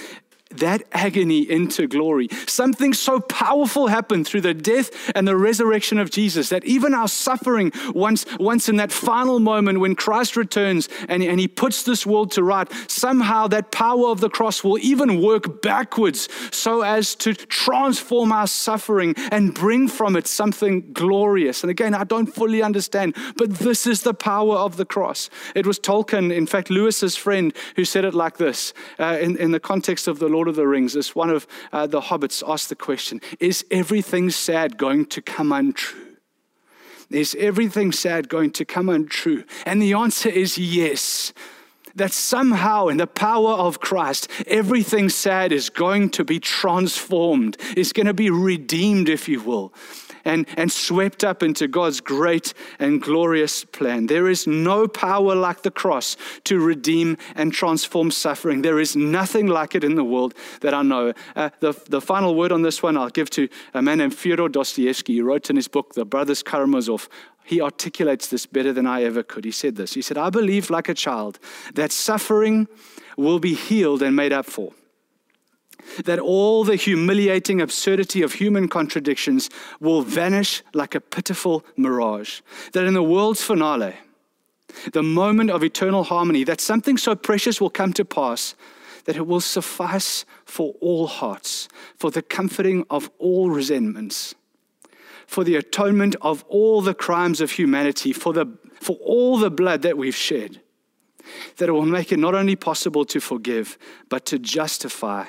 that 0.60 0.84
agony 0.91 1.50
into 1.50 1.88
glory. 1.88 2.28
Something 2.48 2.94
so 2.94 3.20
powerful 3.20 3.88
happened 3.88 4.28
through 4.28 4.41
the 4.41 4.54
death 4.54 5.12
and 5.15 5.28
the 5.28 5.38
resurrection 5.38 6.00
of 6.00 6.10
Jesus 6.12 6.50
that 6.50 6.65
even 6.65 6.94
our 6.94 7.08
suffering, 7.08 7.72
once, 7.94 8.26
once 8.39 8.70
in 8.70 8.78
that 8.78 8.91
final 8.91 9.39
moment 9.39 9.80
when 9.80 9.96
Christ 9.96 10.36
returns 10.36 10.89
and, 11.10 11.24
and 11.24 11.39
he 11.39 11.48
puts 11.48 11.84
this 11.84 12.06
world 12.06 12.32
to 12.32 12.44
right, 12.44 12.72
somehow 12.88 13.48
that 13.48 13.72
power 13.72 14.08
of 14.08 14.20
the 14.22 14.30
cross 14.30 14.63
will 14.63 14.80
even 14.80 15.22
work 15.22 15.62
backwards 15.62 16.30
so 16.52 16.82
as 16.82 17.15
to 17.15 17.34
transform 17.34 18.32
our 18.32 18.48
suffering 18.48 19.13
and 19.32 19.54
bring 19.54 19.88
from 19.88 20.15
it 20.15 20.28
something 20.28 20.91
glorious. 20.94 21.63
And 21.63 21.72
again, 21.72 21.94
I 21.94 22.04
don't 22.04 22.28
fully 22.28 22.62
understand, 22.62 23.15
but 23.38 23.52
this 23.56 23.88
is 23.88 24.02
the 24.02 24.13
power 24.13 24.56
of 24.56 24.78
the 24.78 24.86
cross. 24.86 25.30
It 25.56 25.65
was 25.65 25.80
Tolkien, 25.80 26.34
in 26.34 26.48
fact, 26.48 26.70
Lewis's 26.70 27.15
friend, 27.15 27.54
who 27.76 27.86
said 27.86 28.06
it 28.06 28.13
like 28.13 28.38
this 28.38 28.74
uh, 29.00 29.18
in, 29.22 29.38
in 29.38 29.52
the 29.52 29.60
context 29.60 30.08
of 30.08 30.20
the 30.20 30.28
Lord 30.28 30.44
of 30.47 30.55
the 30.55 30.67
Rings, 30.67 30.95
as 30.95 31.15
one 31.15 31.29
of 31.29 31.47
uh, 31.71 31.88
the 31.88 32.01
hobbits 32.01 32.43
asked 32.47 32.69
the 32.69 32.75
question 32.75 33.21
Is 33.39 33.65
everything 33.71 34.29
sad 34.29 34.77
going 34.77 35.05
to 35.08 35.21
come 35.21 35.51
untrue? 35.51 36.01
Is 37.12 37.36
everything 37.39 37.91
sad 37.91 38.29
going 38.29 38.51
to 38.51 38.65
come 38.65 38.89
untrue? 38.89 39.43
And 39.65 39.81
the 39.81 39.93
answer 39.93 40.29
is 40.29 40.58
yes. 40.58 41.34
That 41.93 42.12
somehow, 42.12 42.88
in 42.89 42.97
the 42.97 43.08
power 43.08 43.51
of 43.51 43.79
Christ, 43.79 44.29
everything 44.47 45.08
sad 45.08 45.53
is 45.53 45.69
going 45.69 46.10
to 46.10 46.25
be 46.25 46.41
transformed, 46.41 47.55
is 47.77 47.93
going 47.93 48.08
to 48.08 48.13
be 48.13 48.29
redeemed, 48.29 49.08
if 49.08 49.29
you 49.29 49.41
will 49.41 49.73
and, 50.26 50.48
and 50.58 50.72
swept 50.72 51.24
up 51.24 51.42
into 51.42 51.68
God's 51.68 52.02
great 52.02 52.54
and 52.80 53.02
glorious 53.02 53.64
plan. 53.64 54.08
There 54.08 54.28
is 54.28 54.48
no 54.48 54.88
power 54.88 55.36
like 55.36 55.62
the 55.62 55.72
cross 55.72 56.18
to 56.46 56.60
redeem 56.60 57.18
and 57.36 57.54
transform 57.54 58.12
suffering. 58.12 58.62
There 58.62 58.80
is 58.80 58.96
nothing 58.96 59.48
like 59.48 59.76
it 59.76 59.84
in 59.84 59.96
the 59.96 60.04
world 60.04 60.34
that 60.62 60.74
I 60.74 60.82
know. 60.82 61.14
Uh, 61.36 61.50
the, 61.60 61.74
the 61.90 62.02
final 62.02 62.36
word 62.36 62.52
on 62.52 62.64
this 62.64 62.82
one 62.82 62.98
I'll 62.98 63.10
give 63.10 63.30
to 63.32 63.48
a 63.74 63.82
man 63.82 64.00
named 64.00 64.16
Fyodor 64.16 64.50
Dostoevsky. 64.50 65.14
He 65.14 65.22
wrote 65.22 65.50
in 65.50 65.56
his 65.56 65.68
book, 65.68 65.94
The 65.94 66.06
Brothers 66.06 66.44
Karamazov, 66.44 67.08
he 67.46 67.62
articulates 67.62 68.28
this 68.28 68.48
better 68.48 68.74
than 68.74 68.88
I 68.88 69.04
ever 69.04 69.22
could. 69.22 69.46
He 69.46 69.52
said 69.52 69.76
this 69.76 69.94
He 69.94 70.02
said, 70.02 70.18
I 70.18 70.30
believe 70.30 70.70
like 70.70 70.90
a 70.90 70.94
child 70.96 71.40
that 71.76 71.92
suffering 71.92 72.68
will 73.18 73.40
be 73.40 73.54
healed 73.54 74.02
and 74.02 74.16
made 74.16 74.34
up 74.34 74.46
for 74.46 74.74
that 76.04 76.19
all 76.19 76.63
the 76.63 76.76
humiliating 76.76 77.62
absurdity 77.62 78.21
of 78.21 78.34
human 78.34 78.67
contradictions 78.67 79.50
will 79.80 80.02
vanish 80.02 80.63
like 80.74 80.95
a 80.95 81.02
pitiful 81.02 81.65
mirage. 81.78 82.41
That 82.74 82.86
in 82.86 82.93
the 82.93 83.04
world's 83.04 83.43
finale, 83.43 83.95
the 84.91 85.04
moment 85.04 85.52
of 85.52 85.63
eternal 85.63 86.04
harmony, 86.04 86.43
that 86.45 86.62
something 86.62 86.98
so 86.98 87.15
precious 87.15 87.62
will 87.62 87.69
come 87.69 87.93
to 87.93 88.06
pass 88.06 88.56
that 89.06 89.15
it 89.15 89.28
will 89.28 89.39
suffice 89.39 90.26
for 90.45 90.74
all 90.82 91.08
hearts, 91.08 91.67
for 91.95 92.12
the 92.12 92.21
comforting 92.21 92.86
of 92.89 93.10
all 93.17 93.50
resentments, 93.50 94.36
for 95.28 95.43
the 95.43 95.56
atonement 95.56 96.15
of 96.21 96.43
all 96.48 96.82
the 96.82 96.93
crimes 96.93 97.39
of 97.39 97.52
humanity, 97.52 98.12
for, 98.12 98.34
the, 98.34 98.45
for 98.82 98.98
all 98.98 99.38
the 99.38 99.52
blood 99.52 99.84
that 99.84 99.98
we've 99.98 100.15
shed. 100.15 100.62
That 101.58 101.69
it 101.69 101.71
will 101.71 101.86
make 101.86 102.12
it 102.12 102.19
not 102.19 102.36
only 102.36 102.56
possible 102.56 103.06
to 103.06 103.19
forgive, 103.19 103.78
but 104.10 104.26
to 104.28 104.38
justify 104.38 105.26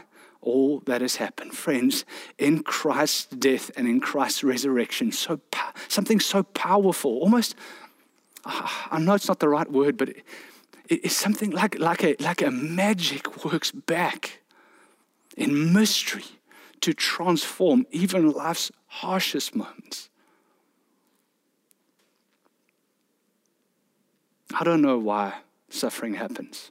all 0.47 0.81
that 0.87 1.01
has 1.01 1.17
happened. 1.17 1.53
Friends, 1.53 2.05
in 2.39 2.63
Christ's 2.63 3.27
death 3.27 3.71
and 3.77 3.89
in 3.89 4.01
Christ's 4.01 4.45
resurrection, 4.45 5.13
so 5.13 5.41
something 5.89 6.21
so 6.21 6.45
powerful, 6.45 7.19
almost, 7.19 7.57
ah, 8.45 8.89
I 8.91 8.99
know 9.01 9.15
it's 9.15 9.29
not 9.29 9.41
the 9.41 9.49
right 9.49 9.71
word, 9.71 9.97
but 9.97 10.11
it, 10.11 10.25
it's 10.89 11.17
something 11.17 11.51
like, 11.51 11.79
like, 11.79 12.05
a, 12.05 12.17
like 12.21 12.43
a 12.43 12.51
magic 12.51 13.45
works 13.45 13.73
back 13.73 14.41
in 15.37 15.73
mystery 15.73 16.25
to 16.81 16.95
transform 16.95 17.87
even 17.91 18.31
life's 18.31 18.71
harshest 18.87 19.55
moments. 19.57 20.09
I 24.55 24.63
don't 24.63 24.81
know 24.81 24.97
why 24.97 25.35
suffering 25.69 26.15
happens, 26.15 26.71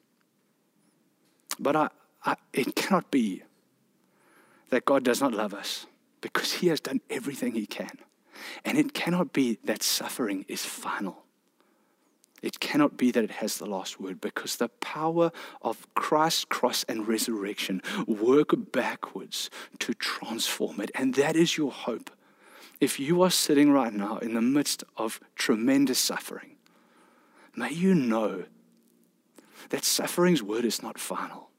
but 1.60 1.76
I, 1.76 1.90
I, 2.24 2.38
it 2.54 2.76
cannot 2.76 3.12
be 3.12 3.44
that 4.70 4.86
God 4.86 5.04
does 5.04 5.22
not 5.22 5.34
love 5.34 5.54
us 5.54 5.86
because 6.22 6.54
He 6.54 6.68
has 6.68 6.80
done 6.80 7.02
everything 7.10 7.54
He 7.54 7.66
can. 7.66 8.00
And 8.64 8.78
it 8.78 8.94
cannot 8.94 9.34
be 9.34 9.60
that 9.64 9.84
suffering 9.84 10.46
is 10.48 10.66
final. 10.66 11.26
It 12.42 12.60
cannot 12.60 12.98
be 12.98 13.12
that 13.12 13.24
it 13.24 13.32
has 13.32 13.58
the 13.58 13.66
last 13.66 14.00
word 14.00 14.22
because 14.22 14.58
the 14.58 14.70
power 14.70 15.32
of 15.62 15.88
Christ's 15.96 16.46
cross 16.46 16.84
and 16.84 17.08
resurrection 17.08 17.82
work 18.06 18.52
backwards 18.72 19.50
to 19.80 19.94
transform 19.96 20.80
it. 20.80 20.92
And 20.94 21.16
that 21.16 21.36
is 21.36 21.58
your 21.58 21.72
hope. 21.72 22.12
If 22.80 23.00
you 23.00 23.22
are 23.22 23.32
sitting 23.32 23.72
right 23.72 23.94
now 23.94 24.18
in 24.18 24.34
the 24.34 24.42
midst 24.42 24.84
of 24.98 25.20
tremendous 25.36 25.98
suffering, 25.98 26.58
may 27.56 27.72
you 27.72 27.96
know 27.96 28.44
that 29.70 29.84
suffering's 29.84 30.44
word 30.44 30.66
is 30.66 30.84
not 30.84 31.00
final, 31.00 31.50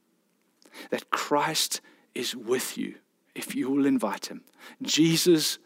that 0.91 1.11
Christ 1.11 1.81
is 2.17 2.35
with 2.35 2.79
you 2.79 2.97
if 3.35 3.55
you 3.55 3.71
will 3.71 3.87
invite 3.87 4.27
him. 4.27 4.43
Jesus, 4.83 5.59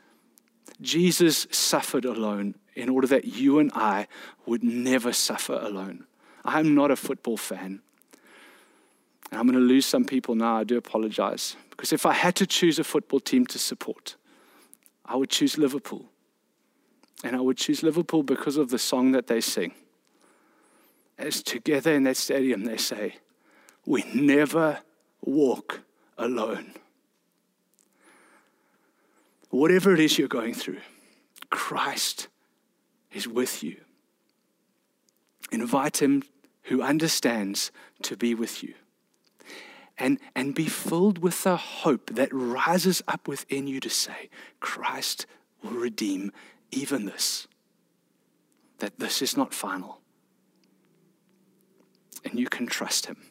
Jesus 0.80 1.46
suffered 1.50 2.04
alone 2.04 2.56
in 2.74 2.88
order 2.88 3.06
that 3.06 3.24
you 3.24 3.58
and 3.58 3.70
I 3.74 4.08
would 4.46 4.64
never 4.64 5.12
suffer 5.12 5.54
alone. 5.54 6.04
I'm 6.44 6.74
not 6.74 6.90
a 6.90 6.96
football 6.96 7.36
fan. 7.36 7.80
And 9.30 9.40
I'm 9.40 9.46
going 9.46 9.58
to 9.58 9.64
lose 9.64 9.86
some 9.86 10.04
people 10.04 10.34
now. 10.34 10.56
I 10.56 10.64
do 10.64 10.76
apologize. 10.76 11.56
Because 11.70 11.92
if 11.92 12.04
I 12.04 12.12
had 12.12 12.34
to 12.36 12.46
choose 12.46 12.78
a 12.78 12.84
football 12.84 13.20
team 13.20 13.46
to 13.46 13.58
support, 13.58 14.16
I 15.04 15.16
would 15.16 15.30
choose 15.30 15.56
Liverpool. 15.56 16.06
And 17.22 17.36
I 17.36 17.40
would 17.40 17.56
choose 17.56 17.82
Liverpool 17.82 18.22
because 18.22 18.56
of 18.56 18.70
the 18.70 18.78
song 18.78 19.12
that 19.12 19.28
they 19.28 19.40
sing. 19.40 19.74
As 21.18 21.42
together 21.42 21.94
in 21.94 22.04
that 22.04 22.16
stadium, 22.16 22.64
they 22.64 22.78
say, 22.78 23.16
We 23.84 24.04
never 24.14 24.80
walk 25.20 25.82
alone. 26.20 26.74
Whatever 29.50 29.92
it 29.92 30.00
is 30.00 30.18
you're 30.18 30.28
going 30.28 30.54
through, 30.54 30.80
Christ 31.50 32.28
is 33.12 33.26
with 33.26 33.62
you. 33.64 33.76
Invite 35.50 36.00
him 36.00 36.22
who 36.64 36.82
understands 36.82 37.72
to 38.02 38.16
be 38.16 38.34
with 38.34 38.62
you. 38.62 38.74
and, 40.00 40.18
and 40.34 40.54
be 40.54 40.64
filled 40.66 41.18
with 41.18 41.44
the 41.44 41.56
hope 41.56 42.14
that 42.14 42.30
rises 42.32 43.02
up 43.06 43.28
within 43.28 43.66
you 43.66 43.78
to 43.80 43.90
say, 43.90 44.30
Christ 44.58 45.26
will 45.62 45.72
redeem 45.72 46.32
even 46.70 47.04
this. 47.04 47.46
That 48.78 48.98
this 48.98 49.20
is 49.20 49.36
not 49.36 49.52
final. 49.52 50.00
And 52.24 52.38
you 52.38 52.48
can 52.48 52.66
trust 52.66 53.06
him. 53.06 53.29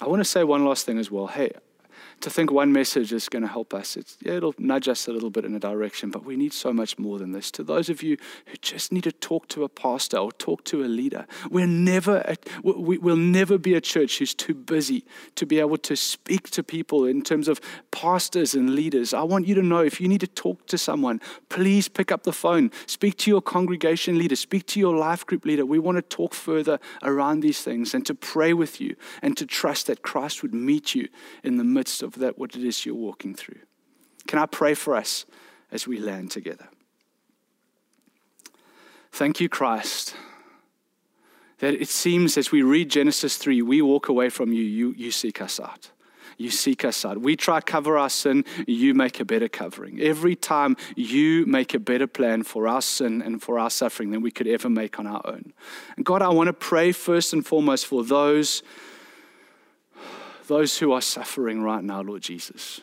I 0.00 0.06
want 0.06 0.20
to 0.20 0.24
say 0.24 0.44
one 0.44 0.64
last 0.64 0.86
thing 0.86 0.98
as 0.98 1.10
well. 1.10 1.26
Hey, 1.26 1.52
to 2.20 2.30
think 2.30 2.50
one 2.50 2.72
message 2.72 3.12
is 3.12 3.28
going 3.28 3.42
to 3.42 3.48
help 3.48 3.72
us. 3.72 3.96
It's, 3.96 4.18
it'll 4.22 4.54
nudge 4.58 4.88
us 4.88 5.08
a 5.08 5.12
little 5.12 5.30
bit 5.30 5.44
in 5.44 5.54
a 5.54 5.58
direction, 5.58 6.10
but 6.10 6.24
we 6.24 6.36
need 6.36 6.52
so 6.52 6.72
much 6.72 6.98
more 6.98 7.18
than 7.18 7.32
this. 7.32 7.50
To 7.52 7.62
those 7.62 7.88
of 7.88 8.02
you 8.02 8.16
who 8.46 8.56
just 8.60 8.92
need 8.92 9.04
to 9.04 9.12
talk 9.12 9.48
to 9.48 9.64
a 9.64 9.68
pastor 9.68 10.18
or 10.18 10.30
talk 10.32 10.64
to 10.64 10.84
a 10.84 10.86
leader, 10.86 11.26
we're 11.50 11.66
never, 11.66 12.34
we 12.62 12.98
will 12.98 13.16
never 13.16 13.58
be 13.58 13.74
a 13.74 13.80
church 13.80 14.18
who's 14.18 14.34
too 14.34 14.54
busy 14.54 15.04
to 15.36 15.46
be 15.46 15.60
able 15.60 15.78
to 15.78 15.96
speak 15.96 16.50
to 16.50 16.62
people 16.62 17.06
in 17.06 17.22
terms 17.22 17.48
of 17.48 17.60
pastors 17.90 18.54
and 18.54 18.74
leaders. 18.74 19.14
I 19.14 19.22
want 19.22 19.46
you 19.46 19.54
to 19.54 19.62
know 19.62 19.80
if 19.80 20.00
you 20.00 20.08
need 20.08 20.20
to 20.20 20.26
talk 20.26 20.66
to 20.66 20.78
someone, 20.78 21.20
please 21.48 21.88
pick 21.88 22.12
up 22.12 22.24
the 22.24 22.32
phone, 22.32 22.70
speak 22.86 23.16
to 23.18 23.30
your 23.30 23.40
congregation 23.42 24.18
leader, 24.18 24.36
speak 24.36 24.66
to 24.66 24.80
your 24.80 24.96
life 24.96 25.24
group 25.24 25.44
leader. 25.44 25.64
We 25.64 25.78
want 25.78 25.96
to 25.96 26.02
talk 26.02 26.34
further 26.34 26.78
around 27.02 27.40
these 27.40 27.62
things 27.62 27.94
and 27.94 28.04
to 28.06 28.14
pray 28.14 28.52
with 28.52 28.80
you 28.80 28.96
and 29.22 29.36
to 29.36 29.46
trust 29.46 29.86
that 29.86 30.02
Christ 30.02 30.42
would 30.42 30.54
meet 30.54 30.94
you 30.94 31.08
in 31.42 31.56
the 31.56 31.64
midst 31.64 32.02
of 32.02 32.09
of 32.14 32.20
that, 32.20 32.38
what 32.38 32.54
it 32.56 32.64
is 32.64 32.84
you're 32.84 32.94
walking 32.94 33.34
through. 33.34 33.60
Can 34.26 34.38
I 34.38 34.46
pray 34.46 34.74
for 34.74 34.94
us 34.94 35.26
as 35.72 35.86
we 35.86 35.98
land 35.98 36.30
together? 36.30 36.68
Thank 39.12 39.40
you, 39.40 39.48
Christ, 39.48 40.14
that 41.58 41.74
it 41.74 41.88
seems 41.88 42.36
as 42.36 42.52
we 42.52 42.62
read 42.62 42.90
Genesis 42.90 43.36
3, 43.36 43.62
we 43.62 43.82
walk 43.82 44.08
away 44.08 44.28
from 44.28 44.52
you, 44.52 44.62
you, 44.62 44.94
you 44.96 45.10
seek 45.10 45.42
us 45.42 45.58
out. 45.58 45.90
You 46.38 46.48
seek 46.48 46.86
us 46.86 47.04
out. 47.04 47.18
We 47.18 47.36
try 47.36 47.60
to 47.60 47.64
cover 47.64 47.98
our 47.98 48.08
sin, 48.08 48.46
you 48.66 48.94
make 48.94 49.20
a 49.20 49.26
better 49.26 49.48
covering. 49.48 50.00
Every 50.00 50.34
time 50.34 50.76
you 50.96 51.44
make 51.44 51.74
a 51.74 51.78
better 51.78 52.06
plan 52.06 52.44
for 52.44 52.66
our 52.66 52.80
sin 52.80 53.20
and 53.20 53.42
for 53.42 53.58
our 53.58 53.68
suffering 53.68 54.10
than 54.10 54.22
we 54.22 54.30
could 54.30 54.46
ever 54.46 54.70
make 54.70 54.98
on 54.98 55.06
our 55.06 55.20
own. 55.26 55.52
And 55.96 56.06
God, 56.06 56.22
I 56.22 56.30
want 56.30 56.46
to 56.46 56.54
pray 56.54 56.92
first 56.92 57.34
and 57.34 57.46
foremost 57.46 57.84
for 57.84 58.02
those 58.02 58.62
those 60.50 60.78
who 60.78 60.92
are 60.92 61.00
suffering 61.00 61.62
right 61.62 61.82
now, 61.84 62.02
Lord 62.02 62.22
Jesus, 62.22 62.80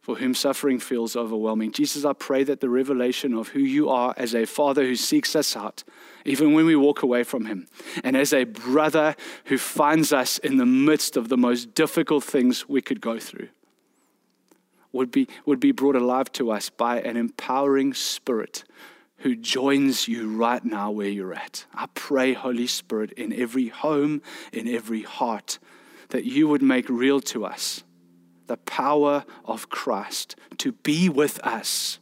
for 0.00 0.16
whom 0.16 0.34
suffering 0.34 0.80
feels 0.80 1.14
overwhelming. 1.14 1.70
Jesus, 1.70 2.06
I 2.06 2.14
pray 2.14 2.42
that 2.44 2.60
the 2.60 2.70
revelation 2.70 3.34
of 3.34 3.48
who 3.48 3.60
you 3.60 3.90
are 3.90 4.14
as 4.16 4.34
a 4.34 4.46
father 4.46 4.82
who 4.82 4.96
seeks 4.96 5.36
us 5.36 5.54
out, 5.54 5.84
even 6.24 6.54
when 6.54 6.64
we 6.64 6.74
walk 6.74 7.02
away 7.02 7.22
from 7.22 7.44
him, 7.44 7.68
and 8.02 8.16
as 8.16 8.32
a 8.32 8.44
brother 8.44 9.14
who 9.44 9.58
finds 9.58 10.10
us 10.10 10.38
in 10.38 10.56
the 10.56 10.64
midst 10.64 11.18
of 11.18 11.28
the 11.28 11.36
most 11.36 11.74
difficult 11.74 12.24
things 12.24 12.66
we 12.66 12.80
could 12.80 13.02
go 13.02 13.18
through, 13.18 13.48
would 14.90 15.10
be, 15.10 15.28
would 15.44 15.60
be 15.60 15.72
brought 15.72 15.96
alive 15.96 16.32
to 16.32 16.50
us 16.50 16.70
by 16.70 16.98
an 16.98 17.18
empowering 17.18 17.92
spirit 17.92 18.64
who 19.18 19.36
joins 19.36 20.08
you 20.08 20.34
right 20.34 20.64
now 20.64 20.90
where 20.90 21.08
you're 21.08 21.34
at. 21.34 21.66
I 21.74 21.88
pray, 21.92 22.32
Holy 22.32 22.66
Spirit, 22.66 23.12
in 23.12 23.34
every 23.34 23.68
home, 23.68 24.22
in 24.50 24.66
every 24.66 25.02
heart, 25.02 25.58
that 26.12 26.26
you 26.26 26.46
would 26.46 26.60
make 26.62 26.90
real 26.90 27.22
to 27.22 27.42
us 27.42 27.82
the 28.46 28.58
power 28.58 29.24
of 29.46 29.70
Christ 29.70 30.36
to 30.58 30.72
be 30.72 31.08
with 31.08 31.40
us 31.40 32.00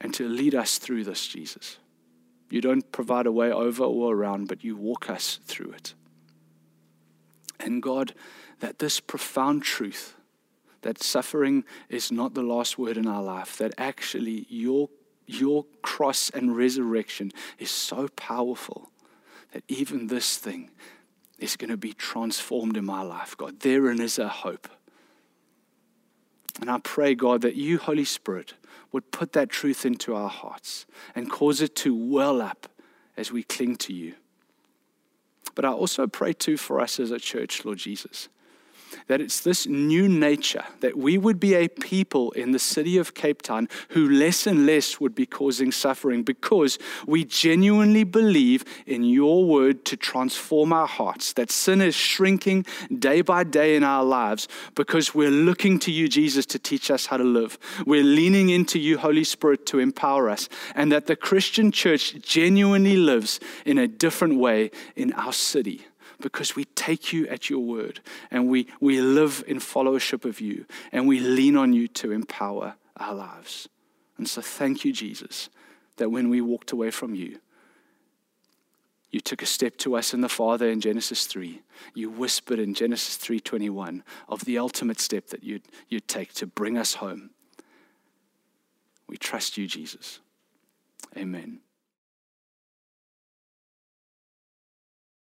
and 0.00 0.12
to 0.14 0.28
lead 0.28 0.52
us 0.52 0.78
through 0.78 1.04
this, 1.04 1.28
Jesus. 1.28 1.78
You 2.50 2.60
don't 2.60 2.90
provide 2.90 3.26
a 3.26 3.32
way 3.32 3.52
over 3.52 3.84
or 3.84 4.16
around, 4.16 4.48
but 4.48 4.64
you 4.64 4.74
walk 4.74 5.08
us 5.08 5.38
through 5.44 5.70
it. 5.70 5.94
And 7.60 7.80
God, 7.80 8.12
that 8.58 8.80
this 8.80 8.98
profound 8.98 9.62
truth, 9.62 10.16
that 10.82 11.00
suffering 11.00 11.62
is 11.88 12.10
not 12.10 12.34
the 12.34 12.42
last 12.42 12.78
word 12.78 12.96
in 12.96 13.06
our 13.06 13.22
life, 13.22 13.56
that 13.58 13.74
actually 13.78 14.44
your, 14.48 14.88
your 15.24 15.66
cross 15.82 16.30
and 16.30 16.56
resurrection 16.56 17.30
is 17.60 17.70
so 17.70 18.08
powerful 18.16 18.90
that 19.52 19.64
even 19.68 20.06
this 20.06 20.36
thing 20.36 20.70
is 21.38 21.56
going 21.56 21.70
to 21.70 21.76
be 21.76 21.92
transformed 21.92 22.76
in 22.76 22.84
my 22.84 23.02
life, 23.02 23.36
God. 23.36 23.60
Therein 23.60 24.00
is 24.00 24.18
a 24.18 24.28
hope. 24.28 24.68
And 26.60 26.70
I 26.70 26.78
pray, 26.78 27.14
God, 27.14 27.40
that 27.42 27.56
you, 27.56 27.78
Holy 27.78 28.04
Spirit, 28.04 28.54
would 28.92 29.10
put 29.10 29.32
that 29.32 29.48
truth 29.48 29.86
into 29.86 30.14
our 30.14 30.28
hearts 30.28 30.84
and 31.14 31.30
cause 31.30 31.60
it 31.60 31.74
to 31.76 31.94
well 31.94 32.42
up 32.42 32.68
as 33.16 33.32
we 33.32 33.42
cling 33.42 33.76
to 33.76 33.94
you. 33.94 34.14
But 35.54 35.64
I 35.64 35.70
also 35.70 36.06
pray, 36.06 36.32
too, 36.32 36.56
for 36.56 36.80
us 36.80 37.00
as 37.00 37.10
a 37.10 37.18
church, 37.18 37.64
Lord 37.64 37.78
Jesus, 37.78 38.28
that 39.06 39.20
it's 39.20 39.40
this 39.40 39.66
new 39.66 40.08
nature 40.08 40.64
that 40.80 40.96
we 40.96 41.18
would 41.18 41.38
be 41.38 41.54
a 41.54 41.68
people 41.68 42.30
in 42.32 42.52
the 42.52 42.58
city 42.58 42.96
of 42.98 43.14
Cape 43.14 43.42
Town 43.42 43.68
who 43.90 44.08
less 44.08 44.46
and 44.46 44.66
less 44.66 45.00
would 45.00 45.14
be 45.14 45.26
causing 45.26 45.72
suffering 45.72 46.22
because 46.22 46.78
we 47.06 47.24
genuinely 47.24 48.04
believe 48.04 48.64
in 48.86 49.04
your 49.04 49.44
word 49.44 49.84
to 49.86 49.96
transform 49.96 50.72
our 50.72 50.86
hearts, 50.86 51.32
that 51.34 51.50
sin 51.50 51.80
is 51.80 51.94
shrinking 51.94 52.64
day 52.98 53.20
by 53.20 53.44
day 53.44 53.76
in 53.76 53.84
our 53.84 54.04
lives 54.04 54.48
because 54.74 55.14
we're 55.14 55.30
looking 55.30 55.78
to 55.80 55.92
you, 55.92 56.08
Jesus, 56.08 56.46
to 56.46 56.58
teach 56.58 56.90
us 56.90 57.06
how 57.06 57.16
to 57.16 57.24
live. 57.24 57.58
We're 57.86 58.04
leaning 58.04 58.50
into 58.50 58.78
you, 58.78 58.98
Holy 58.98 59.24
Spirit, 59.24 59.66
to 59.66 59.78
empower 59.78 60.28
us, 60.28 60.48
and 60.74 60.90
that 60.92 61.06
the 61.06 61.16
Christian 61.16 61.72
church 61.72 62.14
genuinely 62.22 62.96
lives 62.96 63.40
in 63.64 63.78
a 63.78 63.88
different 63.88 64.38
way 64.38 64.70
in 64.96 65.12
our 65.14 65.32
city 65.32 65.86
because 66.20 66.56
we 66.56 66.64
take 66.64 67.12
you 67.12 67.26
at 67.28 67.50
your 67.50 67.60
word 67.60 68.00
and 68.30 68.48
we, 68.48 68.66
we 68.80 69.00
live 69.00 69.44
in 69.46 69.60
fellowship 69.60 70.24
of 70.24 70.40
you 70.40 70.66
and 70.92 71.06
we 71.06 71.20
lean 71.20 71.56
on 71.56 71.72
you 71.72 71.88
to 71.88 72.12
empower 72.12 72.74
our 72.96 73.14
lives. 73.14 73.68
And 74.18 74.28
so 74.28 74.42
thank 74.42 74.84
you, 74.84 74.92
Jesus, 74.92 75.48
that 75.96 76.10
when 76.10 76.28
we 76.28 76.40
walked 76.40 76.72
away 76.72 76.90
from 76.90 77.14
you, 77.14 77.40
you 79.10 79.20
took 79.20 79.42
a 79.42 79.46
step 79.46 79.76
to 79.78 79.96
us 79.96 80.14
in 80.14 80.20
the 80.20 80.28
Father 80.28 80.70
in 80.70 80.80
Genesis 80.80 81.26
3. 81.26 81.62
You 81.94 82.10
whispered 82.10 82.60
in 82.60 82.74
Genesis 82.74 83.16
3:21 83.16 84.04
of 84.28 84.44
the 84.44 84.58
ultimate 84.58 85.00
step 85.00 85.28
that 85.28 85.42
you'd, 85.42 85.62
you'd 85.88 86.06
take 86.06 86.32
to 86.34 86.46
bring 86.46 86.78
us 86.78 86.94
home. 86.94 87.30
We 89.08 89.16
trust 89.16 89.58
you, 89.58 89.66
Jesus. 89.66 90.20
Amen. 91.16 91.60